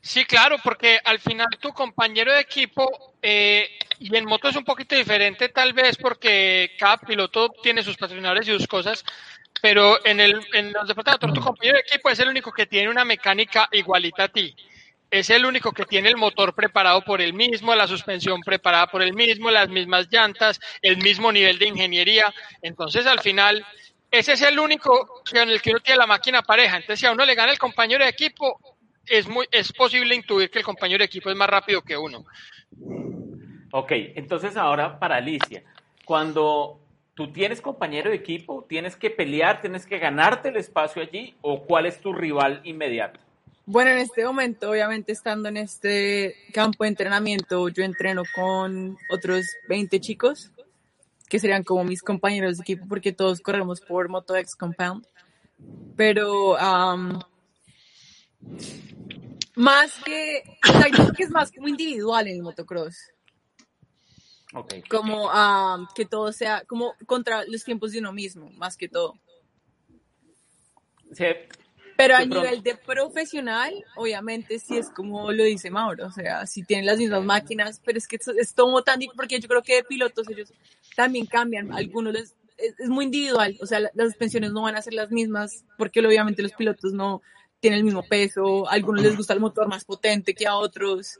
Sí, 0.00 0.24
claro, 0.24 0.54
porque 0.62 1.00
al 1.04 1.18
final 1.18 1.48
tu 1.58 1.72
compañero 1.72 2.32
de 2.32 2.38
equipo 2.38 3.16
eh, 3.20 3.68
y 3.98 4.14
en 4.16 4.24
moto 4.24 4.48
es 4.48 4.54
un 4.54 4.64
poquito 4.64 4.94
diferente 4.94 5.48
tal 5.48 5.72
vez 5.72 5.96
porque 5.96 6.76
cada 6.78 6.98
piloto 6.98 7.48
tiene 7.60 7.82
sus 7.82 7.96
patrocinadores 7.96 8.46
y 8.46 8.52
sus 8.52 8.68
cosas, 8.68 9.04
pero 9.60 10.06
en, 10.06 10.20
el, 10.20 10.40
en 10.52 10.72
los 10.72 10.86
departamentos 10.86 11.34
tu 11.34 11.40
compañero 11.40 11.74
de 11.74 11.82
equipo 11.88 12.08
es 12.08 12.20
el 12.20 12.28
único 12.28 12.52
que 12.52 12.66
tiene 12.66 12.88
una 12.88 13.04
mecánica 13.04 13.68
igualita 13.72 14.22
a 14.22 14.28
ti. 14.28 14.54
Es 15.16 15.30
el 15.30 15.46
único 15.46 15.72
que 15.72 15.86
tiene 15.86 16.10
el 16.10 16.18
motor 16.18 16.54
preparado 16.54 17.00
por 17.00 17.22
él 17.22 17.32
mismo, 17.32 17.74
la 17.74 17.86
suspensión 17.86 18.42
preparada 18.42 18.86
por 18.88 19.00
él 19.00 19.14
mismo, 19.14 19.50
las 19.50 19.70
mismas 19.70 20.08
llantas, 20.10 20.60
el 20.82 20.98
mismo 20.98 21.32
nivel 21.32 21.58
de 21.58 21.68
ingeniería. 21.68 22.34
Entonces, 22.60 23.06
al 23.06 23.20
final, 23.20 23.64
ese 24.10 24.34
es 24.34 24.42
el 24.42 24.58
único 24.58 25.22
en 25.32 25.48
el 25.48 25.62
que 25.62 25.70
uno 25.70 25.80
tiene 25.80 26.00
la 26.00 26.06
máquina 26.06 26.42
pareja. 26.42 26.76
Entonces, 26.76 27.00
si 27.00 27.06
a 27.06 27.12
uno 27.12 27.24
le 27.24 27.34
gana 27.34 27.50
el 27.50 27.58
compañero 27.58 28.04
de 28.04 28.10
equipo, 28.10 28.60
es, 29.06 29.26
muy, 29.26 29.46
es 29.50 29.72
posible 29.72 30.14
intuir 30.14 30.50
que 30.50 30.58
el 30.58 30.66
compañero 30.66 30.98
de 30.98 31.06
equipo 31.06 31.30
es 31.30 31.36
más 31.36 31.48
rápido 31.48 31.80
que 31.80 31.96
uno. 31.96 32.26
Ok, 33.72 33.92
entonces 34.16 34.54
ahora 34.58 34.98
para 34.98 35.16
Alicia, 35.16 35.64
cuando 36.04 36.78
tú 37.14 37.32
tienes 37.32 37.62
compañero 37.62 38.10
de 38.10 38.16
equipo, 38.16 38.66
tienes 38.68 38.96
que 38.96 39.08
pelear, 39.08 39.62
tienes 39.62 39.86
que 39.86 39.98
ganarte 39.98 40.50
el 40.50 40.56
espacio 40.56 41.00
allí, 41.00 41.34
o 41.40 41.62
cuál 41.62 41.86
es 41.86 42.02
tu 42.02 42.12
rival 42.12 42.60
inmediato? 42.64 43.25
Bueno, 43.68 43.90
en 43.90 43.98
este 43.98 44.24
momento, 44.24 44.70
obviamente 44.70 45.10
estando 45.10 45.48
en 45.48 45.56
este 45.56 46.36
campo 46.52 46.84
de 46.84 46.88
entrenamiento, 46.90 47.68
yo 47.68 47.82
entreno 47.82 48.22
con 48.32 48.96
otros 49.10 49.44
20 49.68 50.00
chicos, 50.00 50.52
que 51.28 51.40
serían 51.40 51.64
como 51.64 51.82
mis 51.82 52.00
compañeros 52.00 52.58
de 52.58 52.62
equipo, 52.62 52.86
porque 52.88 53.12
todos 53.12 53.40
corremos 53.40 53.80
por 53.80 54.08
MotoX 54.08 54.54
Compound. 54.54 55.04
Pero 55.96 56.56
más 59.56 59.92
que, 60.04 60.44
o 60.68 60.72
sea, 60.72 60.88
yo 60.88 60.96
creo 60.98 61.12
que 61.12 61.22
es 61.24 61.30
más 61.30 61.50
como 61.50 61.66
individual 61.66 62.28
en 62.28 62.36
el 62.36 62.42
motocross. 62.42 62.96
Okay. 64.54 64.82
Como 64.82 65.28
que 65.96 66.04
todo 66.04 66.30
sea 66.32 66.62
como 66.66 66.94
contra 67.04 67.44
los 67.46 67.64
tiempos 67.64 67.90
de 67.90 67.98
uno 67.98 68.12
mismo, 68.12 68.48
más 68.52 68.76
que 68.76 68.88
todo. 68.88 69.14
Sí, 71.12 71.24
pero 71.96 72.16
a 72.16 72.24
nivel 72.24 72.62
de 72.62 72.76
profesional, 72.76 73.72
obviamente 73.96 74.58
sí 74.58 74.76
es 74.76 74.90
como 74.90 75.32
lo 75.32 75.44
dice 75.44 75.70
Mauro, 75.70 76.06
o 76.06 76.10
sea, 76.10 76.46
si 76.46 76.62
tienen 76.62 76.86
las 76.86 76.98
mismas 76.98 77.24
máquinas, 77.24 77.80
pero 77.84 77.98
es 77.98 78.06
que 78.06 78.16
es, 78.16 78.54
todo 78.54 78.82
tan, 78.82 79.00
porque 79.16 79.40
yo 79.40 79.48
creo 79.48 79.62
que 79.62 79.76
de 79.76 79.84
pilotos 79.84 80.28
ellos 80.28 80.52
también 80.94 81.26
cambian, 81.26 81.72
algunos 81.72 82.12
les, 82.12 82.34
es, 82.58 82.88
muy 82.88 83.06
individual, 83.06 83.56
o 83.60 83.66
sea, 83.66 83.80
las 83.80 84.08
suspensiones 84.08 84.52
no 84.52 84.62
van 84.62 84.76
a 84.76 84.82
ser 84.82 84.92
las 84.92 85.10
mismas, 85.10 85.64
porque 85.78 86.00
obviamente 86.00 86.42
los 86.42 86.52
pilotos 86.52 86.92
no 86.92 87.22
tienen 87.60 87.78
el 87.78 87.84
mismo 87.84 88.02
peso, 88.02 88.68
a 88.68 88.74
algunos 88.74 89.02
les 89.02 89.16
gusta 89.16 89.32
el 89.32 89.40
motor 89.40 89.66
más 89.66 89.84
potente 89.84 90.34
que 90.34 90.46
a 90.46 90.56
otros, 90.56 91.18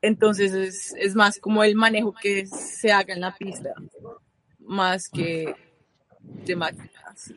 entonces 0.00 0.52
es, 0.52 0.94
es 0.98 1.14
más 1.14 1.38
como 1.38 1.62
el 1.62 1.76
manejo 1.76 2.12
que 2.12 2.46
se 2.46 2.90
haga 2.90 3.14
en 3.14 3.20
la 3.20 3.36
pista, 3.36 3.72
más 4.58 5.08
que 5.08 5.54
de 6.20 6.56
máquinas 6.56 7.32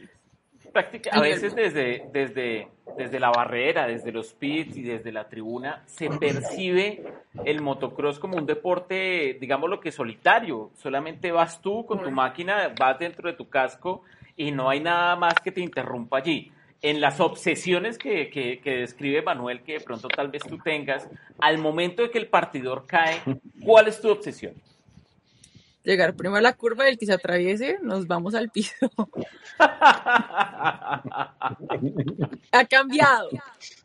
a 1.11 1.19
veces 1.21 1.55
desde, 1.55 2.05
desde, 2.11 2.67
desde 2.97 3.19
la 3.19 3.29
barrera, 3.29 3.87
desde 3.87 4.11
los 4.11 4.33
pits 4.33 4.77
y 4.77 4.83
desde 4.83 5.11
la 5.11 5.27
tribuna, 5.27 5.83
se 5.85 6.09
percibe 6.09 7.03
el 7.45 7.61
motocross 7.61 8.19
como 8.19 8.37
un 8.37 8.45
deporte, 8.45 9.37
digamos 9.39 9.69
lo 9.69 9.79
que 9.79 9.91
solitario. 9.91 10.71
Solamente 10.75 11.31
vas 11.31 11.61
tú 11.61 11.85
con 11.85 12.03
tu 12.03 12.11
máquina, 12.11 12.73
vas 12.77 12.99
dentro 12.99 13.29
de 13.29 13.37
tu 13.37 13.49
casco 13.49 14.03
y 14.35 14.51
no 14.51 14.69
hay 14.69 14.79
nada 14.79 15.15
más 15.15 15.35
que 15.43 15.51
te 15.51 15.61
interrumpa 15.61 16.17
allí. 16.17 16.51
En 16.81 17.01
las 17.01 17.19
obsesiones 17.19 17.97
que, 17.97 18.29
que, 18.29 18.59
que 18.59 18.77
describe 18.77 19.21
Manuel, 19.21 19.63
que 19.63 19.73
de 19.73 19.79
pronto 19.79 20.07
tal 20.07 20.29
vez 20.29 20.43
tú 20.43 20.57
tengas, 20.57 21.09
al 21.39 21.57
momento 21.57 22.03
de 22.03 22.11
que 22.11 22.19
el 22.19 22.27
partidor 22.27 22.85
cae, 22.85 23.21
¿cuál 23.63 23.87
es 23.87 23.99
tu 23.99 24.09
obsesión? 24.09 24.53
Llegar 25.85 26.15
primero 26.15 26.37
a 26.37 26.41
la 26.41 26.53
curva 26.53 26.85
y 26.85 26.91
el 26.91 26.97
que 26.97 27.05
se 27.05 27.13
atraviese, 27.13 27.77
nos 27.81 28.07
vamos 28.07 28.35
al 28.35 28.49
piso. 28.49 28.73
ha 32.51 32.65
cambiado. 32.69 33.29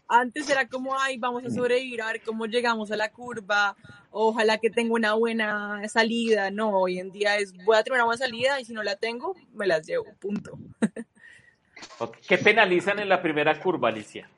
Antes 0.08 0.50
era 0.50 0.66
como, 0.66 0.98
ay, 0.98 1.18
vamos 1.18 1.44
a 1.44 1.50
sobrevivir, 1.50 2.02
a 2.02 2.06
ver 2.06 2.22
cómo 2.22 2.46
llegamos 2.46 2.90
a 2.90 2.96
la 2.96 3.12
curva, 3.12 3.76
ojalá 4.10 4.58
que 4.58 4.70
tenga 4.70 4.94
una 4.94 5.14
buena 5.14 5.86
salida. 5.88 6.50
No, 6.50 6.70
hoy 6.80 6.98
en 6.98 7.12
día 7.12 7.36
es, 7.36 7.52
voy 7.64 7.76
a 7.76 7.84
tener 7.84 7.98
una 7.98 8.06
buena 8.06 8.18
salida 8.18 8.60
y 8.60 8.64
si 8.64 8.72
no 8.72 8.82
la 8.82 8.96
tengo, 8.96 9.36
me 9.52 9.68
las 9.68 9.86
llevo, 9.86 10.06
punto. 10.18 10.58
¿Qué 12.28 12.38
penalizan 12.38 12.98
en 12.98 13.08
la 13.08 13.22
primera 13.22 13.60
curva, 13.60 13.88
Alicia? 13.88 14.28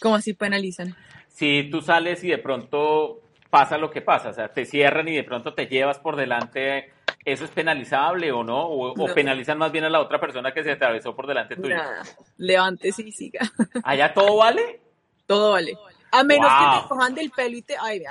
¿Cómo 0.00 0.14
así 0.14 0.32
penalizan? 0.32 0.96
Si 1.28 1.68
tú 1.70 1.82
sales 1.82 2.24
y 2.24 2.28
de 2.28 2.38
pronto 2.38 3.22
pasa 3.50 3.76
lo 3.76 3.90
que 3.90 4.00
pasa, 4.00 4.30
o 4.30 4.32
sea, 4.32 4.48
te 4.52 4.64
cierran 4.64 5.08
y 5.08 5.16
de 5.16 5.24
pronto 5.24 5.52
te 5.54 5.66
llevas 5.66 5.98
por 5.98 6.16
delante, 6.16 6.92
¿eso 7.24 7.44
es 7.44 7.50
penalizable 7.50 8.32
o 8.32 8.44
no? 8.44 8.66
¿O, 8.66 9.14
penalizan 9.14 9.58
más 9.58 9.72
bien 9.72 9.84
a 9.84 9.90
la 9.90 10.00
otra 10.00 10.20
persona 10.20 10.54
que 10.54 10.62
se 10.62 10.72
atravesó 10.72 11.14
por 11.14 11.26
delante 11.26 11.56
tuyo? 11.56 11.76
Nada, 11.76 12.02
levántese 12.38 13.02
y 13.02 13.12
siga. 13.12 13.40
¿Allá 13.84 14.14
todo 14.14 14.36
vale? 14.36 14.80
Todo 15.26 15.52
vale. 15.52 15.76
A 16.12 16.24
menos 16.24 16.48
que 16.48 16.80
te 16.80 16.88
cojan 16.88 17.14
del 17.14 17.30
pelo 17.30 17.56
y 17.56 17.62
te... 17.62 17.76
Ay, 17.80 18.02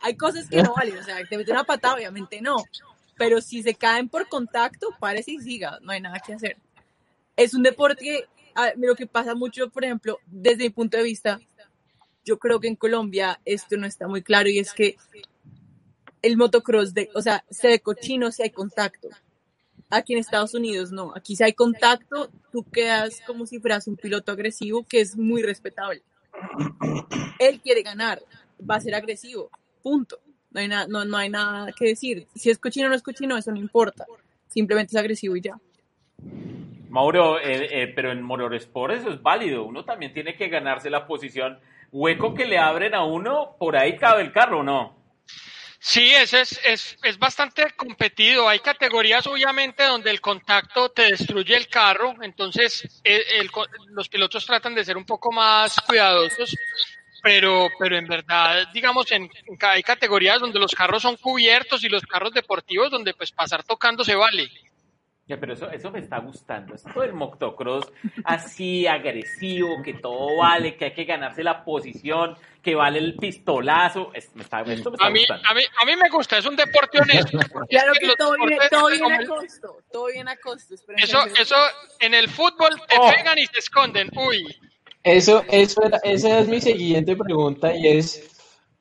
hay 0.00 0.16
cosas 0.16 0.48
que 0.48 0.62
no 0.62 0.74
valen, 0.76 0.98
o 0.98 1.02
sea, 1.02 1.16
te 1.24 1.36
meten 1.36 1.54
una 1.54 1.64
patada, 1.64 1.94
obviamente 1.94 2.40
no. 2.40 2.56
Pero 3.16 3.40
si 3.40 3.62
se 3.62 3.74
caen 3.74 4.08
por 4.08 4.28
contacto, 4.28 4.88
parece 4.98 5.32
y 5.32 5.38
siga, 5.38 5.78
no 5.82 5.92
hay 5.92 6.00
nada 6.00 6.20
que 6.20 6.34
hacer. 6.34 6.56
Es 7.36 7.54
un 7.54 7.62
deporte 7.62 8.02
que, 8.02 8.26
lo 8.76 8.94
que 8.94 9.06
pasa 9.06 9.34
mucho, 9.34 9.70
por 9.70 9.84
ejemplo, 9.84 10.18
desde 10.26 10.64
mi 10.64 10.70
punto 10.70 10.96
de 10.96 11.02
vista, 11.04 11.40
yo 12.24 12.38
creo 12.38 12.60
que 12.60 12.68
en 12.68 12.76
Colombia 12.76 13.40
esto 13.44 13.76
no 13.76 13.86
está 13.86 14.08
muy 14.08 14.22
claro 14.22 14.48
y 14.48 14.58
es 14.58 14.72
que 14.72 14.96
el 16.22 16.36
motocross, 16.36 16.94
de, 16.94 17.10
o 17.14 17.22
sea, 17.22 17.44
se 17.50 17.68
ve 17.68 17.80
cochino 17.80 18.30
si 18.30 18.42
hay 18.42 18.50
contacto. 18.50 19.08
Aquí 19.90 20.14
en 20.14 20.20
Estados 20.20 20.54
Unidos 20.54 20.92
no, 20.92 21.12
aquí 21.14 21.36
si 21.36 21.42
hay 21.42 21.52
contacto, 21.52 22.30
tú 22.50 22.64
quedas 22.64 23.20
como 23.26 23.44
si 23.44 23.58
fueras 23.58 23.88
un 23.88 23.96
piloto 23.96 24.32
agresivo 24.32 24.86
que 24.88 25.00
es 25.00 25.16
muy 25.16 25.42
respetable. 25.42 26.02
Él 27.38 27.60
quiere 27.60 27.82
ganar, 27.82 28.22
va 28.68 28.76
a 28.76 28.80
ser 28.80 28.94
agresivo, 28.94 29.50
punto. 29.82 30.18
No 30.50 30.60
hay, 30.60 30.68
no, 30.68 31.04
no 31.04 31.16
hay 31.16 31.28
nada 31.28 31.72
que 31.72 31.86
decir. 31.86 32.26
Si 32.34 32.50
es 32.50 32.58
cochino 32.58 32.86
o 32.86 32.88
no 32.90 32.94
es 32.94 33.02
cochino, 33.02 33.36
eso 33.36 33.50
no 33.50 33.58
importa. 33.58 34.06
Simplemente 34.48 34.90
es 34.94 35.00
agresivo 35.00 35.34
y 35.36 35.40
ya. 35.40 35.58
Mauro, 36.90 37.38
eh, 37.38 37.68
eh, 37.70 37.92
pero 37.94 38.12
en 38.12 38.22
Motorsport 38.22 38.94
eso 38.94 39.10
es 39.10 39.22
válido. 39.22 39.64
Uno 39.64 39.84
también 39.84 40.12
tiene 40.12 40.36
que 40.36 40.48
ganarse 40.48 40.90
la 40.90 41.06
posición 41.06 41.58
hueco 41.92 42.34
que 42.34 42.46
le 42.46 42.58
abren 42.58 42.94
a 42.94 43.04
uno, 43.04 43.54
por 43.58 43.76
ahí 43.76 43.96
cabe 43.96 44.22
el 44.22 44.32
carro, 44.32 44.64
¿no? 44.64 45.00
Sí, 45.84 46.14
ese 46.14 46.42
es, 46.42 46.60
es, 46.64 46.98
es, 47.02 47.18
bastante 47.18 47.68
competido. 47.72 48.48
Hay 48.48 48.60
categorías, 48.60 49.26
obviamente, 49.26 49.82
donde 49.82 50.10
el 50.10 50.20
contacto 50.20 50.90
te 50.90 51.02
destruye 51.02 51.56
el 51.56 51.66
carro. 51.66 52.14
Entonces, 52.22 53.00
el, 53.02 53.50
los 53.88 54.08
pilotos 54.08 54.46
tratan 54.46 54.76
de 54.76 54.84
ser 54.84 54.96
un 54.96 55.04
poco 55.04 55.32
más 55.32 55.80
cuidadosos. 55.80 56.56
Pero, 57.20 57.68
pero 57.80 57.96
en 57.96 58.06
verdad, 58.06 58.68
digamos, 58.72 59.10
en, 59.10 59.28
hay 59.60 59.82
categorías 59.82 60.40
donde 60.40 60.60
los 60.60 60.72
carros 60.72 61.02
son 61.02 61.16
cubiertos 61.16 61.82
y 61.82 61.88
los 61.88 62.02
carros 62.02 62.32
deportivos 62.32 62.90
donde 62.90 63.14
pues 63.14 63.32
pasar 63.32 63.64
tocando 63.64 64.04
se 64.04 64.14
vale 64.14 64.50
pero 65.28 65.54
eso, 65.54 65.70
eso 65.70 65.90
me 65.90 66.00
está 66.00 66.18
gustando. 66.18 66.74
Esto 66.74 67.00
del 67.00 67.12
motocross 67.12 67.90
así 68.24 68.86
agresivo, 68.86 69.82
que 69.82 69.94
todo 69.94 70.36
vale, 70.36 70.76
que 70.76 70.86
hay 70.86 70.94
que 70.94 71.04
ganarse 71.04 71.42
la 71.42 71.64
posición, 71.64 72.36
que 72.62 72.74
vale 72.74 72.98
el 72.98 73.14
pistolazo. 73.16 74.10
me 74.34 74.42
está, 74.42 74.60
esto 74.62 74.90
me 74.90 74.96
está 74.96 75.06
a, 75.06 75.10
mí, 75.10 75.24
a, 75.28 75.54
mí, 75.54 75.62
a 75.80 75.84
mí 75.84 75.96
me 75.96 76.08
gusta, 76.10 76.38
es 76.38 76.46
un 76.46 76.56
deporte 76.56 77.00
honesto. 77.00 77.38
Claro 77.68 77.92
que 77.94 78.14
todo 78.16 78.34
viene, 78.36 78.68
todo 78.70 78.88
viene 78.88 79.14
a 79.14 79.26
costo. 79.26 79.78
Todo 79.90 80.06
viene 80.06 80.30
a 80.30 80.36
costo. 80.36 80.74
Eso, 80.96 81.24
eso 81.38 81.56
en 82.00 82.14
el 82.14 82.28
fútbol 82.28 82.70
te 82.88 82.96
oh. 82.98 83.10
pegan 83.10 83.38
y 83.38 83.46
se 83.46 83.60
esconden. 83.60 84.10
Uy. 84.14 84.44
Eso, 85.04 85.44
eso 85.48 85.82
era, 85.82 85.98
esa 86.04 86.40
es 86.40 86.48
mi 86.48 86.60
siguiente 86.60 87.16
pregunta 87.16 87.74
y 87.74 87.88
es 87.88 88.31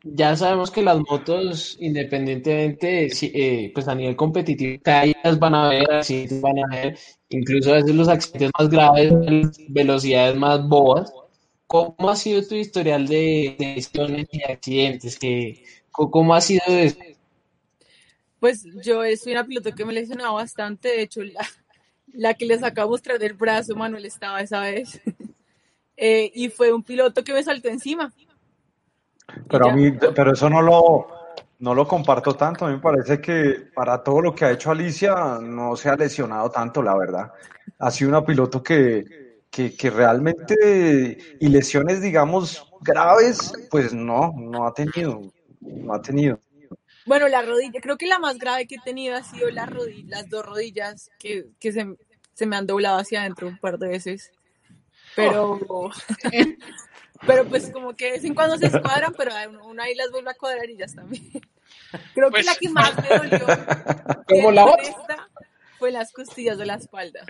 ya 0.03 0.35
sabemos 0.35 0.71
que 0.71 0.81
las 0.81 0.99
motos, 0.99 1.77
independientemente, 1.79 3.07
eh, 3.21 3.71
pues 3.73 3.87
a 3.87 3.95
nivel 3.95 4.15
competitivo, 4.15 4.81
caídas 4.81 5.37
van 5.39 5.55
a 5.55 5.67
haber, 5.67 5.91
accidentes 5.91 6.41
van 6.41 6.59
a 6.59 6.63
haber, 6.65 6.97
incluso 7.29 7.71
a 7.71 7.75
veces 7.75 7.95
los 7.95 8.07
accidentes 8.07 8.51
más 8.57 8.69
graves, 8.69 9.13
velocidades 9.69 10.35
más 10.35 10.67
bobas. 10.67 11.13
¿Cómo 11.67 12.09
ha 12.09 12.15
sido 12.15 12.45
tu 12.45 12.55
historial 12.55 13.07
de, 13.07 13.55
lesiones 13.59 14.27
y 14.31 14.43
accidentes? 14.43 15.17
¿Qué, 15.17 15.63
¿Cómo 15.91 16.33
ha 16.33 16.41
sido 16.41 16.63
eso? 16.67 16.97
Pues 18.39 18.65
yo 18.83 19.03
soy 19.17 19.33
una 19.33 19.45
piloto 19.45 19.73
que 19.73 19.85
me 19.85 19.93
lesionado 19.93 20.33
bastante, 20.33 20.89
de 20.89 21.03
hecho 21.03 21.21
la, 21.21 21.47
la 22.07 22.33
que 22.33 22.45
les 22.45 22.63
acabo 22.63 22.89
de 22.89 22.93
mostrar 22.93 23.23
el 23.23 23.33
brazo, 23.33 23.75
Manuel 23.75 24.05
estaba 24.05 24.41
esa 24.41 24.61
vez, 24.61 24.99
eh, 25.95 26.31
y 26.33 26.49
fue 26.49 26.73
un 26.73 26.81
piloto 26.81 27.23
que 27.23 27.33
me 27.33 27.43
saltó 27.43 27.69
encima 27.69 28.11
pero 29.49 29.69
a 29.69 29.73
mí, 29.73 29.91
pero 29.91 30.33
eso 30.33 30.49
no 30.49 30.61
lo, 30.61 31.07
no 31.59 31.75
lo 31.75 31.87
comparto 31.87 32.35
tanto. 32.35 32.65
A 32.65 32.69
mí 32.69 32.75
me 32.75 32.81
parece 32.81 33.19
que 33.21 33.69
para 33.73 34.03
todo 34.03 34.21
lo 34.21 34.35
que 34.35 34.45
ha 34.45 34.51
hecho 34.51 34.71
Alicia 34.71 35.39
no 35.41 35.75
se 35.75 35.89
ha 35.89 35.95
lesionado 35.95 36.49
tanto, 36.49 36.81
la 36.81 36.97
verdad. 36.97 37.31
Ha 37.79 37.91
sido 37.91 38.09
una 38.09 38.25
piloto 38.25 38.61
que, 38.61 39.39
que, 39.49 39.75
que 39.75 39.89
realmente, 39.89 41.17
y 41.39 41.47
lesiones, 41.49 42.01
digamos, 42.01 42.67
graves, 42.81 43.53
pues 43.69 43.93
no, 43.93 44.33
no 44.37 44.67
ha 44.67 44.73
tenido. 44.73 45.21
No 45.61 45.93
ha 45.93 46.01
tenido. 46.01 46.39
Bueno, 47.05 47.27
la 47.27 47.41
rodilla, 47.41 47.79
creo 47.81 47.97
que 47.97 48.07
la 48.07 48.19
más 48.19 48.37
grave 48.37 48.67
que 48.67 48.75
he 48.75 48.81
tenido 48.83 49.15
ha 49.15 49.23
sido 49.23 49.49
la 49.49 49.65
rodilla, 49.65 50.17
las 50.17 50.29
dos 50.29 50.45
rodillas 50.45 51.09
que, 51.19 51.47
que 51.59 51.71
se, 51.71 51.95
se 52.33 52.45
me 52.45 52.55
han 52.55 52.67
doblado 52.67 52.99
hacia 52.99 53.21
adentro 53.21 53.47
un 53.47 53.57
par 53.57 53.77
de 53.79 53.87
veces. 53.87 54.31
Pero, 55.15 55.59
pero 57.25 57.45
pues 57.45 57.69
como 57.71 57.95
que 57.95 58.05
de 58.05 58.11
vez 58.13 58.23
en 58.25 58.33
cuando 58.33 58.57
se 58.57 58.67
escuadran, 58.67 59.13
pero 59.17 59.31
uno, 59.63 59.81
ahí 59.83 59.95
las 59.95 60.11
vuelve 60.11 60.31
a 60.31 60.35
cuadrar 60.35 60.69
y 60.69 60.77
ya 60.77 60.85
está 60.85 61.03
bien. 61.03 61.29
Creo 62.13 62.29
Pues- 62.31 62.45
que 62.45 62.51
la 62.51 62.55
que 62.57 62.69
más 62.69 62.93
me 63.01 63.17
dolió 63.17 63.45
¿Cómo 64.27 64.51
la 64.51 64.65
otra? 64.65 64.83
esta 64.83 65.29
fue 65.77 65.91
las 65.91 66.11
costillas 66.13 66.57
de 66.57 66.65
la 66.65 66.75
espalda, 66.75 67.21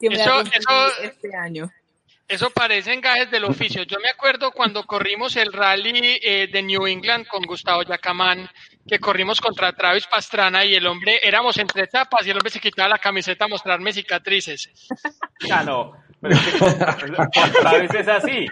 que 0.00 0.08
me 0.08 0.16
Eso- 0.16 0.40
eso- 0.40 1.02
este 1.02 1.34
año. 1.36 1.70
Eso 2.28 2.48
parece 2.50 2.96
gajes 3.00 3.30
del 3.30 3.44
oficio. 3.44 3.82
Yo 3.82 3.98
me 4.00 4.08
acuerdo 4.08 4.52
cuando 4.52 4.84
corrimos 4.84 5.36
el 5.36 5.52
rally 5.52 6.18
eh, 6.22 6.48
de 6.50 6.62
New 6.62 6.86
England 6.86 7.26
con 7.26 7.42
Gustavo 7.42 7.82
Yacamán, 7.82 8.48
que 8.86 8.98
corrimos 8.98 9.38
contra 9.38 9.74
Travis 9.74 10.06
Pastrana 10.06 10.64
y 10.64 10.74
el 10.74 10.86
hombre, 10.86 11.20
éramos 11.22 11.58
entre 11.58 11.82
etapas 11.82 12.26
y 12.26 12.30
el 12.30 12.36
hombre 12.36 12.48
se 12.50 12.60
quitaba 12.60 12.88
la 12.88 12.98
camiseta 12.98 13.44
a 13.44 13.48
mostrarme 13.48 13.92
cicatrices. 13.92 14.70
Ah, 15.52 15.62
no. 15.62 15.92
Pero 16.22 16.34
es 16.34 16.46
que 16.46 16.64
otra 16.64 17.72
vez 17.78 17.94
es 17.94 18.08
así. 18.08 18.46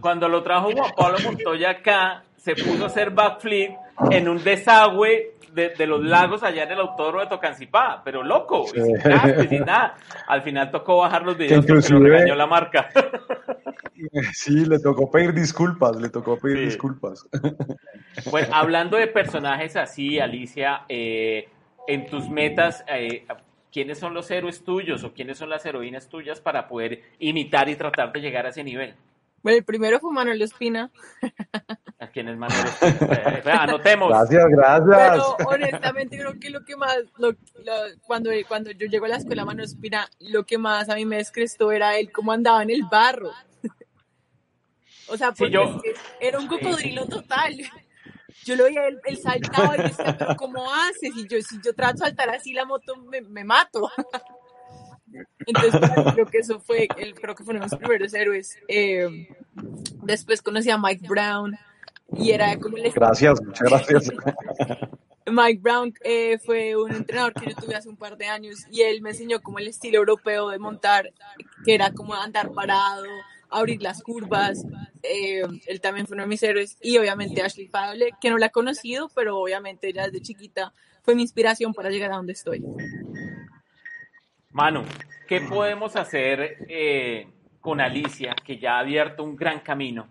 Cuando, 0.00 0.28
lo 0.28 0.42
trajo 0.42 0.70
Juan 0.70 0.92
Pablo 0.96 1.18
Montoya 1.24 1.70
acá, 1.70 2.22
se 2.36 2.54
puso 2.54 2.84
a 2.84 2.86
hacer 2.86 3.10
backflip 3.10 3.72
en 4.10 4.28
un 4.28 4.42
desagüe 4.42 5.32
de, 5.52 5.70
de 5.70 5.86
los 5.86 6.02
lagos 6.02 6.42
allá 6.42 6.62
en 6.62 6.70
el 6.72 6.80
autódromo 6.80 7.20
de 7.20 7.26
Tocancipá, 7.26 8.00
pero 8.04 8.22
loco, 8.22 8.64
y 8.74 8.80
sin 8.80 8.96
casco 8.96 9.42
y 9.42 9.48
sin 9.48 9.64
nada. 9.64 9.96
Al 10.28 10.42
final 10.42 10.70
tocó 10.70 10.98
bajar 10.98 11.24
los 11.24 11.36
videos 11.36 11.66
porque 11.66 11.88
lo 11.92 11.98
regañó 12.00 12.34
la 12.34 12.46
marca. 12.46 12.88
Sí, 14.32 14.64
le 14.66 14.80
tocó 14.80 15.08
pedir 15.08 15.32
disculpas, 15.32 15.94
le 15.94 16.08
tocó 16.08 16.36
pedir 16.36 16.58
Sí. 16.58 16.64
disculpas. 16.64 17.24
Bueno, 18.32 18.48
hablando 18.52 18.96
de 18.96 19.06
personajes 19.06 19.76
así, 19.76 20.18
Alicia, 20.18 20.82
eh, 20.88 21.48
en 21.86 22.06
tus 22.06 22.28
metas, 22.28 22.84
eh, 22.88 23.24
¿quiénes 23.72 23.98
son 23.98 24.14
los 24.14 24.30
héroes 24.30 24.62
tuyos 24.64 25.02
o 25.04 25.12
quiénes 25.12 25.38
son 25.38 25.50
las 25.50 25.64
heroínas 25.66 26.08
tuyas 26.08 26.40
para 26.40 26.68
poder 26.68 27.02
imitar 27.18 27.68
y 27.68 27.76
tratar 27.76 28.12
de 28.12 28.20
llegar 28.20 28.46
a 28.46 28.50
ese 28.50 28.62
nivel? 28.62 28.94
Bueno, 29.42 29.58
el 29.58 29.64
primero 29.64 29.98
fue 29.98 30.12
Manuel 30.12 30.40
Ospina, 30.42 30.88
¿A 31.98 32.06
quiénes 32.08 32.36
más? 32.36 32.52
Eh, 32.82 33.42
Anotemos. 33.50 34.08
Gracias, 34.10 34.44
gracias. 34.50 34.98
pero 35.36 35.48
honestamente 35.48 36.16
creo 36.16 36.38
que 36.38 36.50
lo 36.50 36.64
que 36.64 36.76
más, 36.76 36.96
lo- 37.18 37.30
lo- 37.32 37.98
cuando, 38.06 38.30
cuando 38.46 38.70
yo 38.70 38.86
llego 38.86 39.06
a 39.06 39.08
la 39.08 39.16
escuela 39.16 39.44
Manuel 39.44 39.66
Ospina, 39.66 40.08
lo 40.20 40.44
que 40.44 40.58
más 40.58 40.88
a 40.88 40.94
mí 40.94 41.04
me 41.04 41.16
descrestó 41.16 41.72
era 41.72 41.96
él 41.98 42.12
cómo 42.12 42.30
andaba 42.32 42.62
en 42.62 42.70
el 42.70 42.82
barro. 42.90 43.30
O 45.08 45.16
sea, 45.16 45.28
Sí, 45.30 45.34
porque 45.40 45.52
yo- 45.52 45.64
es 45.76 45.82
que 45.82 45.94
era 46.26 46.38
un 46.38 46.46
cocodrilo 46.46 47.06
total. 47.06 47.54
Yo 48.44 48.56
lo 48.56 48.64
veía, 48.64 48.86
él, 48.86 49.00
él 49.04 49.18
saltaba 49.22 49.74
y 49.74 49.78
yo 49.78 49.84
decía, 49.84 50.16
pero 50.18 50.36
¿cómo 50.36 50.64
haces? 50.72 51.12
Y 51.16 51.26
yo, 51.28 51.40
si 51.40 51.60
yo 51.62 51.74
trato 51.74 52.04
de 52.04 52.10
saltar 52.10 52.30
así 52.30 52.52
la 52.52 52.64
moto, 52.64 52.96
me, 52.96 53.20
me 53.22 53.44
mato. 53.44 53.90
Entonces, 55.46 55.80
mí 55.80 56.12
creo 56.14 56.26
que 56.26 56.38
eso 56.38 56.60
fue, 56.60 56.88
el, 56.96 57.14
creo 57.14 57.34
que 57.34 57.44
fueron 57.44 57.62
mis 57.62 57.74
primeros 57.74 58.14
héroes. 58.14 58.58
Eh, 58.68 59.28
después 60.02 60.40
conocí 60.40 60.70
a 60.70 60.78
Mike 60.78 61.06
Brown 61.08 61.56
y 62.16 62.30
era 62.30 62.58
como 62.58 62.76
el 62.76 62.90
Gracias, 62.92 63.40
muchas 63.42 63.68
gracias. 63.68 64.10
Mike 65.26 65.60
Brown 65.62 65.94
eh, 66.02 66.38
fue 66.38 66.74
un 66.76 66.92
entrenador 66.92 67.32
que 67.32 67.50
yo 67.50 67.56
tuve 67.56 67.76
hace 67.76 67.88
un 67.88 67.96
par 67.96 68.16
de 68.16 68.26
años 68.26 68.66
y 68.70 68.82
él 68.82 69.02
me 69.02 69.10
enseñó 69.10 69.40
como 69.40 69.60
el 69.60 69.68
estilo 69.68 69.98
europeo 69.98 70.48
de 70.48 70.58
montar, 70.58 71.12
que 71.64 71.74
era 71.74 71.92
como 71.92 72.14
andar 72.14 72.50
parado, 72.52 73.04
abrir 73.52 73.82
las 73.82 74.02
curvas. 74.02 74.64
Eh, 75.02 75.42
él 75.66 75.80
también 75.80 76.06
fue 76.06 76.14
uno 76.14 76.24
de 76.24 76.28
mis 76.28 76.42
héroes 76.42 76.78
y 76.80 76.98
obviamente 76.98 77.42
Ashley 77.42 77.68
Fable, 77.68 78.10
que 78.20 78.30
no 78.30 78.38
la 78.38 78.46
he 78.46 78.50
conocido, 78.50 79.10
pero 79.14 79.38
obviamente 79.38 79.88
ella 79.88 80.04
desde 80.04 80.22
chiquita 80.22 80.72
fue 81.02 81.14
mi 81.14 81.22
inspiración 81.22 81.74
para 81.74 81.90
llegar 81.90 82.12
a 82.12 82.16
donde 82.16 82.32
estoy. 82.32 82.64
Manu, 84.50 84.84
¿qué 85.26 85.40
podemos 85.40 85.96
hacer 85.96 86.66
eh, 86.68 87.26
con 87.62 87.80
Alicia, 87.80 88.34
que 88.34 88.58
ya 88.58 88.76
ha 88.76 88.80
abierto 88.80 89.22
un 89.22 89.36
gran 89.36 89.60
camino, 89.60 90.08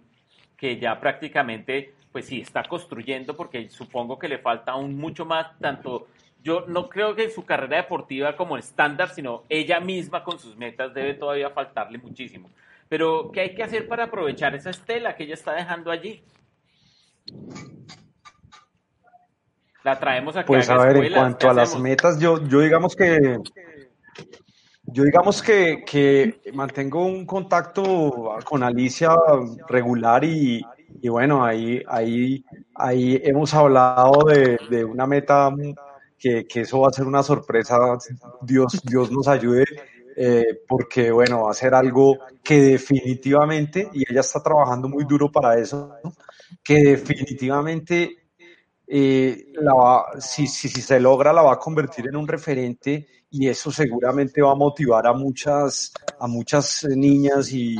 que 0.57 0.79
ya 0.79 0.99
prácticamente, 0.99 1.93
pues 2.11 2.25
sí, 2.25 2.41
está 2.41 2.63
construyendo, 2.63 3.35
porque 3.35 3.69
supongo 3.69 4.17
que 4.17 4.29
le 4.29 4.39
falta 4.39 4.71
aún 4.71 4.97
mucho 4.97 5.25
más, 5.25 5.59
tanto, 5.59 6.07
yo 6.41 6.65
no 6.67 6.89
creo 6.89 7.13
que 7.13 7.25
en 7.25 7.31
su 7.31 7.45
carrera 7.45 7.77
deportiva 7.77 8.35
como 8.35 8.57
estándar, 8.57 9.09
sino 9.09 9.43
ella 9.49 9.79
misma 9.79 10.23
con 10.23 10.39
sus 10.39 10.57
metas 10.57 10.93
debe 10.93 11.13
todavía 11.13 11.51
faltarle 11.51 11.97
muchísimo. 11.99 12.49
Pero, 12.91 13.31
¿qué 13.31 13.39
hay 13.39 13.55
que 13.55 13.63
hacer 13.63 13.87
para 13.87 14.03
aprovechar 14.03 14.53
esa 14.53 14.69
estela 14.69 15.15
que 15.15 15.23
ella 15.23 15.35
está 15.35 15.53
dejando 15.53 15.91
allí? 15.91 16.25
La 19.85 19.97
traemos 19.97 20.35
aquí 20.35 20.47
Pues 20.47 20.69
a 20.69 20.75
ver, 20.75 20.97
en 20.97 21.13
cuanto 21.13 21.49
a 21.49 21.53
las 21.53 21.79
metas, 21.79 22.19
yo, 22.19 22.45
yo 22.49 22.59
digamos 22.59 22.93
que 22.93 23.39
yo 24.83 25.03
digamos 25.05 25.41
que, 25.41 25.85
que 25.89 26.41
mantengo 26.53 27.05
un 27.05 27.25
contacto 27.25 28.37
con 28.43 28.61
Alicia 28.61 29.15
regular 29.69 30.25
y, 30.25 30.61
y 31.01 31.07
bueno, 31.07 31.45
ahí, 31.45 31.81
ahí, 31.87 32.43
ahí 32.75 33.21
hemos 33.23 33.53
hablado 33.53 34.25
de, 34.25 34.59
de 34.69 34.83
una 34.83 35.07
meta 35.07 35.49
que, 36.19 36.45
que, 36.45 36.59
eso 36.59 36.81
va 36.81 36.89
a 36.89 36.93
ser 36.93 37.05
una 37.07 37.23
sorpresa, 37.23 37.77
Dios, 38.41 38.81
Dios 38.83 39.09
nos 39.13 39.29
ayude, 39.29 39.63
eh, 40.15 40.61
porque 40.67 41.11
bueno, 41.11 41.43
va 41.43 41.51
a 41.51 41.55
ser 41.55 41.73
algo 41.73 42.17
que 42.43 42.55
definitivamente, 42.61 43.89
y 43.93 44.03
ella 44.09 44.21
está 44.21 44.41
trabajando 44.41 44.89
muy 44.89 45.05
duro 45.05 45.31
para 45.31 45.57
eso, 45.57 45.95
que 46.63 46.75
definitivamente 46.75 48.17
eh, 48.87 49.53
la 49.53 49.73
va, 49.73 50.05
si, 50.19 50.47
si, 50.47 50.67
si, 50.69 50.81
se 50.81 50.99
logra, 50.99 51.31
la 51.31 51.41
va 51.41 51.53
a 51.53 51.59
convertir 51.59 52.07
en 52.07 52.15
un 52.15 52.27
referente 52.27 53.07
y 53.29 53.47
eso 53.47 53.71
seguramente 53.71 54.41
va 54.41 54.51
a 54.51 54.55
motivar 54.55 55.07
a 55.07 55.13
muchas, 55.13 55.93
a 56.19 56.27
muchas 56.27 56.85
niñas 56.89 57.51
y, 57.53 57.77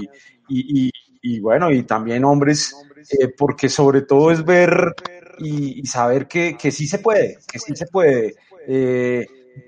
y, 0.47 0.87
y, 0.87 0.91
y 1.21 1.39
bueno, 1.39 1.69
y 1.71 1.83
también 1.83 2.23
hombres, 2.23 2.73
eh, 3.19 3.27
porque 3.37 3.67
sobre 3.67 4.03
todo 4.03 4.31
es 4.31 4.45
ver 4.45 4.95
y, 5.39 5.85
saber 5.85 6.27
que, 6.27 6.55
que, 6.55 6.71
sí 6.71 6.87
se 6.87 6.99
puede, 6.99 7.39
que 7.51 7.59
sí 7.59 7.75
se 7.75 7.87
puede. 7.87 8.35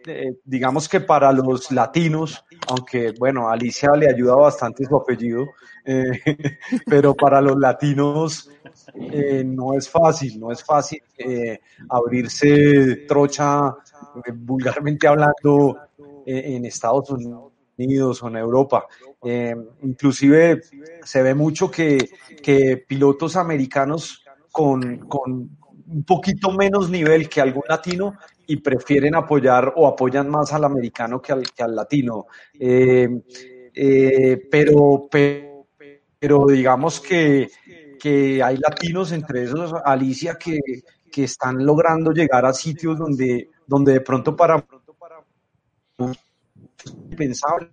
Eh, 0.06 0.36
digamos 0.44 0.88
que 0.88 1.02
para 1.02 1.32
los 1.32 1.72
latinos, 1.72 2.46
aunque 2.68 3.14
bueno, 3.18 3.50
Alicia 3.50 3.92
le 3.98 4.10
ayuda 4.10 4.36
bastante 4.36 4.86
su 4.86 4.96
apellido, 4.96 5.46
eh, 5.86 6.12
pero 6.86 7.14
para 7.14 7.42
los 7.42 7.58
latinos 7.58 8.50
eh, 8.96 9.44
no 9.46 9.74
es 9.74 9.90
fácil, 9.90 10.40
no 10.40 10.52
es 10.52 10.64
fácil 10.64 11.02
abrirse 11.90 13.06
trocha, 13.08 13.76
vulgarmente 14.36 15.08
hablando, 15.08 15.78
en 16.26 16.66
Estados 16.66 17.10
Unidos 17.78 18.24
o 18.24 18.28
en 18.30 18.38
Europa. 18.38 18.86
Inclusive 19.82 20.62
se 21.04 21.22
ve 21.22 21.36
mucho 21.36 21.70
que, 21.70 22.10
que 22.42 22.78
pilotos 22.78 23.36
americanos 23.36 24.24
con, 24.52 25.10
un 25.94 26.04
poquito 26.04 26.52
menos 26.52 26.90
nivel 26.90 27.30
que 27.30 27.42
algún 27.42 27.64
latino 27.68 28.18
y 28.48 28.58
prefieren 28.58 29.16
apoyar 29.16 29.74
o 29.76 29.88
apoyan 29.88 30.30
más 30.30 30.52
al 30.54 30.66
americano 30.66 31.22
que 31.22 31.32
al, 31.32 31.44
que 31.52 31.64
al 31.64 31.76
latino. 31.76 32.26
Eh, 32.60 33.10
pero, 34.52 35.08
pero, 35.10 35.68
pero 36.20 36.46
digamos 36.48 37.00
que 37.00 37.50
que 38.04 38.44
hay 38.44 38.58
latinos, 38.58 39.14
entre 39.14 39.46
esos 39.46 39.72
Alicia, 39.86 40.36
que, 40.36 40.60
que 41.10 41.24
están 41.24 41.66
logrando 41.66 42.12
llegar 42.12 42.46
a 42.46 42.52
sitios 42.52 43.00
donde, 43.00 43.50
donde 43.66 43.94
de 43.94 44.02
pronto 44.02 44.36
para 44.36 44.62
pensable. 47.16 47.72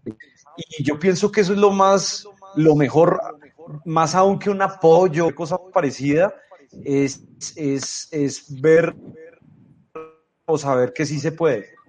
Y 0.57 0.85
yo 0.85 1.01
pienso 1.01 1.33
que 1.33 1.41
eso 1.41 1.53
es 1.53 1.59
lo 1.59 1.73
más, 1.73 2.29
lo 2.55 2.77
mejor, 2.77 3.21
más 3.85 4.15
aún 4.15 4.39
que 4.39 4.51
un 4.51 4.63
apoyo, 4.63 5.35
cosa 5.35 5.59
parecida, 5.75 6.33
es, 6.85 7.23
es, 7.57 8.09
es 8.13 8.61
ver 8.61 8.95
o 10.45 10.59
saber 10.59 10.93
que 10.93 11.07
sí 11.07 11.19
se 11.19 11.33
puede. 11.33 11.81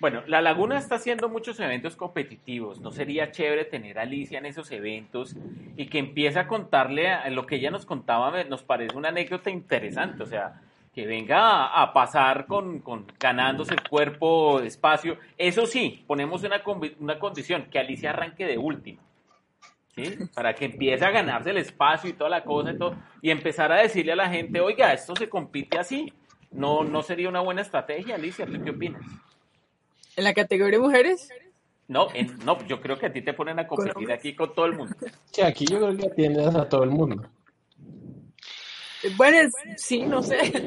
Bueno, 0.00 0.22
La 0.26 0.42
Laguna 0.42 0.78
está 0.78 0.96
haciendo 0.96 1.30
muchos 1.30 1.58
eventos 1.60 1.96
competitivos. 1.96 2.78
¿No 2.80 2.90
sería 2.90 3.30
chévere 3.30 3.64
tener 3.64 3.98
a 3.98 4.02
Alicia 4.02 4.38
en 4.38 4.44
esos 4.44 4.70
eventos 4.70 5.34
y 5.78 5.86
que 5.86 5.98
empiece 5.98 6.38
a 6.38 6.46
contarle 6.46 7.30
lo 7.30 7.46
que 7.46 7.56
ella 7.56 7.70
nos 7.70 7.86
contaba? 7.86 8.44
Nos 8.44 8.62
parece 8.62 8.96
una 8.96 9.08
anécdota 9.08 9.48
interesante. 9.48 10.22
O 10.22 10.26
sea, 10.26 10.60
que 10.94 11.06
venga 11.06 11.66
a, 11.66 11.92
pasar 11.92 12.46
con, 12.46 12.80
con, 12.80 13.06
ganándose 13.18 13.74
el 13.74 13.88
cuerpo, 13.88 14.60
espacio. 14.60 15.16
Eso 15.38 15.66
sí, 15.66 16.04
ponemos 16.06 16.44
una, 16.44 16.62
una 17.00 17.18
condición, 17.18 17.64
que 17.70 17.78
Alicia 17.78 18.10
arranque 18.10 18.46
de 18.46 18.58
última. 18.58 19.00
¿Sí? 19.94 20.18
Para 20.34 20.54
que 20.54 20.64
empiece 20.64 21.04
a 21.04 21.10
ganarse 21.10 21.50
el 21.50 21.58
espacio 21.58 22.10
y 22.10 22.14
toda 22.14 22.30
la 22.30 22.42
cosa 22.42 22.72
y 22.72 22.78
todo. 22.78 22.96
Y 23.22 23.30
empezar 23.30 23.70
a 23.70 23.80
decirle 23.80 24.12
a 24.12 24.16
la 24.16 24.28
gente, 24.28 24.60
oiga, 24.60 24.92
esto 24.92 25.14
se 25.14 25.28
compite 25.28 25.78
así. 25.78 26.12
No, 26.50 26.82
no 26.84 27.02
sería 27.02 27.28
una 27.28 27.40
buena 27.40 27.62
estrategia, 27.62 28.16
Alicia. 28.16 28.46
¿Tú 28.46 28.62
qué 28.62 28.70
opinas? 28.70 29.02
¿En 30.16 30.24
la 30.24 30.34
categoría 30.34 30.78
de 30.78 30.84
mujeres? 30.84 31.28
No, 31.86 32.08
en, 32.14 32.38
no, 32.44 32.64
yo 32.66 32.80
creo 32.80 32.98
que 32.98 33.06
a 33.06 33.12
ti 33.12 33.22
te 33.22 33.34
ponen 33.34 33.58
a 33.58 33.66
competir 33.66 34.10
aquí 34.10 34.34
con 34.34 34.54
todo 34.54 34.66
el 34.66 34.72
mundo. 34.74 34.96
Sí, 35.30 35.42
aquí 35.42 35.66
yo 35.66 35.78
creo 35.78 35.96
que 35.96 36.06
atiendes 36.06 36.54
a 36.54 36.68
todo 36.68 36.84
el 36.84 36.90
mundo. 36.90 37.28
Bueno, 39.16 39.50
sí, 39.76 40.02
no 40.02 40.22
sé. 40.22 40.66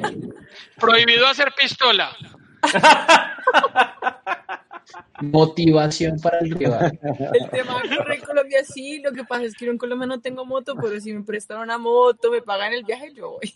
Prohibido 0.78 1.26
hacer 1.26 1.52
pistola. 1.56 2.16
Motivación 5.20 6.18
para 6.20 6.38
el 6.38 6.50
rival. 6.52 6.98
El 7.32 7.50
tema 7.50 7.82
de 7.82 7.96
correr 7.96 8.18
en 8.20 8.24
Colombia 8.24 8.64
sí, 8.64 9.00
lo 9.02 9.12
que 9.12 9.24
pasa 9.24 9.44
es 9.44 9.54
que 9.54 9.66
yo 9.66 9.72
en 9.72 9.78
Colombia 9.78 10.06
no 10.06 10.20
tengo 10.20 10.44
moto, 10.46 10.74
pero 10.80 11.00
si 11.00 11.12
me 11.12 11.22
prestan 11.24 11.58
una 11.60 11.78
moto, 11.78 12.30
me 12.30 12.42
pagan 12.42 12.72
el 12.72 12.84
viaje, 12.84 13.12
yo 13.14 13.32
voy. 13.32 13.52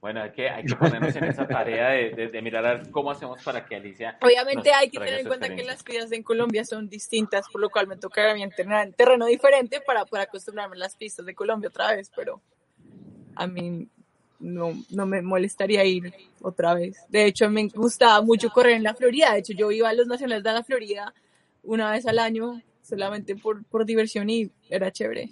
Bueno, 0.00 0.20
hay 0.22 0.32
que, 0.32 0.50
hay 0.50 0.64
que 0.66 0.76
ponernos 0.76 1.16
en 1.16 1.24
esa 1.24 1.48
tarea 1.48 1.88
de, 1.88 2.10
de- 2.10 2.28
de 2.28 2.42
mirar 2.42 2.66
a 2.66 2.74
ver 2.74 2.90
cómo 2.90 3.10
hacemos 3.10 3.42
para 3.42 3.64
que 3.64 3.76
Alicia. 3.76 4.18
Obviamente 4.20 4.70
hay 4.70 4.90
que 4.90 4.98
tener 4.98 5.20
en 5.20 5.26
cuenta 5.26 5.46
que 5.56 5.64
las 5.64 5.82
pistas 5.82 6.12
en 6.12 6.22
Colombia 6.22 6.62
son 6.66 6.90
distintas, 6.90 7.48
por 7.48 7.62
lo 7.62 7.70
cual 7.70 7.86
me 7.86 7.96
toca 7.96 8.30
a 8.30 8.34
mí 8.34 8.42
entrenar 8.42 8.86
en 8.86 8.92
terreno 8.92 9.24
diferente 9.24 9.80
para 9.80 10.04
poder 10.04 10.26
acostumbrarme 10.28 10.76
a 10.76 10.80
las 10.80 10.94
pistas 10.94 11.24
de 11.24 11.34
Colombia 11.34 11.70
otra 11.70 11.94
vez, 11.96 12.10
pero 12.14 12.42
a 13.34 13.46
mí 13.46 13.88
no, 14.38 14.74
no 14.90 15.06
me 15.06 15.22
molestaría 15.22 15.84
ir 15.84 16.12
otra 16.42 16.74
vez. 16.74 16.96
De 17.08 17.26
hecho, 17.26 17.48
me 17.50 17.68
gustaba 17.68 18.20
mucho 18.22 18.50
correr 18.50 18.74
en 18.74 18.82
la 18.82 18.94
Florida. 18.94 19.32
De 19.32 19.40
hecho, 19.40 19.52
yo 19.52 19.70
iba 19.70 19.88
a 19.88 19.94
los 19.94 20.06
nacionales 20.06 20.44
de 20.44 20.52
la 20.52 20.62
Florida 20.62 21.14
una 21.62 21.90
vez 21.90 22.06
al 22.06 22.18
año, 22.18 22.60
solamente 22.82 23.36
por, 23.36 23.64
por 23.64 23.84
diversión 23.84 24.28
y 24.30 24.50
era 24.68 24.92
chévere. 24.92 25.30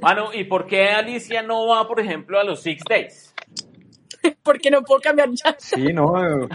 Mano, 0.00 0.32
¿y 0.32 0.44
por 0.44 0.66
qué 0.66 0.90
Alicia 0.90 1.42
no 1.42 1.66
va, 1.66 1.88
por 1.88 1.98
ejemplo, 2.00 2.38
a 2.38 2.44
los 2.44 2.62
Six 2.62 2.82
Days? 2.88 3.33
Porque 4.42 4.70
no 4.70 4.82
puedo 4.82 5.00
cambiar 5.00 5.30
ya. 5.30 5.56
Sí, 5.58 5.92
no. 5.92 6.04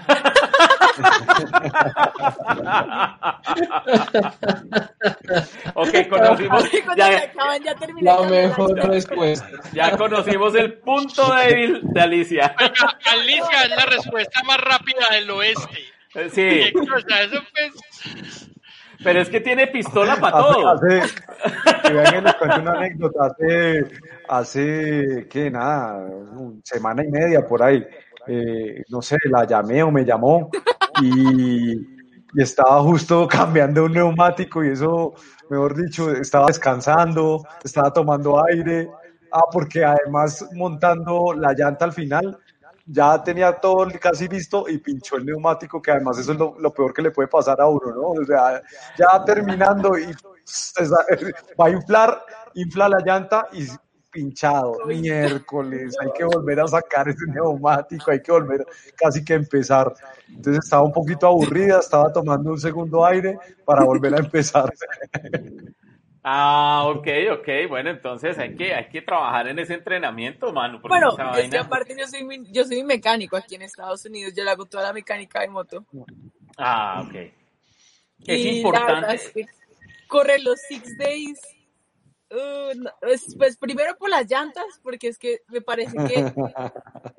ok, 5.73 6.07
conocimos, 6.09 6.69
ya, 6.97 7.17
acaban, 7.17 7.63
ya. 7.63 7.75
La 8.01 8.21
mejor 8.23 8.75
respuesta. 8.87 9.49
ya 9.73 9.97
conocimos 9.97 10.55
el 10.55 10.73
punto 10.79 11.33
débil 11.33 11.79
de 11.83 12.01
Alicia. 12.01 12.53
Oiga, 12.59 12.97
Alicia 13.11 13.63
es 13.63 13.69
la 13.69 13.85
respuesta 13.85 14.43
más 14.43 14.59
rápida 14.59 15.07
del 15.11 15.29
oeste. 15.31 15.77
Sí, 16.13 16.29
Qué 16.33 16.73
cosa, 16.73 17.21
eso 17.21 17.41
pues. 17.51 17.71
Pero 19.03 19.21
es 19.21 19.29
que 19.29 19.39
tiene 19.41 19.67
pistola 19.67 20.17
para 20.17 20.37
hace, 20.39 20.53
todo. 20.53 20.69
hace, 20.69 21.01
que 21.83 21.93
vean 21.93 22.23
les 22.23 22.35
cuento 22.35 22.61
una 22.61 22.73
anécdota. 22.73 23.25
Hace, 23.27 23.87
hace, 24.27 25.27
que 25.29 25.49
nada, 25.51 26.07
semana 26.63 27.03
y 27.03 27.09
media 27.09 27.45
por 27.45 27.63
ahí. 27.63 27.85
eh, 28.27 28.83
no 28.89 29.01
sé, 29.01 29.17
la 29.25 29.45
llamé 29.45 29.81
o 29.83 29.91
me 29.91 30.05
llamó 30.05 30.49
y, 31.01 31.73
y 31.73 32.41
estaba 32.41 32.81
justo 32.83 33.27
cambiando 33.29 33.85
un 33.85 33.93
neumático 33.93 34.63
y 34.63 34.69
eso, 34.69 35.13
mejor 35.49 35.75
dicho, 35.75 36.11
estaba 36.11 36.47
descansando, 36.47 37.43
estaba 37.63 37.91
tomando 37.93 38.43
aire. 38.45 38.89
Ah, 39.31 39.43
porque 39.51 39.85
además 39.85 40.43
montando 40.55 41.33
la 41.35 41.53
llanta 41.53 41.85
al 41.85 41.93
final, 41.93 42.39
ya 42.91 43.23
tenía 43.23 43.53
todo 43.53 43.87
casi 43.99 44.27
listo 44.27 44.67
y 44.67 44.79
pinchó 44.79 45.17
el 45.17 45.25
neumático, 45.25 45.81
que 45.81 45.91
además 45.91 46.17
eso 46.17 46.31
es 46.31 46.39
lo, 46.39 46.55
lo 46.59 46.73
peor 46.73 46.93
que 46.93 47.03
le 47.03 47.11
puede 47.11 47.27
pasar 47.27 47.61
a 47.61 47.67
uno, 47.67 47.93
¿no? 47.93 48.21
O 48.21 48.25
sea, 48.25 48.61
ya 48.97 49.23
terminando 49.23 49.97
y 49.97 50.07
va 51.59 51.65
a 51.65 51.69
inflar, 51.69 52.23
infla 52.55 52.89
la 52.89 52.99
llanta 53.05 53.47
y 53.51 53.67
pinchado, 54.11 54.75
miércoles, 54.87 55.95
hay 56.01 56.11
que 56.13 56.23
volver 56.23 56.59
a 56.61 56.67
sacar 56.67 57.07
ese 57.09 57.27
neumático, 57.27 58.09
hay 58.09 58.21
que 58.21 58.31
volver 58.31 58.65
casi 58.95 59.23
que 59.23 59.35
empezar. 59.35 59.93
Entonces 60.27 60.63
estaba 60.63 60.83
un 60.83 60.91
poquito 60.91 61.27
aburrida, 61.27 61.79
estaba 61.79 62.11
tomando 62.11 62.51
un 62.51 62.59
segundo 62.59 63.05
aire 63.05 63.37
para 63.65 63.83
volver 63.83 64.15
a 64.15 64.17
empezar. 64.17 64.73
Ah, 66.31 66.83
ok, 66.85 67.07
ok. 67.39 67.47
Bueno, 67.67 67.89
entonces 67.89 68.37
hay 68.37 68.55
que, 68.55 68.71
hay 68.71 68.87
que 68.87 69.01
trabajar 69.01 69.47
en 69.47 69.57
ese 69.57 69.73
entrenamiento, 69.73 70.53
mano. 70.53 70.79
porque 70.79 70.93
Bueno, 70.93 71.09
esa 71.13 71.23
es 71.23 71.49
que 71.49 71.57
vaina- 71.57 71.61
aparte 71.65 71.95
yo 71.97 72.05
soy, 72.05 72.23
mi- 72.23 72.51
yo 72.51 72.63
soy 72.65 72.83
mecánico 72.83 73.35
aquí 73.35 73.55
en 73.55 73.63
Estados 73.63 74.05
Unidos, 74.05 74.35
yo 74.35 74.43
le 74.43 74.51
hago 74.51 74.67
toda 74.67 74.83
la 74.83 74.93
mecánica 74.93 75.41
de 75.41 75.47
moto. 75.47 75.83
Ah, 76.55 77.03
ok. 77.03 77.15
Es 77.15 77.33
Y 78.27 78.59
importante. 78.59 78.93
verdad 78.93 79.13
es 79.15 79.31
que 79.31 79.45
correr 80.07 80.41
los 80.43 80.59
six 80.67 80.95
days, 80.97 81.41
uh, 82.29 82.77
no, 82.77 82.91
pues 83.35 83.57
primero 83.57 83.95
por 83.97 84.11
las 84.11 84.29
llantas, 84.29 84.65
porque 84.83 85.07
es 85.07 85.17
que 85.17 85.41
me 85.47 85.61
parece 85.61 85.97
que, 85.97 86.31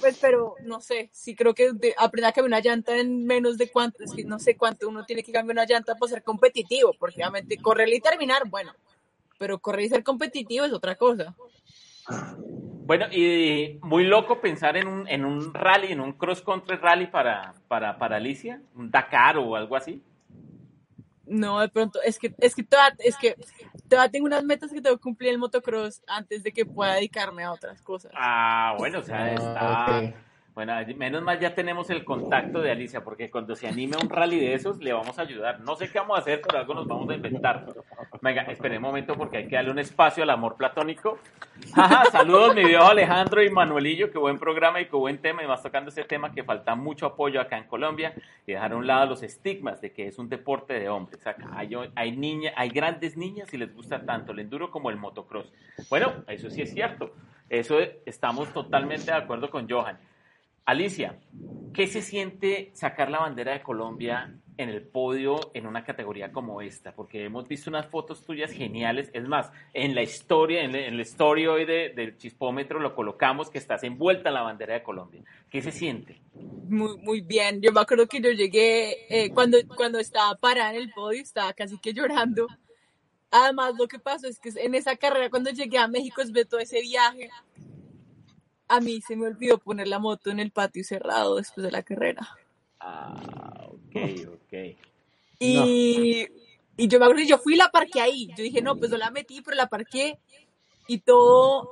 pues 0.00 0.18
pero 0.20 0.56
no 0.64 0.80
sé, 0.80 1.10
sí 1.12 1.34
creo 1.36 1.54
que 1.54 1.72
de- 1.72 1.94
aprender 1.98 2.28
a 2.30 2.32
cambiar 2.32 2.48
una 2.48 2.60
llanta 2.60 2.96
en 2.96 3.24
menos 3.24 3.56
de 3.58 3.70
cuánto, 3.70 4.02
es 4.02 4.12
que 4.12 4.24
no 4.24 4.38
sé 4.38 4.56
cuánto 4.56 4.88
uno 4.88 5.04
tiene 5.04 5.22
que 5.22 5.32
cambiar 5.32 5.54
una 5.54 5.66
llanta 5.66 5.94
para 5.94 6.10
ser 6.10 6.22
competitivo, 6.22 6.92
porque 6.98 7.16
obviamente 7.16 7.56
correr 7.58 7.88
y 7.88 8.00
terminar, 8.00 8.48
bueno, 8.48 8.72
pero 9.38 9.58
correr 9.58 9.84
y 9.86 9.88
ser 9.88 10.02
competitivo 10.02 10.64
es 10.64 10.72
otra 10.72 10.96
cosa. 10.96 11.34
Bueno, 12.84 13.06
y 13.12 13.78
muy 13.82 14.04
loco 14.04 14.40
pensar 14.40 14.76
en 14.76 14.88
un, 14.88 15.08
en 15.08 15.24
un 15.24 15.54
rally, 15.54 15.92
en 15.92 16.00
un 16.00 16.12
cross 16.12 16.42
country 16.42 16.76
rally 16.76 17.06
para, 17.06 17.54
para, 17.68 17.96
para 17.96 18.16
Alicia, 18.16 18.60
un 18.74 18.90
Dakar 18.90 19.38
o 19.38 19.54
algo 19.54 19.76
así. 19.76 20.02
No, 21.26 21.60
de 21.60 21.68
pronto, 21.68 22.00
es 22.02 22.18
que, 22.18 22.34
es 22.38 22.54
que 22.54 22.64
todavía, 22.64 22.96
es 22.98 23.16
que 23.16 23.36
todavía 23.88 24.10
tengo 24.10 24.26
unas 24.26 24.44
metas 24.44 24.72
que 24.72 24.80
tengo 24.80 24.96
que 24.96 25.02
cumplir 25.02 25.28
en 25.28 25.34
el 25.34 25.38
motocross 25.38 26.02
antes 26.06 26.42
de 26.42 26.52
que 26.52 26.66
pueda 26.66 26.94
dedicarme 26.94 27.44
a 27.44 27.52
otras 27.52 27.80
cosas. 27.82 28.12
Ah, 28.14 28.74
bueno, 28.78 28.98
o 28.98 29.02
sea, 29.02 29.32
está. 29.34 29.86
Ah, 29.86 30.00
ok. 30.00 30.14
Bueno, 30.54 30.74
menos 30.98 31.22
mal 31.22 31.40
ya 31.40 31.54
tenemos 31.54 31.88
el 31.88 32.04
contacto 32.04 32.60
de 32.60 32.70
Alicia, 32.70 33.02
porque 33.02 33.30
cuando 33.30 33.56
se 33.56 33.66
anime 33.66 33.96
un 33.96 34.10
rally 34.10 34.38
de 34.38 34.52
esos, 34.52 34.78
le 34.80 34.92
vamos 34.92 35.18
a 35.18 35.22
ayudar. 35.22 35.60
No 35.60 35.76
sé 35.76 35.90
qué 35.90 35.98
vamos 35.98 36.18
a 36.18 36.20
hacer, 36.20 36.42
pero 36.42 36.58
algo 36.58 36.74
nos 36.74 36.86
vamos 36.86 37.08
a 37.08 37.14
inventar. 37.14 37.64
Venga, 38.20 38.42
espere 38.42 38.76
un 38.76 38.82
momento 38.82 39.16
porque 39.16 39.38
hay 39.38 39.48
que 39.48 39.56
darle 39.56 39.70
un 39.70 39.78
espacio 39.78 40.22
al 40.22 40.30
amor 40.30 40.56
platónico. 40.56 41.18
Jaja, 41.74 42.04
saludos, 42.12 42.54
mi 42.54 42.64
viejo 42.64 42.84
Alejandro 42.84 43.42
y 43.42 43.48
Manuelillo, 43.48 44.10
qué 44.10 44.18
buen 44.18 44.38
programa 44.38 44.78
y 44.82 44.84
qué 44.84 44.96
buen 44.96 45.22
tema. 45.22 45.42
Y 45.42 45.46
más 45.46 45.62
tocando 45.62 45.88
ese 45.88 46.04
tema 46.04 46.32
que 46.32 46.44
falta 46.44 46.74
mucho 46.74 47.06
apoyo 47.06 47.40
acá 47.40 47.56
en 47.56 47.64
Colombia 47.64 48.12
y 48.46 48.52
dejar 48.52 48.72
a 48.72 48.76
un 48.76 48.86
lado 48.86 49.06
los 49.06 49.22
estigmas 49.22 49.80
de 49.80 49.92
que 49.92 50.06
es 50.06 50.18
un 50.18 50.28
deporte 50.28 50.74
de 50.78 50.90
hombres. 50.90 51.26
Acá 51.26 51.48
hay, 51.54 51.74
hay, 51.94 52.14
niña, 52.14 52.52
hay 52.56 52.68
grandes 52.68 53.16
niñas 53.16 53.54
y 53.54 53.56
les 53.56 53.74
gusta 53.74 54.04
tanto 54.04 54.32
el 54.32 54.40
enduro 54.40 54.70
como 54.70 54.90
el 54.90 54.98
motocross. 54.98 55.50
Bueno, 55.88 56.12
eso 56.28 56.50
sí 56.50 56.60
es 56.60 56.74
cierto. 56.74 57.14
Eso 57.48 57.78
estamos 58.04 58.52
totalmente 58.52 59.06
de 59.06 59.16
acuerdo 59.16 59.50
con 59.50 59.68
Johan. 59.68 59.98
Alicia, 60.64 61.18
¿qué 61.74 61.88
se 61.88 62.02
siente 62.02 62.70
sacar 62.74 63.10
la 63.10 63.18
bandera 63.18 63.52
de 63.52 63.62
Colombia 63.62 64.38
en 64.56 64.68
el 64.68 64.82
podio 64.82 65.40
en 65.54 65.66
una 65.66 65.84
categoría 65.84 66.30
como 66.30 66.62
esta? 66.62 66.94
Porque 66.94 67.24
hemos 67.24 67.48
visto 67.48 67.68
unas 67.68 67.86
fotos 67.86 68.24
tuyas 68.24 68.52
geniales. 68.52 69.10
Es 69.12 69.26
más, 69.26 69.50
en 69.74 69.96
la 69.96 70.02
historia, 70.02 70.62
en 70.62 70.76
el 70.76 71.00
story 71.00 71.48
hoy 71.48 71.64
de, 71.64 71.92
del 71.96 72.16
chispómetro 72.16 72.78
lo 72.78 72.94
colocamos 72.94 73.50
que 73.50 73.58
estás 73.58 73.82
envuelta 73.82 74.28
en 74.28 74.34
la 74.34 74.42
bandera 74.42 74.74
de 74.74 74.84
Colombia. 74.84 75.24
¿Qué 75.50 75.62
se 75.62 75.72
siente? 75.72 76.20
Muy, 76.68 76.96
muy 76.98 77.22
bien. 77.22 77.60
Yo 77.60 77.72
me 77.72 77.80
acuerdo 77.80 78.06
que 78.06 78.20
yo 78.20 78.30
llegué, 78.30 79.06
eh, 79.08 79.30
cuando, 79.34 79.58
cuando 79.76 79.98
estaba 79.98 80.36
parada 80.36 80.70
en 80.70 80.82
el 80.82 80.92
podio, 80.92 81.22
estaba 81.22 81.52
casi 81.54 81.76
que 81.78 81.92
llorando. 81.92 82.46
Además, 83.32 83.74
lo 83.78 83.88
que 83.88 83.98
pasó 83.98 84.28
es 84.28 84.38
que 84.38 84.50
en 84.56 84.74
esa 84.74 84.94
carrera, 84.94 85.30
cuando 85.30 85.50
llegué 85.50 85.78
a 85.78 85.88
México, 85.88 86.22
de 86.22 86.44
todo 86.44 86.60
ese 86.60 86.82
viaje, 86.82 87.30
a 88.72 88.80
mí 88.80 89.02
se 89.02 89.16
me 89.16 89.26
olvidó 89.26 89.58
poner 89.58 89.86
la 89.86 89.98
moto 89.98 90.30
en 90.30 90.40
el 90.40 90.50
patio 90.50 90.82
cerrado 90.82 91.36
después 91.36 91.62
de 91.64 91.70
la 91.70 91.82
carrera. 91.82 92.26
Ah, 92.80 93.66
ok, 93.66 93.96
ok. 94.28 94.76
Y, 95.38 96.26
y 96.76 96.88
yo 96.88 96.98
me 96.98 97.04
acuerdo 97.04 97.22
que 97.22 97.28
yo 97.28 97.36
fui 97.36 97.54
y 97.54 97.58
la 97.58 97.70
parqué 97.70 98.00
ahí. 98.00 98.28
Yo 98.28 98.42
dije, 98.42 98.62
no, 98.62 98.76
pues 98.76 98.90
no 98.90 98.96
la 98.96 99.10
metí, 99.10 99.42
pero 99.42 99.56
la 99.58 99.68
parqué 99.68 100.18
y 100.86 101.00
todo 101.00 101.68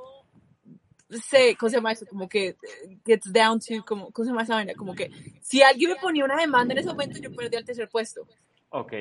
se, 1.09 1.55
¿cómo 1.55 1.69
se 1.71 1.77
llama 1.77 1.91
eso? 1.91 2.05
Como 2.05 2.29
que 2.29 2.55
gets 3.03 3.33
down 3.33 3.59
to, 3.59 3.83
como, 3.83 4.11
¿cómo 4.11 4.23
se 4.23 4.29
llama 4.29 4.43
esa 4.43 4.55
vaina? 4.55 4.73
Como 4.75 4.93
que 4.93 5.09
si 5.41 5.63
alguien 5.63 5.91
me 5.91 5.95
ponía 5.95 6.23
una 6.23 6.39
demanda 6.39 6.73
en 6.73 6.79
ese 6.79 6.89
momento, 6.89 7.19
yo 7.19 7.33
perdía 7.33 7.59
el 7.59 7.65
tercer 7.65 7.89
puesto. 7.89 8.27
Ok. 8.69 8.93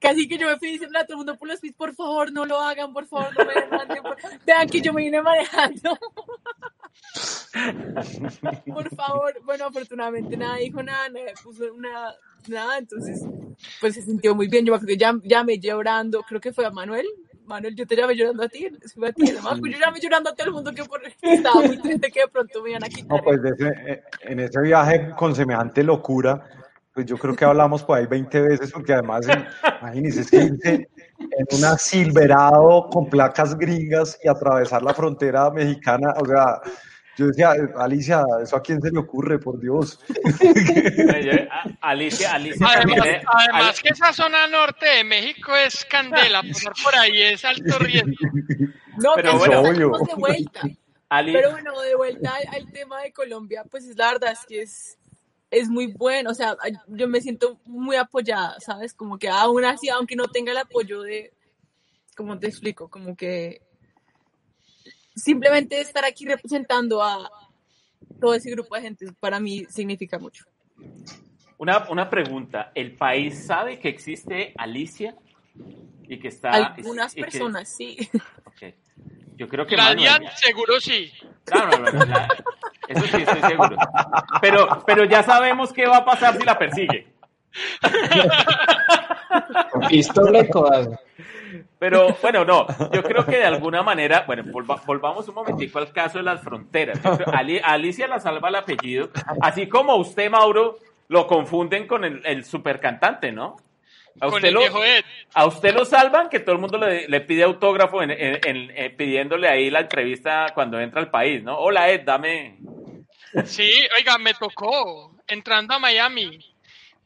Casi 0.00 0.26
que 0.26 0.38
yo 0.38 0.48
me 0.48 0.56
fui 0.58 0.70
diciendo 0.72 0.98
a 0.98 1.04
todo 1.04 1.12
el 1.12 1.18
mundo 1.18 1.36
por 1.36 1.46
los 1.46 1.60
pies, 1.60 1.74
por 1.74 1.94
favor, 1.94 2.32
no 2.32 2.46
lo 2.46 2.58
hagan, 2.58 2.92
por 2.92 3.06
favor, 3.06 3.28
no 3.36 3.44
me. 3.44 4.00
Por... 4.00 4.16
Vean 4.46 4.66
que 4.66 4.80
yo 4.80 4.94
me 4.94 5.02
vine 5.02 5.20
manejando. 5.20 5.98
por 8.72 8.94
favor. 8.94 9.34
Bueno, 9.44 9.66
afortunadamente 9.66 10.38
nada 10.38 10.56
dijo 10.56 10.82
nada, 10.82 11.10
nadie 11.10 11.34
puso 11.42 11.72
una, 11.74 12.14
nada, 12.48 12.78
entonces, 12.78 13.26
pues 13.80 13.94
se 13.94 14.02
sintió 14.02 14.34
muy 14.34 14.48
bien. 14.48 14.64
Yo 14.64 14.78
me 14.80 14.96
ya, 14.96 15.14
llamé 15.22 15.58
llorando, 15.58 16.22
creo 16.22 16.40
que 16.40 16.54
fue 16.54 16.64
a 16.64 16.70
Manuel. 16.70 17.06
Manuel, 17.44 17.74
yo 17.74 17.86
te 17.86 17.96
llamé 17.96 18.16
llorando 18.16 18.44
a 18.44 18.48
ti, 18.48 18.68
fue 18.94 19.08
a 19.08 19.12
ti, 19.12 19.28
además, 19.28 19.58
pues 19.60 19.72
yo 19.72 19.80
llamé 19.80 20.00
llorando 20.00 20.30
a 20.30 20.34
todo 20.34 20.46
el 20.46 20.52
mundo 20.52 20.72
que 20.72 20.84
por... 20.84 21.02
estaba 21.04 21.60
muy 21.60 21.78
triste 21.78 22.10
que 22.10 22.20
de 22.20 22.28
pronto 22.28 22.62
me 22.62 22.70
iban 22.70 22.84
a 22.84 22.88
quitar. 22.88 23.18
No, 23.18 23.22
pues 23.22 23.40
ese, 23.44 24.02
en 24.22 24.40
ese 24.40 24.60
viaje 24.62 25.10
con 25.16 25.34
semejante 25.34 25.82
locura, 25.82 26.59
pues 26.94 27.06
yo 27.06 27.16
creo 27.16 27.36
que 27.36 27.44
hablamos 27.44 27.82
por 27.84 27.98
ahí 27.98 28.06
20 28.06 28.40
veces, 28.40 28.72
porque 28.72 28.92
además, 28.92 29.26
imagínense, 29.80 30.22
es 30.22 30.30
que 30.30 30.36
irse 30.36 30.88
en 31.18 31.58
una 31.58 31.78
Silverado 31.78 32.88
con 32.90 33.08
placas 33.08 33.56
gringas 33.56 34.18
y 34.22 34.28
atravesar 34.28 34.82
la 34.82 34.94
frontera 34.94 35.50
mexicana, 35.50 36.14
o 36.20 36.26
sea, 36.26 36.60
yo 37.16 37.26
decía, 37.26 37.54
Alicia, 37.76 38.24
¿eso 38.42 38.56
a 38.56 38.62
quién 38.62 38.80
se 38.80 38.90
le 38.90 38.98
ocurre, 38.98 39.38
por 39.38 39.60
Dios? 39.60 39.98
Alicia, 41.80 42.34
Alicia 42.34 42.66
Además, 42.66 42.96
también, 42.96 43.22
además 43.26 43.76
Al- 43.76 43.82
que 43.82 43.88
esa 43.90 44.12
zona 44.12 44.46
norte 44.46 44.86
de 44.86 45.04
México 45.04 45.54
es 45.54 45.84
candela, 45.84 46.42
pasar 46.52 46.72
por 46.82 46.94
ahí 46.96 47.22
es 47.22 47.44
alto 47.44 47.78
riesgo. 47.78 48.10
No, 48.96 49.12
Pero 49.16 49.38
bueno. 49.38 49.62
de 49.62 49.84
vuelta. 50.16 50.62
Pero 51.10 51.50
bueno, 51.50 51.80
de 51.80 51.94
vuelta 51.96 52.34
al, 52.52 52.72
tema 52.72 53.02
de 53.02 53.12
Colombia, 53.12 53.64
pues 53.68 53.84
es 53.84 53.96
la 53.96 54.12
verdad 54.12 54.32
es 54.32 54.46
que 54.46 54.62
es, 54.62 54.96
es 55.50 55.68
muy 55.68 55.88
bueno, 55.88 56.30
o 56.30 56.34
sea, 56.34 56.56
yo 56.86 57.08
me 57.08 57.20
siento 57.20 57.60
muy 57.64 57.96
apoyada, 57.96 58.58
¿sabes? 58.60 58.94
Como 58.94 59.18
que 59.18 59.28
aún 59.28 59.64
así, 59.64 59.88
aunque 59.88 60.16
no 60.16 60.28
tenga 60.28 60.52
el 60.52 60.58
apoyo 60.58 61.02
de, 61.02 61.32
como 62.16 62.38
te 62.38 62.46
explico, 62.46 62.88
como 62.88 63.16
que 63.16 63.62
simplemente 65.14 65.80
estar 65.80 66.04
aquí 66.04 66.24
representando 66.24 67.02
a 67.02 67.30
todo 68.20 68.34
ese 68.34 68.50
grupo 68.50 68.76
de 68.76 68.82
gente 68.82 69.06
para 69.18 69.40
mí 69.40 69.64
significa 69.68 70.18
mucho. 70.18 70.44
Una, 71.58 71.88
una 71.90 72.08
pregunta, 72.08 72.72
¿el 72.74 72.96
país 72.96 73.46
sabe 73.46 73.78
que 73.78 73.88
existe 73.88 74.54
Alicia? 74.56 75.16
Y 76.08 76.18
que 76.18 76.28
está... 76.28 76.50
Algunas 76.50 77.14
personas, 77.14 77.68
sí. 77.68 77.96
Yo 79.36 79.48
creo 79.48 79.66
que... 79.66 79.76
Manuel, 79.76 80.28
seguro 80.36 80.80
sí. 80.80 81.12
Claro, 81.44 81.78
no, 81.78 82.04
no, 82.04 82.16
eso 82.90 83.06
sí 83.06 83.22
estoy 83.22 83.40
seguro. 83.42 83.76
Pero, 84.40 84.82
pero 84.84 85.04
ya 85.04 85.22
sabemos 85.22 85.72
qué 85.72 85.86
va 85.86 85.98
a 85.98 86.04
pasar 86.04 86.36
si 86.36 86.44
la 86.44 86.58
persigue. 86.58 87.06
Pistola 89.88 90.44
pero 91.78 92.14
bueno, 92.20 92.44
no, 92.44 92.66
yo 92.92 93.02
creo 93.02 93.24
que 93.24 93.38
de 93.38 93.46
alguna 93.46 93.82
manera, 93.82 94.24
bueno, 94.26 94.44
volvamos 94.84 95.26
un 95.28 95.34
momentico 95.34 95.78
al 95.78 95.90
caso 95.92 96.18
de 96.18 96.24
las 96.24 96.42
fronteras. 96.42 97.00
Alicia 97.64 98.06
la 98.06 98.20
salva 98.20 98.50
el 98.50 98.56
apellido, 98.56 99.08
así 99.40 99.66
como 99.66 99.96
usted, 99.96 100.30
Mauro, 100.30 100.76
lo 101.08 101.26
confunden 101.26 101.86
con 101.86 102.04
el, 102.04 102.20
el 102.26 102.44
supercantante, 102.44 103.32
¿no? 103.32 103.56
A 104.20 104.26
usted, 104.26 104.52
lo, 104.52 104.60
a 105.34 105.46
usted 105.46 105.74
lo 105.74 105.84
salvan 105.84 106.28
que 106.28 106.40
todo 106.40 106.54
el 106.54 106.60
mundo 106.60 106.78
le, 106.78 107.20
pide 107.22 107.44
autógrafo 107.44 108.02
en, 108.02 108.10
eh, 108.10 108.94
pidiéndole 108.96 109.48
ahí 109.48 109.70
la 109.70 109.80
entrevista 109.80 110.48
cuando 110.52 110.78
entra 110.78 111.00
al 111.00 111.10
país, 111.10 111.42
¿no? 111.42 111.56
Hola 111.58 111.88
Ed, 111.90 112.02
dame. 112.04 112.56
Sí, 113.44 113.70
oiga, 113.96 114.18
me 114.18 114.34
tocó 114.34 115.16
entrando 115.26 115.74
a 115.74 115.78
Miami. 115.78 116.38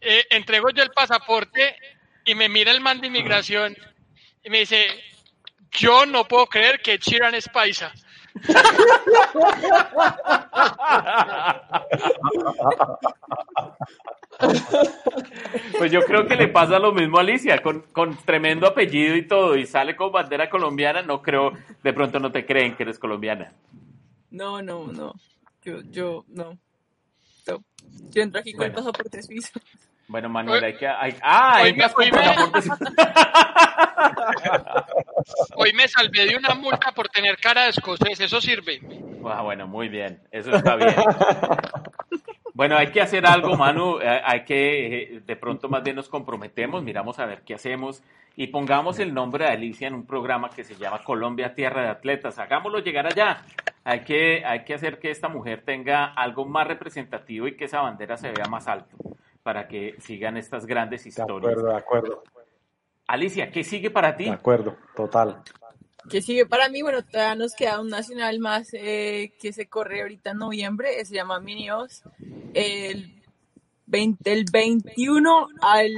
Eh, 0.00 0.24
entrego 0.30 0.70
yo 0.70 0.82
el 0.82 0.90
pasaporte 0.90 1.76
y 2.24 2.34
me 2.34 2.48
mira 2.48 2.70
el 2.70 2.80
man 2.80 3.00
de 3.00 3.08
inmigración 3.08 3.76
y 4.42 4.50
me 4.50 4.60
dice, 4.60 4.86
yo 5.70 6.06
no 6.06 6.26
puedo 6.26 6.46
creer 6.46 6.80
que 6.82 6.98
Chiran 6.98 7.34
es 7.34 7.48
paisa. 7.48 7.92
Pues 15.78 15.92
yo 15.92 16.00
creo 16.02 16.26
que 16.26 16.36
le 16.36 16.48
pasa 16.48 16.78
lo 16.78 16.92
mismo 16.92 17.18
a 17.18 17.20
Alicia, 17.20 17.62
con, 17.62 17.82
con, 17.92 18.16
tremendo 18.24 18.66
apellido 18.66 19.16
y 19.16 19.26
todo, 19.26 19.56
y 19.56 19.66
sale 19.66 19.94
con 19.96 20.10
bandera 20.12 20.50
colombiana, 20.50 21.02
no 21.02 21.22
creo, 21.22 21.52
de 21.82 21.92
pronto 21.92 22.18
no 22.18 22.32
te 22.32 22.44
creen 22.44 22.76
que 22.76 22.82
eres 22.82 22.98
colombiana. 22.98 23.52
No, 24.30 24.60
no, 24.60 24.88
no. 24.88 25.14
Yo, 25.64 25.80
yo, 25.90 26.24
no. 26.28 26.58
Yo 28.10 28.22
entro 28.22 28.40
aquí 28.40 28.52
con 28.52 28.66
el 28.66 28.72
pasaporte 28.72 29.22
suizo. 29.22 29.60
Bueno, 30.06 30.28
Manuel, 30.28 30.62
hay 30.62 30.76
que. 30.76 30.86
Hay, 30.86 31.16
ah, 31.22 31.56
hay 31.56 31.74
que 31.74 31.84
Hoy 35.56 35.72
me 35.72 35.88
salvé 35.88 36.26
de 36.26 36.36
una 36.36 36.54
multa 36.54 36.92
por 36.92 37.08
tener 37.08 37.38
cara 37.38 37.64
de 37.64 37.70
escocés, 37.70 38.20
eso 38.20 38.40
sirve. 38.40 38.80
Ah, 39.24 39.42
bueno, 39.42 39.66
muy 39.66 39.88
bien, 39.88 40.20
eso 40.30 40.54
está 40.54 40.76
bien. 40.76 40.94
Bueno, 42.54 42.76
hay 42.76 42.92
que 42.92 43.00
hacer 43.00 43.26
algo, 43.26 43.56
Manu, 43.58 43.98
eh, 43.98 44.20
hay 44.24 44.44
que, 44.44 45.16
eh, 45.16 45.20
de 45.26 45.36
pronto 45.36 45.68
más 45.68 45.82
bien 45.82 45.96
nos 45.96 46.08
comprometemos, 46.08 46.82
miramos 46.84 47.18
a 47.18 47.26
ver 47.26 47.42
qué 47.42 47.54
hacemos 47.54 48.02
y 48.36 48.46
pongamos 48.46 49.00
el 49.00 49.12
nombre 49.12 49.44
de 49.44 49.50
Alicia 49.50 49.88
en 49.88 49.94
un 49.94 50.06
programa 50.06 50.48
que 50.50 50.62
se 50.64 50.76
llama 50.76 51.02
Colombia 51.02 51.54
Tierra 51.54 51.82
de 51.82 51.88
Atletas, 51.88 52.38
hagámoslo 52.38 52.78
llegar 52.78 53.06
allá. 53.06 53.42
Hay 53.82 54.00
que, 54.00 54.44
hay 54.46 54.64
que 54.64 54.74
hacer 54.74 54.98
que 54.98 55.10
esta 55.10 55.28
mujer 55.28 55.62
tenga 55.64 56.06
algo 56.06 56.46
más 56.46 56.66
representativo 56.66 57.46
y 57.48 57.56
que 57.56 57.66
esa 57.66 57.82
bandera 57.82 58.16
se 58.16 58.30
vea 58.30 58.46
más 58.48 58.66
alto 58.66 58.96
para 59.42 59.68
que 59.68 59.96
sigan 59.98 60.36
estas 60.36 60.64
grandes 60.64 61.04
historias. 61.06 61.42
De 61.42 61.60
acuerdo, 61.60 61.68
de 61.70 61.76
acuerdo. 61.76 62.22
Alicia, 63.06 63.50
¿qué 63.50 63.62
sigue 63.62 63.90
para 63.90 64.16
ti? 64.16 64.24
De 64.24 64.30
acuerdo, 64.30 64.76
total. 64.96 65.42
¿Qué 66.10 66.20
sigue 66.20 66.46
para 66.46 66.68
mí? 66.68 66.82
Bueno, 66.82 67.02
todavía 67.02 67.34
nos 67.34 67.54
queda 67.54 67.80
un 67.80 67.88
nacional 67.88 68.38
más 68.38 68.68
eh, 68.72 69.32
que 69.40 69.52
se 69.52 69.66
corre 69.66 70.02
ahorita 70.02 70.30
en 70.30 70.38
noviembre, 70.38 71.04
se 71.04 71.14
llama 71.14 71.40
Minios. 71.40 72.02
El, 72.52 73.14
20, 73.86 74.32
el 74.32 74.44
21 74.50 75.48
al 75.60 75.90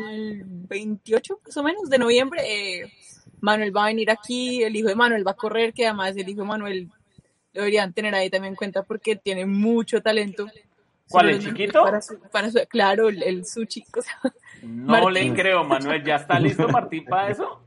28 0.45 1.41
más 1.45 1.57
o 1.57 1.63
menos 1.63 1.89
de 1.89 1.99
noviembre, 1.99 2.41
eh, 2.45 2.93
Manuel 3.41 3.77
va 3.77 3.85
a 3.85 3.89
venir 3.89 4.11
aquí, 4.11 4.63
el 4.63 4.75
hijo 4.77 4.89
de 4.89 4.95
Manuel 4.95 5.27
va 5.27 5.33
a 5.33 5.37
correr, 5.37 5.73
que 5.73 5.87
además 5.87 6.17
el 6.17 6.29
hijo 6.29 6.43
de 6.43 6.49
Manuel 6.49 6.89
lo 7.53 7.63
deberían 7.63 7.93
tener 7.93 8.15
ahí 8.15 8.29
también 8.29 8.53
en 8.53 8.57
cuenta 8.57 8.83
porque 8.83 9.17
tiene 9.17 9.47
mucho 9.47 10.03
talento. 10.03 10.47
¿Cuál, 11.09 11.31
el 11.31 11.39
chiquito? 11.39 11.85
Para 12.33 12.51
claro, 12.69 13.09
el, 13.09 13.23
el 13.23 13.47
su 13.47 13.65
chico. 13.65 14.01
No 14.63 15.09
le 15.09 15.33
creo, 15.33 15.65
Manuel. 15.65 16.03
¿Ya 16.05 16.17
está 16.17 16.41
listo 16.41 16.69
Martín 16.69 17.05
para 17.05 17.31
eso? 17.31 17.63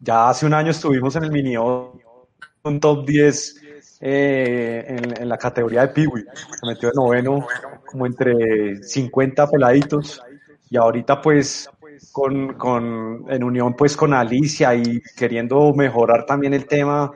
Ya 0.00 0.28
hace 0.28 0.46
un 0.46 0.54
año 0.54 0.70
estuvimos 0.70 1.16
en 1.16 1.24
el 1.24 1.32
mini 1.32 1.56
un 1.56 2.80
top 2.80 3.06
10 3.06 3.62
eh, 4.00 4.84
en, 4.88 5.28
la 5.28 5.36
categoría 5.38 5.82
de 5.82 5.88
Piwi. 5.88 6.24
Se 6.60 6.66
metió 6.66 6.90
de 6.90 6.94
noveno 6.94 7.46
como 7.86 8.06
entre 8.06 8.82
50 8.82 9.48
peladitos 9.48 10.22
y 10.70 10.76
ahorita 10.76 11.20
pues 11.20 11.68
con, 12.12 12.54
con, 12.54 13.24
en 13.28 13.42
unión 13.42 13.74
pues 13.74 13.96
con 13.96 14.14
Alicia 14.14 14.74
y 14.74 15.00
queriendo 15.16 15.72
mejorar 15.72 16.26
también 16.26 16.54
el 16.54 16.66
tema, 16.66 17.12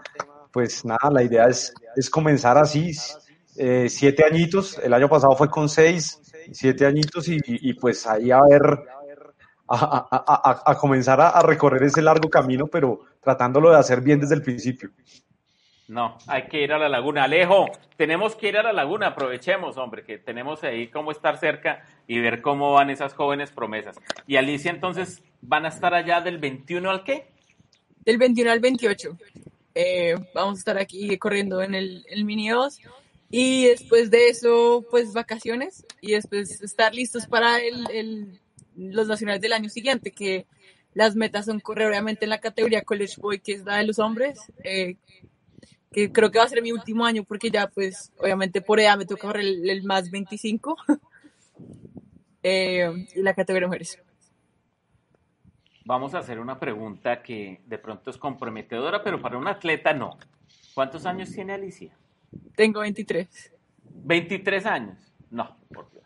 pues 0.52 0.84
nada, 0.84 1.10
la 1.10 1.22
idea 1.22 1.46
es, 1.46 1.72
es 1.94 2.10
comenzar 2.10 2.58
así, 2.58 2.92
eh, 3.56 3.86
siete 3.88 4.24
añitos, 4.24 4.78
el 4.82 4.92
año 4.94 5.08
pasado 5.08 5.36
fue 5.36 5.50
con 5.50 5.68
seis, 5.68 6.20
siete 6.52 6.86
añitos 6.86 7.26
y, 7.28 7.74
pues 7.74 8.06
ahí 8.06 8.30
a 8.30 8.40
ver, 8.42 8.62
a, 9.74 10.76
comenzar 10.78 11.20
a, 11.20 11.40
recorrer 11.42 11.82
ese 11.84 12.02
largo 12.02 12.28
camino, 12.28 12.66
pero 12.66 13.00
tratándolo 13.22 13.70
de 13.70 13.78
hacer 13.78 14.00
bien 14.00 14.20
desde 14.20 14.34
el 14.34 14.42
principio. 14.42 14.90
No, 15.88 16.16
hay 16.26 16.44
que 16.44 16.62
ir 16.62 16.72
a 16.72 16.78
la 16.78 16.88
laguna. 16.88 17.24
Alejo, 17.24 17.66
tenemos 17.96 18.34
que 18.34 18.48
ir 18.48 18.56
a 18.56 18.62
la 18.62 18.72
laguna, 18.72 19.08
aprovechemos, 19.08 19.76
hombre, 19.76 20.04
que 20.04 20.18
tenemos 20.18 20.62
ahí 20.64 20.88
cómo 20.88 21.10
estar 21.10 21.38
cerca 21.38 21.84
y 22.06 22.18
ver 22.20 22.40
cómo 22.40 22.72
van 22.72 22.90
esas 22.90 23.14
jóvenes 23.14 23.50
promesas. 23.50 23.96
Y 24.26 24.36
Alicia, 24.36 24.70
entonces, 24.70 25.22
¿van 25.40 25.64
a 25.64 25.68
estar 25.68 25.94
allá 25.94 26.20
del 26.20 26.38
21 26.38 26.90
al 26.90 27.04
qué? 27.04 27.28
Del 28.04 28.18
21 28.18 28.50
al 28.50 28.60
28. 28.60 29.16
Eh, 29.74 30.14
vamos 30.34 30.56
a 30.56 30.58
estar 30.58 30.78
aquí 30.78 31.16
corriendo 31.18 31.62
en 31.62 31.74
el, 31.74 32.04
el 32.08 32.24
Mini 32.24 32.50
2 32.50 32.80
y 33.30 33.64
después 33.68 34.10
de 34.10 34.28
eso, 34.28 34.84
pues 34.90 35.14
vacaciones 35.14 35.86
y 36.02 36.12
después 36.12 36.60
estar 36.60 36.94
listos 36.94 37.26
para 37.26 37.60
el, 37.60 37.90
el, 37.90 38.41
los 38.76 39.08
nacionales 39.08 39.40
del 39.40 39.52
año 39.52 39.68
siguiente, 39.68 40.12
que 40.12 40.46
las 40.94 41.16
metas 41.16 41.46
son 41.46 41.60
correr 41.60 41.88
obviamente 41.88 42.24
en 42.24 42.30
la 42.30 42.40
categoría 42.40 42.82
College 42.82 43.14
Boy, 43.18 43.40
que 43.40 43.52
es 43.52 43.64
la 43.64 43.78
de 43.78 43.86
los 43.86 43.98
hombres, 43.98 44.40
eh, 44.64 44.96
que 45.90 46.12
creo 46.12 46.30
que 46.30 46.38
va 46.38 46.44
a 46.44 46.48
ser 46.48 46.62
mi 46.62 46.72
último 46.72 47.04
año 47.04 47.24
porque 47.24 47.50
ya 47.50 47.68
pues 47.68 48.12
obviamente 48.18 48.62
por 48.62 48.80
edad 48.80 48.96
me 48.96 49.06
toca 49.06 49.28
correr 49.28 49.44
el, 49.44 49.82
más 49.84 50.10
25 50.10 50.76
eh, 52.42 53.06
y 53.14 53.22
la 53.22 53.34
categoría 53.34 53.68
mujeres. 53.68 53.98
Vamos 55.84 56.14
a 56.14 56.18
hacer 56.18 56.38
una 56.38 56.60
pregunta 56.60 57.22
que 57.22 57.60
de 57.66 57.78
pronto 57.78 58.10
es 58.10 58.16
comprometedora, 58.16 59.02
pero 59.02 59.20
para 59.20 59.36
un 59.36 59.48
atleta 59.48 59.92
no. 59.92 60.16
¿Cuántos 60.74 61.06
años 61.06 61.30
tiene 61.32 61.54
Alicia? 61.54 61.96
Tengo 62.54 62.80
23. 62.80 63.52
23 64.04 64.66
años. 64.66 65.12
No, 65.30 65.56
por 65.72 65.90
Dios. 65.90 66.04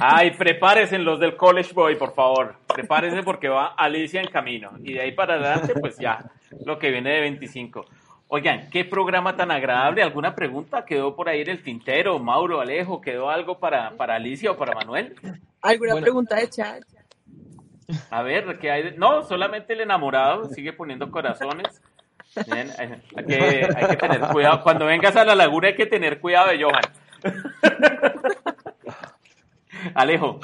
Ay, 0.00 0.32
prepárense 0.32 0.98
los 0.98 1.20
del 1.20 1.36
College 1.36 1.72
Boy, 1.72 1.96
por 1.96 2.14
favor. 2.14 2.56
Prepárense 2.66 3.22
porque 3.22 3.48
va 3.48 3.74
Alicia 3.76 4.20
en 4.20 4.28
camino. 4.28 4.72
Y 4.82 4.94
de 4.94 5.02
ahí 5.02 5.12
para 5.12 5.34
adelante, 5.34 5.74
pues 5.80 5.98
ya, 5.98 6.30
lo 6.64 6.78
que 6.78 6.90
viene 6.90 7.14
de 7.14 7.20
25. 7.20 7.84
Oigan, 8.28 8.68
qué 8.70 8.84
programa 8.84 9.36
tan 9.36 9.50
agradable. 9.50 10.02
¿Alguna 10.02 10.34
pregunta? 10.34 10.84
¿Quedó 10.84 11.16
por 11.16 11.28
ahí 11.28 11.40
en 11.40 11.50
el 11.50 11.62
tintero? 11.62 12.18
Mauro, 12.18 12.60
Alejo, 12.60 13.00
¿quedó 13.00 13.30
algo 13.30 13.58
para, 13.58 13.92
para 13.92 14.16
Alicia 14.16 14.50
o 14.50 14.56
para 14.56 14.74
Manuel? 14.74 15.14
¿Alguna 15.62 15.96
pregunta 15.96 16.36
de 16.36 16.50
chat? 16.50 16.82
A 18.10 18.22
ver, 18.22 18.58
¿qué 18.58 18.70
hay? 18.70 18.94
No, 18.98 19.22
solamente 19.22 19.72
el 19.72 19.80
enamorado 19.80 20.44
sigue 20.50 20.74
poniendo 20.74 21.10
corazones. 21.10 21.80
hay, 22.36 23.24
que, 23.24 23.68
hay 23.74 23.86
que 23.88 23.96
tener 23.96 24.20
cuidado. 24.30 24.62
Cuando 24.62 24.84
vengas 24.84 25.16
a 25.16 25.24
la 25.24 25.34
laguna 25.34 25.68
hay 25.68 25.74
que 25.74 25.86
tener 25.86 26.20
cuidado 26.20 26.48
de 26.48 26.62
Johan. 26.62 26.82
Alejo. 29.94 30.40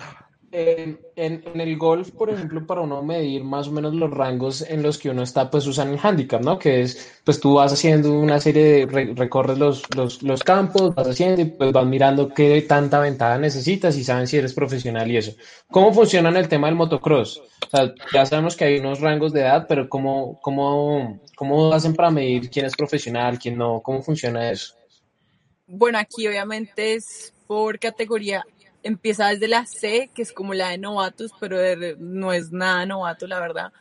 En, 0.57 1.01
en, 1.17 1.61
el 1.61 1.77
golf, 1.77 2.13
por 2.13 2.31
ejemplo, 2.31 2.65
para 2.65 2.83
uno 2.83 3.03
medir 3.03 3.43
más 3.43 3.67
o 3.67 3.73
menos 3.73 3.93
los 3.93 4.09
rangos 4.09 4.63
en 4.63 4.85
los 4.85 4.99
que 4.99 5.11
uno 5.11 5.25
está, 5.25 5.51
pues 5.51 5.67
usan 5.67 5.89
el 5.89 5.99
handicap, 6.01 6.41
¿no? 6.43 6.61
Que 6.61 6.83
es, 6.83 7.21
pues 7.25 7.41
tú 7.41 7.55
vas 7.55 7.73
haciendo 7.73 8.13
una 8.13 8.39
serie 8.39 8.87
de, 8.87 9.15
recorres 9.17 9.59
los, 9.59 9.83
los, 9.97 10.23
los, 10.23 10.45
campos, 10.45 10.95
vas 10.95 11.09
haciendo 11.09 11.43
y 11.43 11.47
pues 11.47 11.73
vas 11.73 11.85
mirando 11.87 12.29
qué 12.29 12.63
tanta 12.63 13.01
ventaja 13.01 13.37
necesitas 13.37 13.97
y 13.97 14.05
saben 14.05 14.29
si 14.29 14.37
eres 14.37 14.55
profesional 14.55 15.11
y 15.11 15.17
eso. 15.17 15.33
¿Cómo 15.73 15.93
funciona 15.93 16.29
en 16.29 16.37
el 16.37 16.47
tema 16.47 16.69
del 16.69 16.77
motocross? 16.77 17.39
O 17.39 17.77
sea, 17.77 17.93
ya 18.13 18.25
sabemos 18.25 18.55
que 18.55 18.67
hay 18.67 18.79
unos 18.79 19.01
rangos 19.01 19.33
de 19.33 19.41
edad, 19.41 19.67
pero 19.69 19.89
¿cómo, 19.89 20.39
cómo, 20.41 21.21
cómo 21.35 21.73
hacen 21.73 21.97
para 21.97 22.13
medir 22.13 22.49
quién 22.49 22.67
es 22.67 22.77
profesional, 22.77 23.41
quién 23.41 23.59
no? 23.59 23.81
¿Cómo 23.83 24.03
funciona 24.03 24.53
eso? 24.53 24.77
Bueno, 25.67 25.99
aquí 25.99 26.29
obviamente 26.29 26.95
es 26.95 27.33
por 27.49 27.79
categoría. 27.79 28.45
Empieza 28.85 29.29
desde 29.31 29.49
la 29.49 29.67
C, 29.67 30.11
que 30.15 30.23
es 30.23 30.33
como 30.33 30.55
la 30.55 30.69
de 30.69 30.79
novatos, 30.79 31.33
pero 31.41 31.59
de- 31.59 31.97
no 31.99 32.33
es 32.33 32.53
nada 32.53 32.87
novato, 32.87 33.27
la 33.27 33.41
verdad. 33.41 33.73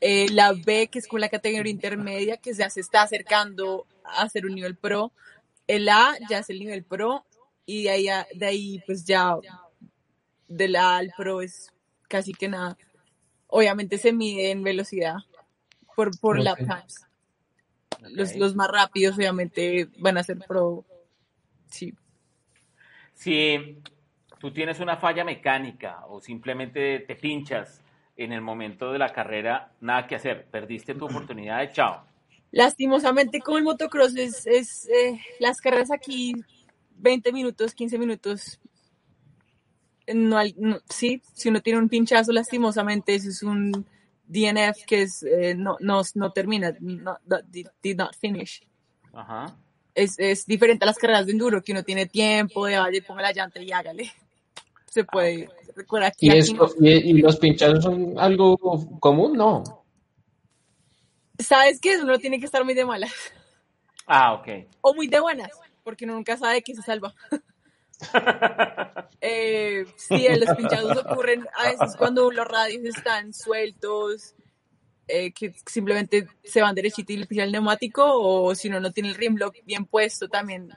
Eh, 0.00 0.26
la 0.30 0.52
B, 0.52 0.88
que 0.88 0.98
es 0.98 1.06
como 1.08 1.20
la 1.20 1.28
categoría 1.30 1.70
intermedia, 1.72 2.36
que 2.36 2.52
ya 2.52 2.68
se 2.68 2.80
está 2.80 3.02
acercando 3.02 3.86
a 4.04 4.28
ser 4.28 4.44
un 4.46 4.54
nivel 4.54 4.76
pro. 4.76 5.12
El 5.66 5.88
A 5.88 6.16
ya 6.28 6.38
es 6.40 6.50
el 6.50 6.58
nivel 6.58 6.82
pro. 6.84 7.24
Y 7.64 7.84
de 7.84 7.90
ahí, 7.90 8.08
a- 8.08 8.26
de 8.34 8.46
ahí 8.46 8.82
pues 8.86 9.04
ya 9.04 9.36
del 10.48 10.76
A 10.76 10.96
al 10.96 11.12
pro 11.16 11.40
es 11.42 11.72
casi 12.08 12.32
que 12.34 12.48
nada. 12.48 12.76
Obviamente 13.46 13.96
se 13.98 14.12
mide 14.12 14.50
en 14.50 14.62
velocidad 14.62 15.16
por, 15.94 16.18
por 16.18 16.38
lap 16.38 16.58
Ok. 16.60 16.66
times. 16.66 17.06
Los, 18.10 18.34
los 18.36 18.54
más 18.56 18.68
rápidos 18.68 19.16
obviamente 19.16 19.88
van 19.98 20.18
a 20.18 20.24
ser 20.24 20.38
pro. 20.38 20.84
Sí. 21.70 21.94
Si 23.14 23.78
tú 24.38 24.50
tienes 24.52 24.80
una 24.80 24.96
falla 24.96 25.24
mecánica 25.24 26.04
o 26.06 26.20
simplemente 26.20 27.00
te 27.00 27.16
pinchas 27.16 27.80
en 28.16 28.32
el 28.32 28.40
momento 28.40 28.92
de 28.92 28.98
la 28.98 29.12
carrera, 29.12 29.72
nada 29.80 30.06
que 30.06 30.16
hacer, 30.16 30.46
perdiste 30.46 30.94
tu 30.94 31.06
oportunidad 31.06 31.60
de 31.60 31.72
chao. 31.72 32.04
Lastimosamente 32.50 33.40
con 33.40 33.58
el 33.58 33.64
motocross 33.64 34.16
es, 34.16 34.46
es, 34.46 34.88
eh, 34.88 35.20
las 35.38 35.60
carreras 35.60 35.90
aquí 35.90 36.34
20 36.96 37.30
minutos, 37.32 37.74
15 37.74 37.98
minutos. 37.98 38.58
No, 40.12 40.38
hay- 40.38 40.54
no- 40.56 40.78
sí, 40.88 41.20
si 41.34 41.50
uno 41.50 41.60
tiene 41.60 41.78
un 41.78 41.88
pinchazo 41.88 42.32
lastimosamente 42.32 43.14
eso 43.14 43.28
es 43.28 43.42
un 43.42 43.86
DNF 44.26 44.84
que 44.86 45.02
es 45.02 45.22
eh, 45.22 45.54
no, 45.54 45.76
no, 45.80 46.00
no 46.14 46.32
termina, 46.32 46.74
no- 46.80 47.18
no- 47.26 47.42
did, 47.46 47.68
did 47.82 47.96
not 47.96 48.16
finish. 48.16 48.62
Ajá. 49.12 49.54
Es, 49.94 50.18
es 50.18 50.46
diferente 50.46 50.84
a 50.84 50.86
las 50.86 50.96
carreras 50.96 51.26
de 51.26 51.32
enduro 51.32 51.62
que 51.62 51.72
uno 51.72 51.82
tiene 51.82 52.06
tiempo 52.06 52.66
de 52.66 52.78
vaya, 52.78 53.02
ponga 53.06 53.22
la 53.22 53.32
llanta 53.32 53.60
y 53.60 53.70
hágale. 53.72 54.10
Se 54.90 55.04
puede. 55.04 55.48
Recuerda 55.76 56.08
aquí, 56.08 56.26
¿Y, 56.26 56.30
aquí 56.30 56.54
no. 56.54 56.64
esto, 56.66 56.76
y, 56.80 56.88
y 56.90 57.12
los 57.14 57.36
pinchazos 57.38 57.84
son 57.84 58.18
algo 58.18 58.56
común? 59.00 59.34
No. 59.36 59.62
¿Sabes 61.38 61.80
qué? 61.80 61.98
Uno 61.98 62.18
tiene 62.18 62.40
que 62.40 62.46
estar 62.46 62.64
muy 62.64 62.74
de 62.74 62.84
malas 62.84 63.12
Ah, 64.06 64.32
ok. 64.34 64.48
o 64.80 64.94
muy 64.94 65.06
de 65.06 65.20
buenas, 65.20 65.50
porque 65.84 66.04
uno 66.04 66.14
nunca 66.14 66.36
sabe 66.36 66.62
que 66.62 66.74
se 66.74 66.82
salva. 66.82 67.14
Eh, 69.20 69.84
sí, 69.96 70.28
los 70.38 70.56
pinchazos 70.56 70.96
ocurren 70.98 71.44
a 71.56 71.64
veces 71.70 71.96
cuando 71.96 72.30
los 72.30 72.46
radios 72.46 72.84
están 72.84 73.34
sueltos, 73.34 74.36
eh, 75.08 75.32
que 75.32 75.52
simplemente 75.66 76.28
se 76.44 76.62
van 76.62 76.76
derechito 76.76 77.12
y 77.12 77.16
le 77.16 77.26
pisa 77.26 77.42
el 77.42 77.50
neumático, 77.50 78.04
o 78.06 78.54
si 78.54 78.68
uno 78.68 78.78
no 78.78 78.92
tiene 78.92 79.08
el 79.08 79.16
rim 79.16 79.36
lock 79.36 79.56
bien 79.64 79.84
puesto, 79.84 80.28
también 80.28 80.68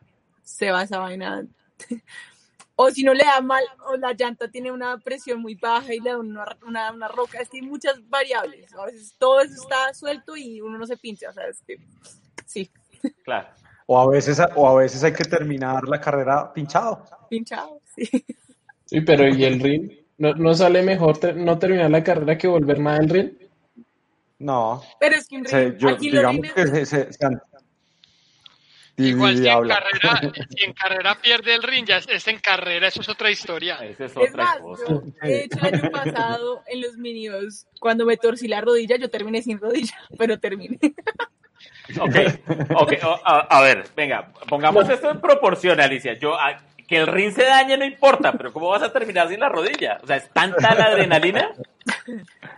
se 0.42 0.72
va 0.72 0.82
esa 0.82 0.98
vaina. 0.98 1.46
O 2.84 2.90
si 2.90 3.04
no 3.04 3.14
le 3.14 3.24
da 3.24 3.42
mal, 3.42 3.64
o 3.88 3.96
la 3.98 4.14
llanta 4.14 4.50
tiene 4.50 4.72
una 4.72 4.98
presión 4.98 5.40
muy 5.40 5.54
baja 5.54 5.94
y 5.94 6.00
le 6.00 6.10
da 6.10 6.18
una, 6.18 6.58
una, 6.66 6.92
una 6.92 7.08
roca, 7.08 7.40
es 7.40 7.48
que 7.48 7.58
hay 7.58 7.64
muchas 7.64 7.96
variables. 8.10 8.74
A 8.74 8.86
veces 8.86 9.14
todo 9.20 9.40
eso 9.40 9.54
está 9.54 9.94
suelto 9.94 10.36
y 10.36 10.62
uno 10.62 10.80
no 10.80 10.88
se 10.88 10.98
pincha, 10.98 11.30
o 11.30 11.34
sea, 11.34 11.46
es 11.48 11.62
que 11.62 11.78
sí, 12.48 12.72
Claro. 13.24 13.50
O 13.86 14.00
a 14.00 14.10
veces, 14.10 14.40
o 14.56 14.68
a 14.68 14.76
veces 14.76 15.04
hay 15.04 15.14
que 15.14 15.26
terminar 15.26 15.84
la 15.88 16.00
carrera 16.02 16.52
pinchado. 16.54 17.04
pinchado, 17.30 17.82
sí. 17.96 18.10
Sí, 18.86 19.02
pero 19.02 19.28
¿y 19.28 19.44
el 19.46 19.60
ring? 19.60 19.92
¿No, 20.18 20.34
no 20.34 20.54
sale 20.56 20.82
mejor 20.82 21.18
ter- 21.20 21.36
no 21.38 21.60
terminar 21.60 21.92
la 21.92 22.04
carrera 22.04 22.38
que 22.38 22.48
volver 22.48 22.80
más 22.80 23.00
al 23.00 23.10
ring? 23.10 23.32
No, 24.40 24.82
Pero 25.00 25.16
es 25.18 25.28
que 25.28 25.38
un 25.38 25.46
se- 25.46 25.76
yo, 25.78 25.90
aquí 25.90 26.10
los 26.10 26.20
digamos 26.22 26.42
rines- 26.42 26.54
que 26.56 26.68
se, 26.68 26.86
se- 26.86 27.14
se 27.14 27.26
han- 27.26 27.42
Igual 29.10 29.38
si 29.38 29.48
en, 29.48 29.68
carrera, 29.68 30.22
si 30.58 30.64
en 30.66 30.74
carrera 30.74 31.16
pierde 31.22 31.56
el 31.56 31.64
ring, 31.64 31.86
ya 31.86 31.98
es, 31.98 32.08
es 32.10 32.28
en 32.28 32.40
carrera, 32.40 32.88
eso 32.88 33.02
es 33.02 33.10
otra 33.10 33.30
historia. 33.32 33.76
Esa 33.82 34.06
es 34.06 34.12
Es 34.12 34.18
otra 34.18 34.44
más, 34.44 34.58
cosa. 34.60 34.84
yo, 34.90 35.02
de 35.22 35.44
hecho, 35.44 35.58
el 35.68 35.76
año 35.76 35.92
pasado 35.92 36.64
en 36.68 36.82
los 36.82 36.98
minios, 36.98 37.66
cuando 37.80 38.06
me 38.06 38.18
torcí 38.18 38.48
la 38.48 38.62
rodilla, 38.62 38.98
yo 38.98 39.10
terminé 39.10 39.42
sin 39.42 39.60
rodilla, 39.60 39.96
pero 40.18 40.40
terminé. 40.40 40.78
Ok, 42.00 42.16
ok, 42.76 42.94
a, 43.26 43.40
a 43.58 43.62
ver, 43.62 43.84
venga, 43.96 44.32
pongamos 44.48 44.88
esto 44.90 45.12
en 45.12 45.20
proporción, 45.20 45.80
Alicia. 45.82 46.14
Yo, 46.14 46.36
a- 46.40 46.60
que 46.88 46.98
el 46.98 47.08
ring 47.08 47.32
se 47.34 47.44
dañe 47.46 47.78
no 47.78 47.86
importa, 47.86 48.34
pero 48.34 48.52
¿cómo 48.52 48.68
vas 48.68 48.84
a 48.84 48.92
terminar 48.92 49.30
sin 49.30 49.40
la 49.40 49.48
rodilla? 49.48 49.98
O 50.04 50.08
sea, 50.08 50.18
¿es 50.18 50.30
tanta 50.34 50.76
la 50.76 50.86
adrenalina? 50.88 51.52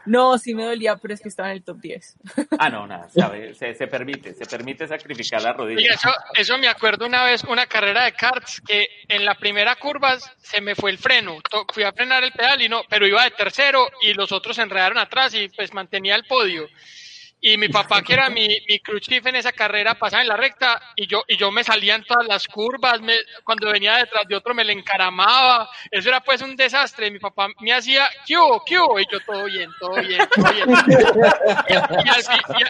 No, 0.05 0.37
sí 0.37 0.53
me 0.53 0.63
dolía, 0.63 0.97
pero 0.97 1.13
es 1.13 1.21
que 1.21 1.29
estaba 1.29 1.49
en 1.49 1.57
el 1.57 1.63
top 1.63 1.79
10. 1.79 2.17
Ah, 2.59 2.69
no, 2.69 2.87
nada, 2.87 3.09
sabe, 3.09 3.53
se, 3.53 3.73
se 3.73 3.87
permite, 3.87 4.33
se 4.33 4.45
permite 4.45 4.87
sacrificar 4.87 5.41
la 5.41 5.53
rodilla. 5.53 5.93
eso, 5.93 6.09
eso 6.35 6.57
me 6.57 6.67
acuerdo 6.67 7.05
una 7.05 7.23
vez, 7.23 7.43
una 7.43 7.65
carrera 7.65 8.05
de 8.05 8.13
karts, 8.13 8.61
que 8.61 8.87
en 9.07 9.25
la 9.25 9.35
primera 9.35 9.75
curva 9.75 10.17
se 10.37 10.61
me 10.61 10.75
fue 10.75 10.91
el 10.91 10.97
freno. 10.97 11.37
Fui 11.73 11.83
a 11.83 11.91
frenar 11.91 12.23
el 12.23 12.31
pedal 12.31 12.61
y 12.61 12.69
no, 12.69 12.83
pero 12.89 13.07
iba 13.07 13.23
de 13.23 13.31
tercero 13.31 13.89
y 14.01 14.13
los 14.13 14.31
otros 14.31 14.55
se 14.55 14.61
enredaron 14.61 14.97
atrás 14.97 15.33
y 15.33 15.49
pues 15.49 15.73
mantenía 15.73 16.15
el 16.15 16.25
podio. 16.25 16.67
Y 17.45 17.57
mi 17.57 17.67
papá, 17.67 18.01
que 18.01 18.13
era 18.13 18.29
mi, 18.29 18.47
mi 18.69 18.79
crew 18.79 18.99
chief 19.01 19.25
en 19.25 19.35
esa 19.35 19.51
carrera, 19.51 19.95
pasaba 19.95 20.21
en 20.21 20.29
la 20.29 20.37
recta 20.37 20.81
y 20.95 21.07
yo, 21.07 21.25
y 21.27 21.35
yo 21.35 21.51
me 21.51 21.61
salía 21.65 21.95
en 21.95 22.05
todas 22.05 22.25
las 22.25 22.47
curvas. 22.47 23.01
me- 23.01 23.17
cuando 23.43 23.69
venía 23.69 23.97
detrás 23.97 24.25
de 24.29 24.35
otro 24.37 24.53
me 24.53 24.63
le 24.63 24.71
encaramaba. 24.71 25.69
Eso 25.91 26.07
era 26.07 26.21
pues 26.21 26.41
un 26.41 26.55
desastre. 26.55 27.11
Mi 27.11 27.19
papá 27.19 27.49
me 27.59 27.73
hacía, 27.73 28.09
¿qué 28.25 28.37
hubo? 28.37 28.63
¿Qué 28.65 28.79
hubo? 28.79 28.97
Y 28.97 29.05
yo, 29.11 29.19
todo 29.25 29.43
bien, 29.43 29.69
todo 29.77 29.95
bien, 29.95 30.25
todo 30.33 30.53
bien. 30.53 30.69
Y, 31.67 31.73
y 31.73 32.09
al, 32.09 32.21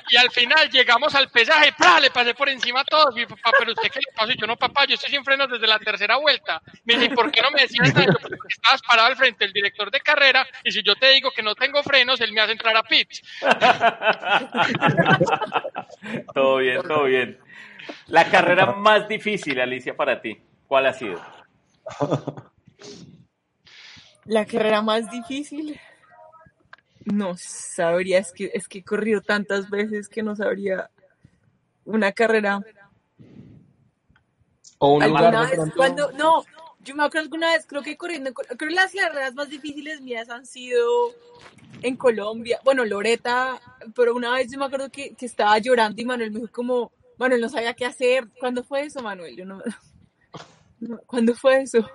y 0.09 0.13
y 0.13 0.17
al 0.17 0.31
final 0.31 0.69
llegamos 0.71 1.13
al 1.13 1.29
pesaje, 1.29 1.71
¡pra! 1.77 1.99
le 1.99 2.09
pasé 2.09 2.33
por 2.33 2.49
encima 2.49 2.81
a 2.81 2.85
todos. 2.85 3.13
Mi 3.13 3.27
papá, 3.27 3.51
¿pero 3.59 3.73
usted 3.73 3.89
qué 3.91 3.99
le 3.99 4.11
pasó? 4.15 4.31
Y 4.31 4.37
yo, 4.39 4.47
no, 4.47 4.55
papá, 4.57 4.85
yo 4.85 4.95
estoy 4.95 5.11
sin 5.11 5.23
frenos 5.23 5.49
desde 5.51 5.67
la 5.67 5.77
tercera 5.77 6.17
vuelta. 6.17 6.61
Me 6.85 6.95
dice, 6.95 7.05
¿y 7.05 7.09
por 7.09 7.31
qué 7.31 7.41
no 7.43 7.51
me 7.51 7.61
decías 7.61 7.93
nada? 7.93 8.05
Yo, 8.07 8.13
"Pues 8.13 8.23
porque 8.39 8.53
estabas 8.55 8.81
parado 8.81 9.07
al 9.09 9.15
frente 9.15 9.43
del 9.45 9.53
director 9.53 9.91
de 9.91 9.99
carrera 10.01 10.47
y 10.63 10.71
si 10.71 10.81
yo 10.83 10.95
te 10.95 11.09
digo 11.11 11.29
que 11.31 11.43
no 11.43 11.53
tengo 11.53 11.83
frenos, 11.83 12.19
él 12.21 12.33
me 12.33 12.41
hace 12.41 12.53
entrar 12.53 12.75
a 12.75 12.81
pits. 12.83 13.21
todo 16.33 16.57
bien, 16.57 16.81
todo 16.81 17.05
bien. 17.05 17.39
La 18.07 18.29
carrera 18.29 18.73
más 18.73 19.07
difícil, 19.07 19.59
Alicia, 19.59 19.95
para 19.95 20.21
ti, 20.21 20.41
¿cuál 20.67 20.85
ha 20.85 20.93
sido? 20.93 21.19
La 24.25 24.45
carrera 24.45 24.81
más 24.81 25.09
difícil. 25.11 25.79
No 27.05 27.35
sabría, 27.37 28.19
es 28.19 28.31
que, 28.31 28.51
es 28.53 28.67
que 28.67 28.79
he 28.79 28.83
corrido 28.83 29.21
tantas 29.21 29.69
veces 29.69 30.07
que 30.07 30.23
no 30.23 30.35
sabría 30.35 30.89
una 31.83 32.13
carrera. 32.13 32.61
¿O 34.77 34.93
un 34.93 35.07
lugar 35.07 35.49
vez, 35.49 35.59
cuando, 35.75 36.11
no, 36.13 36.45
yo 36.83 36.95
me 36.95 37.03
acuerdo 37.03 37.25
alguna 37.25 37.51
vez, 37.53 37.65
creo 37.65 37.81
que 37.81 37.97
corriendo, 37.97 38.33
creo 38.33 38.57
que 38.57 38.65
las 38.75 38.91
carreras 38.93 39.33
más 39.35 39.49
difíciles 39.49 40.01
mías 40.01 40.29
han 40.29 40.45
sido 40.45 40.81
en 41.81 41.95
Colombia, 41.97 42.59
bueno, 42.63 42.85
Loreta, 42.85 43.59
pero 43.95 44.15
una 44.15 44.31
vez 44.31 44.51
yo 44.51 44.59
me 44.59 44.65
acuerdo 44.65 44.89
que, 44.89 45.15
que 45.15 45.25
estaba 45.25 45.57
llorando 45.59 46.01
y 46.01 46.05
Manuel 46.05 46.31
me 46.31 46.39
dijo 46.41 46.51
como, 46.51 46.91
Manuel 47.17 47.41
no 47.41 47.49
sabía 47.49 47.73
qué 47.73 47.85
hacer. 47.85 48.27
¿Cuándo 48.39 48.63
fue 48.63 48.81
eso, 48.83 49.01
Manuel? 49.01 49.35
Yo 49.35 49.45
no, 49.45 49.61
no, 50.79 50.97
¿Cuándo 51.05 51.33
fue 51.35 51.61
eso? 51.61 51.87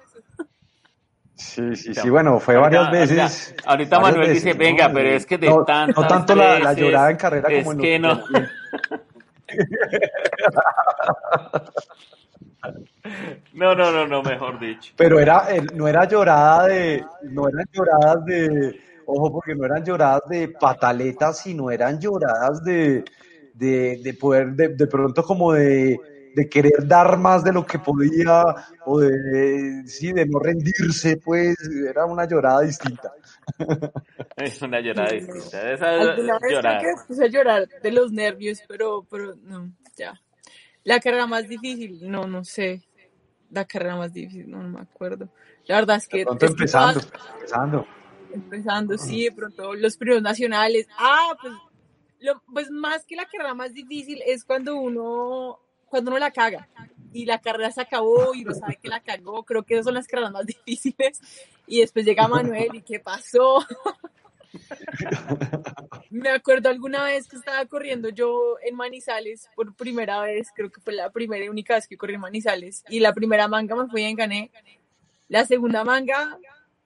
Sí, 1.34 1.76
sí, 1.76 1.94
sí, 1.94 2.10
bueno, 2.10 2.40
fue 2.40 2.56
varias 2.56 2.90
veces. 2.90 3.18
ahorita- 3.54 3.70
Ahorita 3.70 3.96
varias 3.98 4.12
Manuel 4.12 4.28
veces, 4.30 4.44
dice, 4.44 4.54
¿no? 4.54 4.58
venga, 4.58 4.92
pero 4.92 5.08
es 5.10 5.26
que 5.26 5.38
de 5.38 5.48
no, 5.48 5.64
tantas 5.64 5.96
no 5.96 6.06
tanto 6.08 6.34
la, 6.34 6.58
la 6.58 6.72
llorada 6.72 7.10
en 7.12 7.16
carrera 7.16 7.48
es 7.48 7.58
como 7.64 7.72
en 7.72 7.78
que 7.78 7.98
los- 8.00 8.18
no. 8.18 8.26
No, 13.54 13.74
no, 13.74 13.90
no, 13.92 14.06
no, 14.06 14.22
mejor 14.22 14.58
dicho. 14.58 14.92
Pero 14.96 15.18
era, 15.20 15.46
el- 15.50 15.76
no 15.76 15.86
era 15.88 16.06
llorada 16.06 16.66
de, 16.66 17.04
no 17.22 17.48
eran 17.48 17.64
lloradas 17.72 18.24
de, 18.24 18.80
ojo, 19.06 19.32
porque 19.32 19.54
no 19.54 19.64
eran 19.64 19.84
lloradas 19.84 20.22
de 20.28 20.48
pataletas, 20.48 21.38
sino 21.38 21.70
eran 21.70 22.00
lloradas 22.00 22.62
de, 22.64 23.04
de, 23.54 24.00
de 24.02 24.14
poder, 24.14 24.48
de, 24.52 24.68
de 24.68 24.86
pronto 24.86 25.22
como 25.22 25.52
de, 25.52 25.98
de 26.34 26.48
querer 26.48 26.86
dar 26.86 27.16
más 27.18 27.42
de 27.44 27.52
lo 27.52 27.64
que 27.64 27.78
podía, 27.78 28.44
o 28.84 29.00
de, 29.00 29.82
sí, 29.86 30.12
de 30.12 30.26
no 30.26 30.38
rendirse, 30.38 31.16
pues, 31.16 31.56
era 31.88 32.04
una 32.06 32.26
llorada 32.26 32.60
distinta. 32.62 33.12
Es 34.36 34.60
una 34.62 34.80
llorada 34.80 35.10
distinta. 35.12 35.72
Esa 35.72 35.88
Alguna 35.90 36.38
vez 36.38 36.52
llorada. 36.52 36.80
que 36.80 36.86
puse 37.08 37.24
a 37.24 37.28
llorar 37.28 37.66
de 37.82 37.90
los 37.90 38.12
nervios, 38.12 38.60
pero, 38.68 39.04
pero 39.10 39.34
no, 39.42 39.68
ya. 39.96 40.20
La 40.84 41.00
carrera 41.00 41.26
más 41.26 41.48
difícil, 41.48 41.98
no, 42.10 42.26
no 42.26 42.44
sé. 42.44 42.82
La 43.50 43.64
carrera 43.64 43.96
más 43.96 44.12
difícil, 44.12 44.50
no, 44.50 44.62
no 44.62 44.68
me 44.68 44.80
acuerdo. 44.80 45.28
La 45.66 45.76
verdad 45.76 45.96
es 45.96 46.08
que, 46.08 46.18
De 46.18 46.24
pronto 46.24 46.46
empezando, 46.46 47.00
empezando. 47.34 47.86
empezando, 48.32 48.98
sí, 48.98 49.24
de 49.24 49.32
pronto 49.32 49.74
los 49.74 49.96
primeros 49.96 50.22
nacionales. 50.22 50.86
Ah, 50.98 51.36
pues, 51.40 51.54
lo, 52.20 52.42
pues 52.52 52.70
más 52.70 53.04
que 53.04 53.16
la 53.16 53.26
carrera 53.26 53.54
más 53.54 53.72
difícil 53.74 54.22
es 54.26 54.44
cuando 54.44 54.76
uno, 54.76 55.58
cuando 55.86 56.10
uno 56.10 56.18
la 56.18 56.30
caga 56.30 56.68
y 57.12 57.24
la 57.26 57.40
carrera 57.40 57.70
se 57.70 57.80
acabó 57.80 58.34
y 58.34 58.42
uno 58.44 58.54
sabe 58.54 58.78
que 58.82 58.88
la 58.88 59.00
cagó. 59.00 59.44
Creo 59.44 59.62
que 59.62 59.74
esas 59.74 59.86
son 59.86 59.94
las 59.94 60.06
carreras 60.06 60.32
más 60.32 60.46
difíciles. 60.66 61.20
Y 61.66 61.80
después 61.80 62.04
llega 62.04 62.28
Manuel 62.28 62.70
y 62.74 62.82
¿qué 62.82 63.00
pasó? 63.00 63.64
Me 66.10 66.30
acuerdo 66.30 66.68
alguna 66.68 67.04
vez 67.04 67.28
que 67.28 67.36
estaba 67.36 67.64
corriendo 67.66 68.08
yo 68.08 68.56
en 68.64 68.74
Manizales 68.76 69.48
por 69.54 69.74
primera 69.74 70.20
vez, 70.20 70.48
creo 70.54 70.70
que 70.70 70.80
fue 70.80 70.94
la 70.94 71.10
primera 71.10 71.44
y 71.44 71.48
única 71.48 71.74
vez 71.74 71.86
que 71.86 71.96
corrí 71.96 72.14
en 72.14 72.20
Manizales, 72.20 72.84
y 72.88 73.00
la 73.00 73.12
primera 73.12 73.48
manga 73.48 73.76
me 73.76 73.88
fui 73.88 74.04
y 74.04 74.14
gané. 74.14 74.50
La 75.28 75.44
segunda 75.44 75.84
manga 75.84 76.38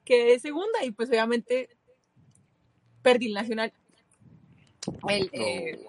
quedé 0.04 0.38
segunda 0.38 0.84
y 0.84 0.90
pues 0.90 1.08
obviamente 1.08 1.70
perdí 3.02 3.26
el 3.26 3.34
nacional. 3.34 3.72
El, 5.08 5.30
eh, 5.32 5.86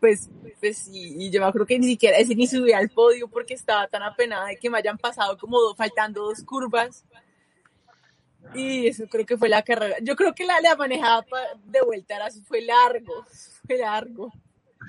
pues, 0.00 0.30
pues 0.60 0.88
y, 0.88 1.26
y 1.26 1.30
yo 1.30 1.44
acuerdo 1.44 1.66
que 1.66 1.78
ni 1.78 1.86
siquiera 1.86 2.16
ese 2.16 2.34
ni 2.34 2.46
subí 2.46 2.72
al 2.72 2.88
podio 2.88 3.28
porque 3.28 3.52
estaba 3.54 3.86
tan 3.88 4.02
apenada 4.02 4.46
de 4.46 4.56
que 4.56 4.70
me 4.70 4.78
hayan 4.78 4.96
pasado 4.96 5.36
como 5.36 5.60
do- 5.60 5.74
faltando 5.74 6.22
dos 6.22 6.42
curvas. 6.42 7.04
Y 8.54 8.86
eso 8.86 9.06
creo 9.08 9.26
que 9.26 9.36
fue 9.36 9.48
la 9.48 9.62
carrera. 9.62 9.96
Yo 10.02 10.16
creo 10.16 10.34
que 10.34 10.44
la, 10.46 10.60
la 10.60 10.76
manejada 10.76 11.24
de 11.64 11.80
vuelta 11.82 12.16
era, 12.16 12.28
fue 12.46 12.62
largo, 12.62 13.24
fue 13.66 13.78
largo. 13.78 14.32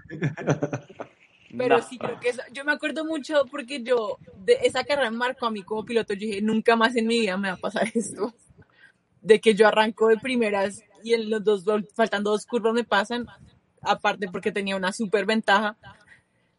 Pero 1.58 1.78
No. 1.78 1.82
sí, 1.82 1.97
creo 1.97 2.20
que 2.20 2.30
eso, 2.30 2.41
yo 2.51 2.64
me 2.66 2.74
acuerdo 2.74 3.05
mucho 3.05 3.45
porque 3.49 3.82
yo, 3.82 4.18
de 4.36 4.60
esa 4.64 4.84
carrera 4.84 5.10
marcó 5.12 5.45
a 5.47 5.51
mí 5.51 5.64
como 5.64 5.86
piloto, 5.86 6.14
yo 6.14 6.20
dije, 6.28 6.41
nunca 6.41 6.76
más 6.76 6.95
en 6.95 7.08
mi 7.08 7.20
vida 7.22 7.38
me 7.38 7.47
va 7.47 7.55
a 7.55 7.58
pasar 7.58 7.88
esto. 7.93 8.34
De 9.22 9.39
que 9.41 9.55
yo 9.55 9.68
arranco 9.68 10.08
de 10.10 10.18
primeras 10.18 10.84
y 11.03 11.14
en 11.14 11.30
los 11.30 11.43
dos, 11.43 11.64
faltando 11.95 12.32
dos 12.32 12.45
curvas 12.45 12.74
me 12.74 12.84
pasan, 12.84 13.26
aparte 13.82 14.28
porque 14.28 14.51
tenía 14.51 14.76
una 14.76 14.91
súper 14.91 15.26
ventaja. 15.26 15.78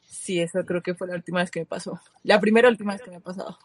Sí, 0.07 0.41
eso 0.41 0.65
creo 0.65 0.83
que 0.83 0.95
fue 0.95 1.07
la 1.07 1.15
última 1.15 1.41
vez 1.41 1.51
que 1.51 1.61
me 1.61 1.67
pasó. 1.67 2.01
La 2.23 2.41
primera 2.41 2.69
última 2.69 2.93
vez 2.95 3.03
que 3.03 3.11
me 3.11 3.17
ha 3.17 3.21
pasado. 3.21 3.59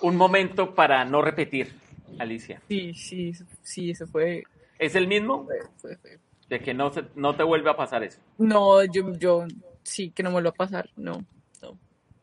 Un 0.00 0.16
momento 0.16 0.74
para 0.74 1.04
no 1.04 1.22
repetir, 1.22 1.72
Alicia. 2.18 2.62
Sí, 2.68 2.94
sí, 2.94 3.32
sí, 3.62 3.90
eso 3.90 4.06
fue, 4.06 4.44
¿Es 4.78 4.94
el 4.94 5.08
mismo? 5.08 5.44
fue, 5.44 5.58
fue, 5.76 5.96
fue. 5.96 6.18
De 6.48 6.60
que 6.60 6.72
no, 6.72 6.92
se, 6.92 7.04
no 7.14 7.36
te 7.36 7.42
vuelve 7.42 7.70
a 7.70 7.76
pasar 7.76 8.02
eso. 8.04 8.20
No, 8.38 8.82
yo, 8.84 9.12
yo 9.18 9.44
sí 9.82 10.10
que 10.10 10.22
no 10.22 10.30
me 10.30 10.34
vuelva 10.34 10.50
a 10.50 10.54
pasar, 10.54 10.88
no, 10.96 11.24
no. 11.60 11.78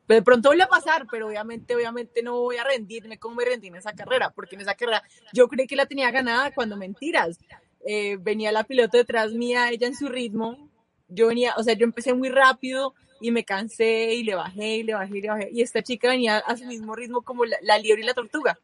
De 0.08 0.22
pronto 0.22 0.50
vuelve 0.50 0.64
a 0.64 0.68
pasar, 0.68 1.06
pero 1.12 1.28
obviamente, 1.28 1.76
obviamente 1.76 2.24
no 2.24 2.40
voy 2.40 2.58
a 2.58 2.64
rendirme 2.64 3.20
como 3.20 3.36
me 3.36 3.46
rendí 3.46 3.68
en 3.68 3.76
esa 3.76 3.94
carrera, 3.94 4.32
porque 4.32 4.56
en 4.56 4.62
esa 4.62 4.76
carrera 4.76 5.04
yo 5.34 5.48
creí 5.48 5.68
que 5.68 5.76
la 5.76 5.86
tenía 5.86 6.10
ganada 6.12 6.52
cuando 6.54 6.78
mentiras. 6.78 7.40
Eh, 7.86 8.18
venía 8.20 8.52
la 8.52 8.64
piloto 8.64 8.98
detrás 8.98 9.34
mía, 9.34 9.70
ella 9.70 9.86
en 9.86 9.96
su 9.96 10.08
ritmo, 10.08 10.70
yo 11.08 11.28
venía, 11.28 11.54
o 11.56 11.62
sea, 11.62 11.76
yo 11.76 11.84
empecé 11.84 12.16
muy 12.16 12.30
rápido 12.30 12.96
y 13.22 13.30
me 13.30 13.46
cansé 13.46 14.16
y 14.16 14.24
le 14.24 14.34
bajé 14.34 14.78
y 14.78 14.84
le 14.84 14.96
bajé 14.96 15.18
y 15.18 15.22
le 15.22 15.30
bajé, 15.30 15.50
y 15.52 15.62
esta 15.62 15.84
chica 15.84 16.10
venía 16.10 16.40
a 16.40 16.58
su 16.58 16.66
mismo 16.66 16.96
ritmo 16.96 17.22
como 17.22 17.46
la, 17.46 17.58
la 17.62 17.78
liebre 17.78 18.02
y 18.02 18.06
la 18.06 18.16
tortuga. 18.16 18.58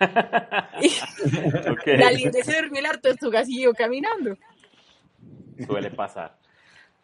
La 1.86 2.10
liebre 2.10 2.42
se 2.42 2.62
durmió 2.62 2.80
y 2.80 2.82
la 2.82 2.92
tortuga 3.00 3.44
siguió 3.44 3.72
caminando. 3.72 4.36
Suele 5.66 5.90
pasar. 5.90 6.36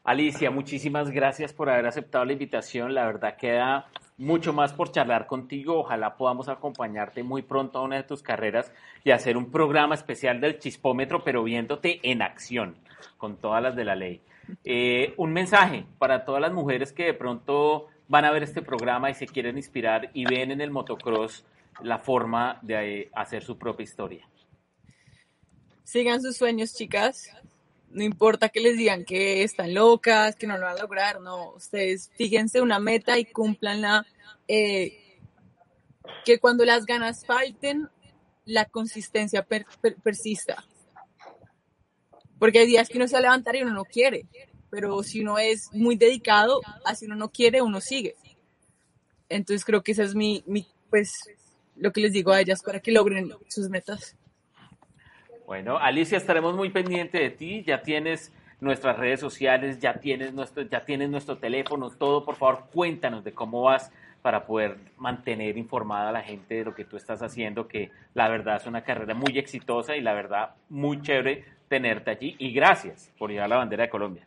Alicia, 0.02 0.50
muchísimas 0.50 1.10
gracias 1.10 1.52
por 1.52 1.68
haber 1.68 1.86
aceptado 1.86 2.24
la 2.24 2.32
invitación. 2.32 2.94
La 2.94 3.04
verdad 3.06 3.36
queda 3.36 3.86
mucho 4.16 4.52
más 4.52 4.72
por 4.72 4.90
charlar 4.90 5.26
contigo. 5.26 5.78
Ojalá 5.78 6.16
podamos 6.16 6.48
acompañarte 6.48 7.22
muy 7.22 7.42
pronto 7.42 7.78
a 7.78 7.82
una 7.82 7.96
de 7.96 8.02
tus 8.02 8.22
carreras 8.22 8.72
y 9.04 9.10
hacer 9.10 9.36
un 9.36 9.50
programa 9.50 9.94
especial 9.94 10.40
del 10.40 10.58
chispómetro, 10.58 11.22
pero 11.22 11.44
viéndote 11.44 12.00
en 12.02 12.22
acción, 12.22 12.76
con 13.18 13.36
todas 13.36 13.62
las 13.62 13.76
de 13.76 13.84
la 13.84 13.94
ley. 13.94 14.20
Eh, 14.64 15.14
un 15.16 15.32
mensaje 15.32 15.84
para 15.98 16.24
todas 16.24 16.40
las 16.40 16.52
mujeres 16.52 16.92
que 16.92 17.04
de 17.04 17.14
pronto 17.14 17.86
van 18.08 18.24
a 18.24 18.32
ver 18.32 18.42
este 18.42 18.62
programa 18.62 19.10
y 19.10 19.14
se 19.14 19.26
quieren 19.26 19.56
inspirar 19.56 20.10
y 20.14 20.24
ven 20.24 20.50
en 20.50 20.60
el 20.60 20.70
motocross 20.70 21.44
la 21.82 21.98
forma 21.98 22.58
de 22.62 23.00
eh, 23.02 23.10
hacer 23.14 23.42
su 23.42 23.58
propia 23.58 23.84
historia. 23.84 24.28
Sigan 25.84 26.22
sus 26.22 26.36
sueños, 26.36 26.74
chicas. 26.74 27.30
No 27.90 28.04
importa 28.04 28.48
que 28.50 28.60
les 28.60 28.76
digan 28.76 29.04
que 29.04 29.42
están 29.42 29.74
locas, 29.74 30.36
que 30.36 30.46
no 30.46 30.56
lo 30.56 30.66
van 30.66 30.76
a 30.76 30.80
lograr, 30.82 31.20
no. 31.20 31.50
Ustedes 31.54 32.10
fíjense 32.16 32.60
una 32.60 32.78
meta 32.78 33.18
y 33.18 33.24
cúmplanla. 33.24 34.06
Eh, 34.46 35.18
que 36.24 36.38
cuando 36.38 36.64
las 36.64 36.86
ganas 36.86 37.24
falten, 37.26 37.88
la 38.44 38.64
consistencia 38.66 39.44
per- 39.44 39.66
per- 39.80 39.96
persista. 39.96 40.64
Porque 42.38 42.60
hay 42.60 42.66
días 42.66 42.88
que 42.88 42.98
uno 42.98 43.06
se 43.06 43.14
va 43.14 43.18
a 43.18 43.22
levantar 43.22 43.56
y 43.56 43.62
uno 43.62 43.72
no 43.72 43.84
quiere. 43.84 44.26
Pero 44.70 45.02
si 45.02 45.20
uno 45.20 45.38
es 45.38 45.72
muy 45.72 45.96
dedicado, 45.96 46.60
así 46.84 47.06
uno 47.06 47.16
no 47.16 47.30
quiere, 47.30 47.60
uno 47.60 47.80
sigue. 47.80 48.14
Entonces 49.28 49.64
creo 49.64 49.82
que 49.82 49.92
esa 49.92 50.04
es 50.04 50.14
mi, 50.14 50.42
mi 50.46 50.66
pues, 50.88 51.12
lo 51.80 51.92
que 51.92 52.00
les 52.00 52.12
digo 52.12 52.30
a 52.32 52.40
ellas 52.40 52.62
para 52.62 52.80
que 52.80 52.92
logren 52.92 53.32
sus 53.48 53.68
metas. 53.68 54.16
Bueno, 55.46 55.78
Alicia, 55.78 56.16
estaremos 56.16 56.54
muy 56.54 56.70
pendientes 56.70 57.20
de 57.20 57.30
ti. 57.30 57.64
Ya 57.66 57.82
tienes 57.82 58.32
nuestras 58.60 58.96
redes 58.98 59.18
sociales, 59.18 59.80
ya 59.80 59.94
tienes 59.94 60.32
nuestro, 60.32 60.62
ya 60.62 60.84
tienes 60.84 61.10
nuestro 61.10 61.38
teléfono, 61.38 61.90
todo. 61.90 62.24
Por 62.24 62.36
favor, 62.36 62.66
cuéntanos 62.72 63.24
de 63.24 63.32
cómo 63.32 63.62
vas 63.62 63.90
para 64.22 64.46
poder 64.46 64.76
mantener 64.98 65.56
informada 65.56 66.10
a 66.10 66.12
la 66.12 66.22
gente 66.22 66.56
de 66.56 66.64
lo 66.64 66.74
que 66.74 66.84
tú 66.84 66.96
estás 66.96 67.22
haciendo, 67.22 67.66
que 67.66 67.90
la 68.14 68.28
verdad 68.28 68.56
es 68.56 68.66
una 68.66 68.84
carrera 68.84 69.14
muy 69.14 69.38
exitosa 69.38 69.96
y 69.96 70.02
la 70.02 70.12
verdad 70.12 70.50
muy 70.68 71.00
chévere 71.00 71.44
tenerte 71.68 72.10
allí. 72.10 72.36
Y 72.38 72.52
gracias 72.52 73.10
por 73.18 73.30
llevar 73.30 73.48
la 73.48 73.56
bandera 73.56 73.84
de 73.84 73.90
Colombia. 73.90 74.26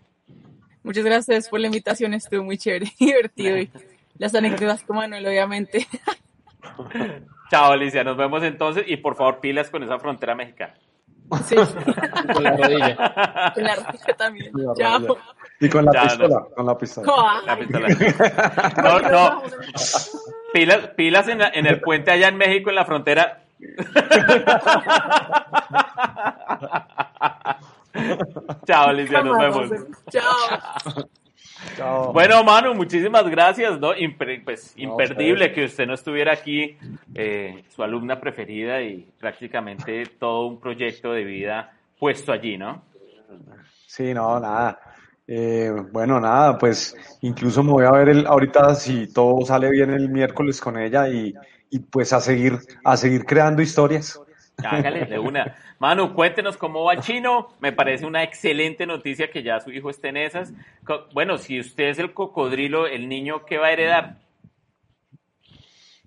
Muchas 0.81 1.05
gracias 1.05 1.47
por 1.47 1.59
la 1.59 1.67
invitación, 1.67 2.13
estuvo 2.13 2.43
muy 2.43 2.57
chévere, 2.57 2.91
divertido 2.99 3.57
y 3.59 3.69
las 4.17 4.33
anécdotas 4.35 4.83
con 4.83 4.97
Manuel, 4.97 5.25
obviamente. 5.27 5.87
Chao, 7.51 7.71
Alicia, 7.71 8.03
nos 8.03 8.17
vemos 8.17 8.41
entonces 8.43 8.83
y 8.87 8.97
por 8.97 9.15
favor 9.15 9.39
pilas 9.39 9.69
con 9.69 9.83
esa 9.83 9.99
frontera 9.99 10.35
mexicana. 10.35 10.73
Sí, 11.45 11.55
Con 12.33 12.43
la 12.43 12.51
rodilla. 12.57 12.95
con 13.55 13.63
la 13.63 13.75
rodilla 13.75 14.13
también. 14.17 14.51
La 14.53 14.73
Chao. 14.75 14.99
rodilla. 14.99 15.21
Y 15.59 15.69
con 15.69 15.85
la 15.85 15.91
Ya, 15.93 16.01
pistola, 16.03 16.45
con 16.55 16.65
la 16.65 16.77
pistola. 16.77 17.41
La 17.45 17.57
pistola. 17.57 17.87
No, 18.83 18.99
no, 18.99 19.43
pilas, 20.53 20.87
pilas 20.95 21.27
en, 21.29 21.39
la- 21.39 21.49
en 21.53 21.65
el 21.65 21.79
puente 21.81 22.11
allá 22.11 22.27
en 22.27 22.37
México, 22.37 22.69
en 22.69 22.75
la 22.75 22.85
frontera. 22.85 23.43
Chao, 28.65 28.87
Alicia, 28.89 29.21
nos 29.21 29.37
vemos. 29.37 29.69
Chao. 30.09 31.03
Bueno, 32.13 32.43
Manu, 32.43 32.73
muchísimas 32.73 33.27
gracias, 33.29 33.79
¿no? 33.79 33.93
Imper- 33.93 34.43
pues, 34.43 34.75
No, 34.77 34.83
imperdible 34.83 35.51
que 35.51 35.65
usted 35.65 35.87
no 35.87 35.93
estuviera 35.93 36.33
aquí, 36.33 36.77
eh, 37.15 37.63
su 37.69 37.83
alumna 37.83 38.19
preferida 38.19 38.81
y 38.81 39.07
prácticamente 39.19 40.03
todo 40.19 40.47
un 40.47 40.59
proyecto 40.59 41.11
de 41.13 41.23
vida 41.23 41.77
puesto 41.99 42.31
allí, 42.31 42.57
¿no? 42.57 42.83
Sí, 43.87 44.13
no, 44.13 44.39
nada. 44.39 44.79
Eh, 45.25 45.71
bueno, 45.91 46.19
nada, 46.19 46.57
pues 46.57 46.95
incluso 47.21 47.63
me 47.63 47.71
voy 47.71 47.85
a 47.85 47.91
ver 47.91 48.09
el, 48.09 48.27
ahorita 48.27 48.75
si 48.75 49.11
todo 49.11 49.45
sale 49.45 49.69
bien 49.69 49.91
el 49.91 50.09
miércoles 50.09 50.59
con 50.59 50.77
ella 50.77 51.07
y, 51.07 51.33
y 51.69 51.79
pues 51.79 52.11
a 52.11 52.19
seguir, 52.19 52.59
a 52.83 52.97
seguir 52.97 53.25
creando 53.25 53.61
historias. 53.61 54.19
Hágale 54.63 55.05
de 55.05 55.19
una. 55.19 55.55
Manu, 55.79 56.13
cuéntenos 56.13 56.57
cómo 56.57 56.83
va 56.83 56.99
chino. 56.99 57.53
Me 57.59 57.71
parece 57.71 58.05
una 58.05 58.23
excelente 58.23 58.85
noticia 58.85 59.29
que 59.29 59.43
ya 59.43 59.59
su 59.59 59.71
hijo 59.71 59.89
esté 59.89 60.09
en 60.09 60.17
esas. 60.17 60.53
Bueno, 61.13 61.37
si 61.37 61.59
usted 61.59 61.85
es 61.85 61.99
el 61.99 62.13
cocodrilo, 62.13 62.87
el 62.87 63.09
niño, 63.09 63.45
¿qué 63.45 63.57
va 63.57 63.67
a 63.67 63.71
heredar? 63.71 64.17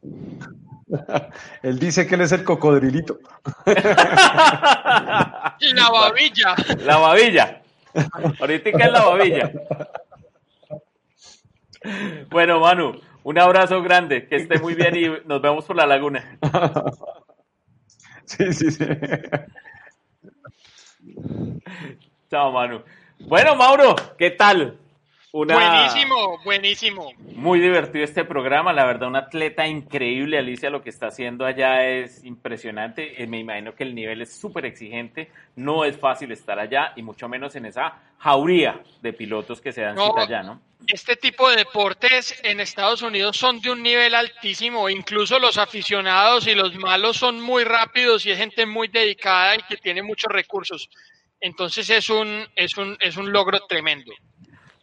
Él 1.62 1.78
dice 1.78 2.06
que 2.06 2.14
él 2.14 2.22
es 2.22 2.32
el 2.32 2.44
cocodrilito. 2.44 3.18
La 3.66 5.90
babilla. 5.90 6.54
La 6.78 6.96
babilla. 6.98 7.62
Ahorita 8.40 8.70
es 8.70 8.92
la 8.92 9.04
babilla. 9.04 9.52
Bueno, 12.30 12.60
Manu, 12.60 13.00
un 13.22 13.38
abrazo 13.38 13.82
grande, 13.82 14.26
que 14.28 14.36
esté 14.36 14.58
muy 14.58 14.74
bien 14.74 14.96
y 14.96 15.06
nos 15.26 15.40
vemos 15.40 15.64
por 15.64 15.76
la 15.76 15.86
laguna. 15.86 16.38
Sí, 18.26 18.52
sí, 18.52 18.70
sí. 18.72 18.84
Chao, 22.30 22.52
Manu. 22.52 22.82
Bueno, 23.20 23.54
Mauro, 23.56 23.94
¿qué 24.18 24.30
tal? 24.30 24.78
Una... 25.32 25.54
Buenísimo, 25.54 26.38
buenísimo. 26.44 27.12
Muy 27.34 27.60
divertido 27.60 28.04
este 28.04 28.24
programa, 28.24 28.72
la 28.72 28.86
verdad, 28.86 29.08
un 29.08 29.16
atleta 29.16 29.66
increíble, 29.66 30.38
Alicia, 30.38 30.70
lo 30.70 30.82
que 30.82 30.90
está 30.90 31.08
haciendo 31.08 31.44
allá 31.44 31.86
es 31.86 32.24
impresionante, 32.24 33.22
Eh, 33.22 33.26
me 33.26 33.38
imagino 33.38 33.74
que 33.74 33.84
el 33.84 33.94
nivel 33.94 34.22
es 34.22 34.32
súper 34.34 34.64
exigente, 34.64 35.30
no 35.56 35.84
es 35.84 35.98
fácil 35.98 36.32
estar 36.32 36.58
allá 36.58 36.92
y 36.96 37.02
mucho 37.02 37.28
menos 37.28 37.54
en 37.56 37.66
esa 37.66 37.94
jauría 38.18 38.80
de 39.02 39.12
pilotos 39.12 39.60
que 39.60 39.72
se 39.72 39.82
dan 39.82 39.96
No. 39.96 40.06
cita 40.06 40.22
allá, 40.22 40.42
¿no? 40.42 40.60
Este 40.86 41.16
tipo 41.16 41.50
de 41.50 41.56
deportes 41.56 42.38
en 42.44 42.60
Estados 42.60 43.02
Unidos 43.02 43.36
son 43.36 43.60
de 43.60 43.70
un 43.70 43.82
nivel 43.82 44.14
altísimo, 44.14 44.88
incluso 44.88 45.38
los 45.38 45.58
aficionados 45.58 46.46
y 46.46 46.54
los 46.54 46.74
malos 46.76 47.16
son 47.16 47.40
muy 47.40 47.64
rápidos 47.64 48.24
y 48.24 48.30
es 48.30 48.38
gente 48.38 48.64
muy 48.66 48.88
dedicada 48.88 49.56
y 49.56 49.62
que 49.68 49.76
tiene 49.76 50.02
muchos 50.02 50.30
recursos. 50.30 50.88
Entonces 51.40 51.90
es 51.90 52.08
un, 52.08 52.46
es 52.54 52.76
un, 52.76 52.96
es 53.00 53.16
un 53.16 53.32
logro 53.32 53.58
tremendo. 53.66 54.12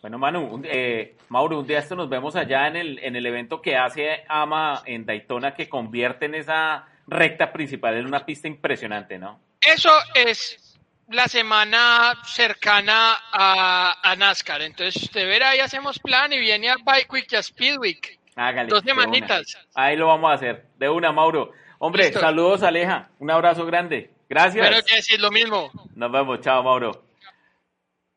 Bueno, 0.03 0.17
Manu, 0.17 0.41
un- 0.41 0.67
eh, 0.69 1.15
Mauro, 1.29 1.59
un 1.59 1.65
día 1.65 1.79
esto 1.79 1.95
nos 1.95 2.09
vemos 2.09 2.35
allá 2.35 2.67
en 2.67 2.75
el, 2.75 2.99
en 2.99 3.15
el 3.15 3.25
evento 3.25 3.61
que 3.61 3.77
hace 3.77 4.25
AMA 4.27 4.83
en 4.85 5.05
Daytona, 5.05 5.55
que 5.55 5.69
convierte 5.69 6.25
en 6.25 6.35
esa 6.35 6.85
recta 7.07 7.53
principal 7.53 7.95
en 7.95 8.05
una 8.05 8.25
pista 8.25 8.49
impresionante, 8.49 9.17
¿no? 9.17 9.39
Eso 9.61 9.91
es 10.13 10.77
la 11.07 11.29
semana 11.29 12.15
cercana 12.25 13.15
a, 13.31 13.95
a 14.03 14.15
NASCAR. 14.17 14.61
Entonces, 14.63 15.03
usted 15.03 15.25
verá, 15.25 15.55
y 15.55 15.59
hacemos 15.61 15.97
plan 15.99 16.33
y 16.33 16.39
viene 16.39 16.69
a 16.69 16.75
Bike 16.83 17.13
Week 17.13 17.27
y 17.31 17.35
a 17.37 17.39
Speed 17.39 17.77
Week. 17.77 18.19
Hágale. 18.35 18.67
Dos 18.67 18.83
de 18.83 18.89
semanitas. 18.91 19.57
Ahí 19.73 19.95
lo 19.95 20.07
vamos 20.07 20.31
a 20.31 20.33
hacer. 20.33 20.65
De 20.77 20.89
una, 20.89 21.13
Mauro. 21.13 21.51
Hombre, 21.79 22.05
Listo. 22.05 22.19
saludos, 22.19 22.61
Aleja. 22.61 23.09
Un 23.19 23.31
abrazo 23.31 23.65
grande. 23.65 24.11
Gracias. 24.27 24.67
Pero 24.67 24.83
que 24.85 24.95
decir 24.95 25.21
lo 25.21 25.31
mismo. 25.31 25.71
Nos 25.95 26.11
vemos. 26.11 26.41
Chao, 26.41 26.61
Mauro. 26.61 27.05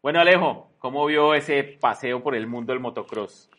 Bueno, 0.03 0.21
Alejo, 0.21 0.66
¿cómo 0.79 1.07
vio 1.07 1.35
ese 1.35 1.65
paseo 1.65 2.23
por 2.23 2.35
el 2.35 2.47
mundo 2.47 2.73
del 2.73 2.81
motocross? 2.81 3.51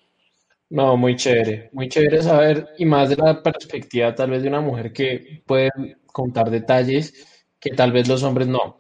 No, 0.70 0.96
muy 0.96 1.16
chévere, 1.18 1.70
muy 1.74 1.90
chévere 1.90 2.22
saber, 2.22 2.70
y 2.78 2.86
más 2.86 3.10
de 3.10 3.18
la 3.18 3.42
perspectiva 3.44 4.16
tal 4.16 4.30
vez 4.32 4.44
de 4.44 4.48
una 4.50 4.62
mujer 4.62 4.94
que 4.94 5.44
puede 5.46 5.70
contar 6.06 6.50
detalles 6.50 7.46
que 7.60 7.72
tal 7.72 7.92
vez 7.92 8.08
los 8.08 8.24
hombres 8.24 8.48
no. 8.48 8.78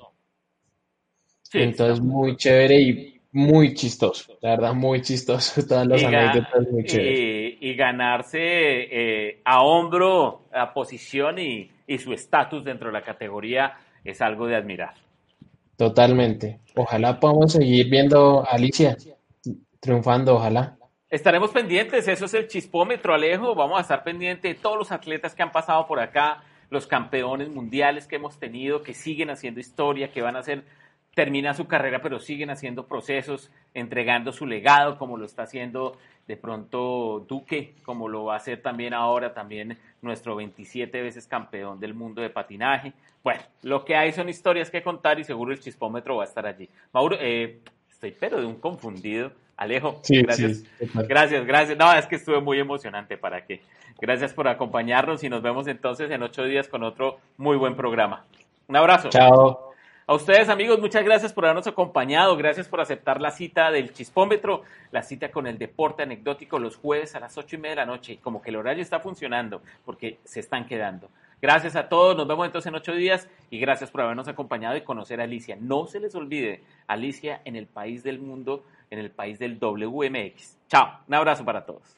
Sí, 1.42 1.58
Entonces, 1.58 2.00
muy 2.02 2.38
chévere 2.38 2.80
y 2.82 3.22
muy 3.34 3.74
chistoso, 3.74 4.38
la 4.42 4.52
verdad, 4.52 4.74
muy 4.74 5.02
chistoso, 5.02 5.62
todas 5.68 5.86
las 5.86 6.02
y, 6.02 6.06
anécdotas 6.06 6.66
muy 6.72 6.86
chéveres. 6.86 7.28
y- 7.30 7.58
y 7.70 7.76
ganarse 7.76 8.40
eh, 8.42 9.42
a 9.46 9.62
hombro 9.64 10.48
la 10.54 10.74
posición 10.74 11.40
y, 11.40 11.72
y 11.88 11.98
su 11.98 12.14
estatus 12.14 12.64
dentro 12.64 12.88
de 12.88 12.94
la 12.94 13.04
categoría 13.04 13.78
es 14.04 14.22
algo 14.22 14.48
de 14.48 14.56
admirar. 14.56 14.94
Totalmente. 15.78 16.60
Ojalá 16.76 17.20
podamos 17.20 17.54
seguir 17.54 17.90
viendo 17.90 18.44
a 18.46 18.56
Alicia 18.56 18.98
triunfando, 19.80 20.36
ojalá. 20.36 20.76
Estaremos 21.10 21.52
pendientes, 21.52 22.08
eso 22.08 22.26
es 22.26 22.34
el 22.34 22.48
chispómetro, 22.48 23.14
Alejo. 23.14 23.56
Vamos 23.56 23.78
a 23.78 23.82
estar 23.82 24.04
pendientes 24.04 24.56
de 24.56 24.60
todos 24.60 24.78
los 24.78 24.92
atletas 24.92 25.34
que 25.36 25.44
han 25.44 25.52
pasado 25.52 25.88
por 25.88 26.00
acá, 26.00 26.44
los 26.70 26.88
campeones 26.88 27.50
mundiales 27.50 28.08
que 28.08 28.18
hemos 28.18 28.38
tenido, 28.40 28.82
que 28.82 28.94
siguen 28.94 29.30
haciendo 29.30 29.60
historia, 29.60 30.12
que 30.12 30.22
van 30.22 30.36
a 30.36 30.40
hacer, 30.40 30.66
termina 31.18 31.56
su 31.56 31.66
carrera, 31.66 32.00
pero 32.00 32.20
siguen 32.20 32.52
haciendo 32.52 32.86
procesos, 32.86 33.50
entregando 33.74 34.32
su 34.32 34.46
legado, 34.46 35.00
como 35.00 35.18
lo 35.18 35.26
está 35.26 35.42
haciendo 35.42 35.98
de 36.28 36.38
pronto 36.38 37.26
Duque, 37.28 37.74
como 37.86 38.08
lo 38.08 38.26
va 38.26 38.36
a 38.36 38.38
hacer 38.38 38.62
también 38.62 38.94
ahora, 38.94 39.34
también 39.34 39.80
nuestro 40.04 40.36
27 40.36 41.02
veces 41.02 41.26
campeón 41.26 41.80
del 41.80 41.96
mundo 41.96 42.22
de 42.22 42.30
patinaje. 42.30 42.94
Bueno, 43.24 43.42
lo 43.64 43.84
que 43.84 43.96
hay 43.96 44.12
son 44.12 44.30
historias 44.30 44.70
que 44.70 44.84
contar 44.84 45.20
y 45.20 45.24
seguro 45.24 45.52
el 45.52 45.60
chispómetro 45.60 46.18
va 46.18 46.24
a 46.24 46.28
estar 46.28 46.46
allí. 46.46 46.70
Mauro, 46.94 47.18
eh, 47.20 47.62
estoy 47.90 48.12
pero 48.12 48.40
de 48.40 48.46
un 48.46 48.58
confundido. 48.60 49.32
Alejo, 49.56 50.00
Sí, 50.04 50.22
gracias. 50.22 50.66
sí. 50.78 50.88
Gracias, 50.94 51.44
gracias. 51.48 51.80
No, 51.80 51.92
es 51.94 52.06
que 52.06 52.18
estuve 52.18 52.40
muy 52.42 52.60
emocionante 52.60 53.18
para 53.18 53.44
que. 53.44 53.62
Gracias 54.00 54.36
por 54.36 54.48
acompañarnos 54.48 55.24
y 55.24 55.30
nos 55.30 55.42
vemos 55.42 55.66
entonces 55.68 56.12
en 56.12 56.22
ocho 56.22 56.44
días 56.44 56.68
con 56.68 56.84
otro 56.84 57.18
muy 57.38 57.58
buen 57.58 57.76
programa. 57.76 58.24
Un 58.68 58.76
abrazo. 58.76 59.10
Chao. 59.10 59.67
A 60.10 60.14
ustedes, 60.14 60.48
amigos, 60.48 60.80
muchas 60.80 61.04
gracias 61.04 61.34
por 61.34 61.44
habernos 61.44 61.68
acompañado. 61.68 62.38
Gracias 62.38 62.70
por 62.70 62.80
aceptar 62.80 63.20
la 63.20 63.30
cita 63.30 63.72
del 63.72 63.92
Chispómetro, 63.92 64.62
la 64.90 65.04
cita 65.04 65.32
con 65.32 65.48
el 65.48 65.58
deporte 65.58 66.04
anecdótico 66.04 66.60
los 66.60 66.78
jueves 66.78 67.14
a 67.16 67.20
las 67.20 67.38
ocho 67.38 67.58
y 67.58 67.60
media 67.60 67.72
de 67.72 67.76
la 67.82 67.86
noche. 67.88 68.18
Como 68.24 68.42
que 68.42 68.50
el 68.50 68.56
horario 68.56 68.82
está 68.82 69.02
funcionando 69.02 69.62
porque 69.84 70.20
se 70.24 70.40
están 70.40 70.66
quedando. 70.66 71.10
Gracias 71.42 71.76
a 71.76 71.90
todos. 71.90 72.16
Nos 72.16 72.26
vemos 72.26 72.46
entonces 72.46 72.70
en 72.70 72.76
ocho 72.76 72.94
días 72.94 73.28
y 73.50 73.60
gracias 73.60 73.92
por 73.92 74.00
habernos 74.00 74.30
acompañado 74.30 74.78
y 74.78 74.82
conocer 74.82 75.20
a 75.20 75.26
Alicia. 75.26 75.58
No 75.60 75.88
se 75.88 76.00
les 76.00 76.16
olvide, 76.16 76.64
Alicia 76.88 77.42
en 77.44 77.58
el 77.58 77.68
país 77.68 78.02
del 78.02 78.20
mundo, 78.20 78.64
en 78.90 79.00
el 79.00 79.12
país 79.12 79.40
del 79.40 79.60
WMX. 79.60 80.58
Chao. 80.70 81.02
Un 81.06 81.16
abrazo 81.16 81.44
para 81.44 81.66
todos. 81.66 81.98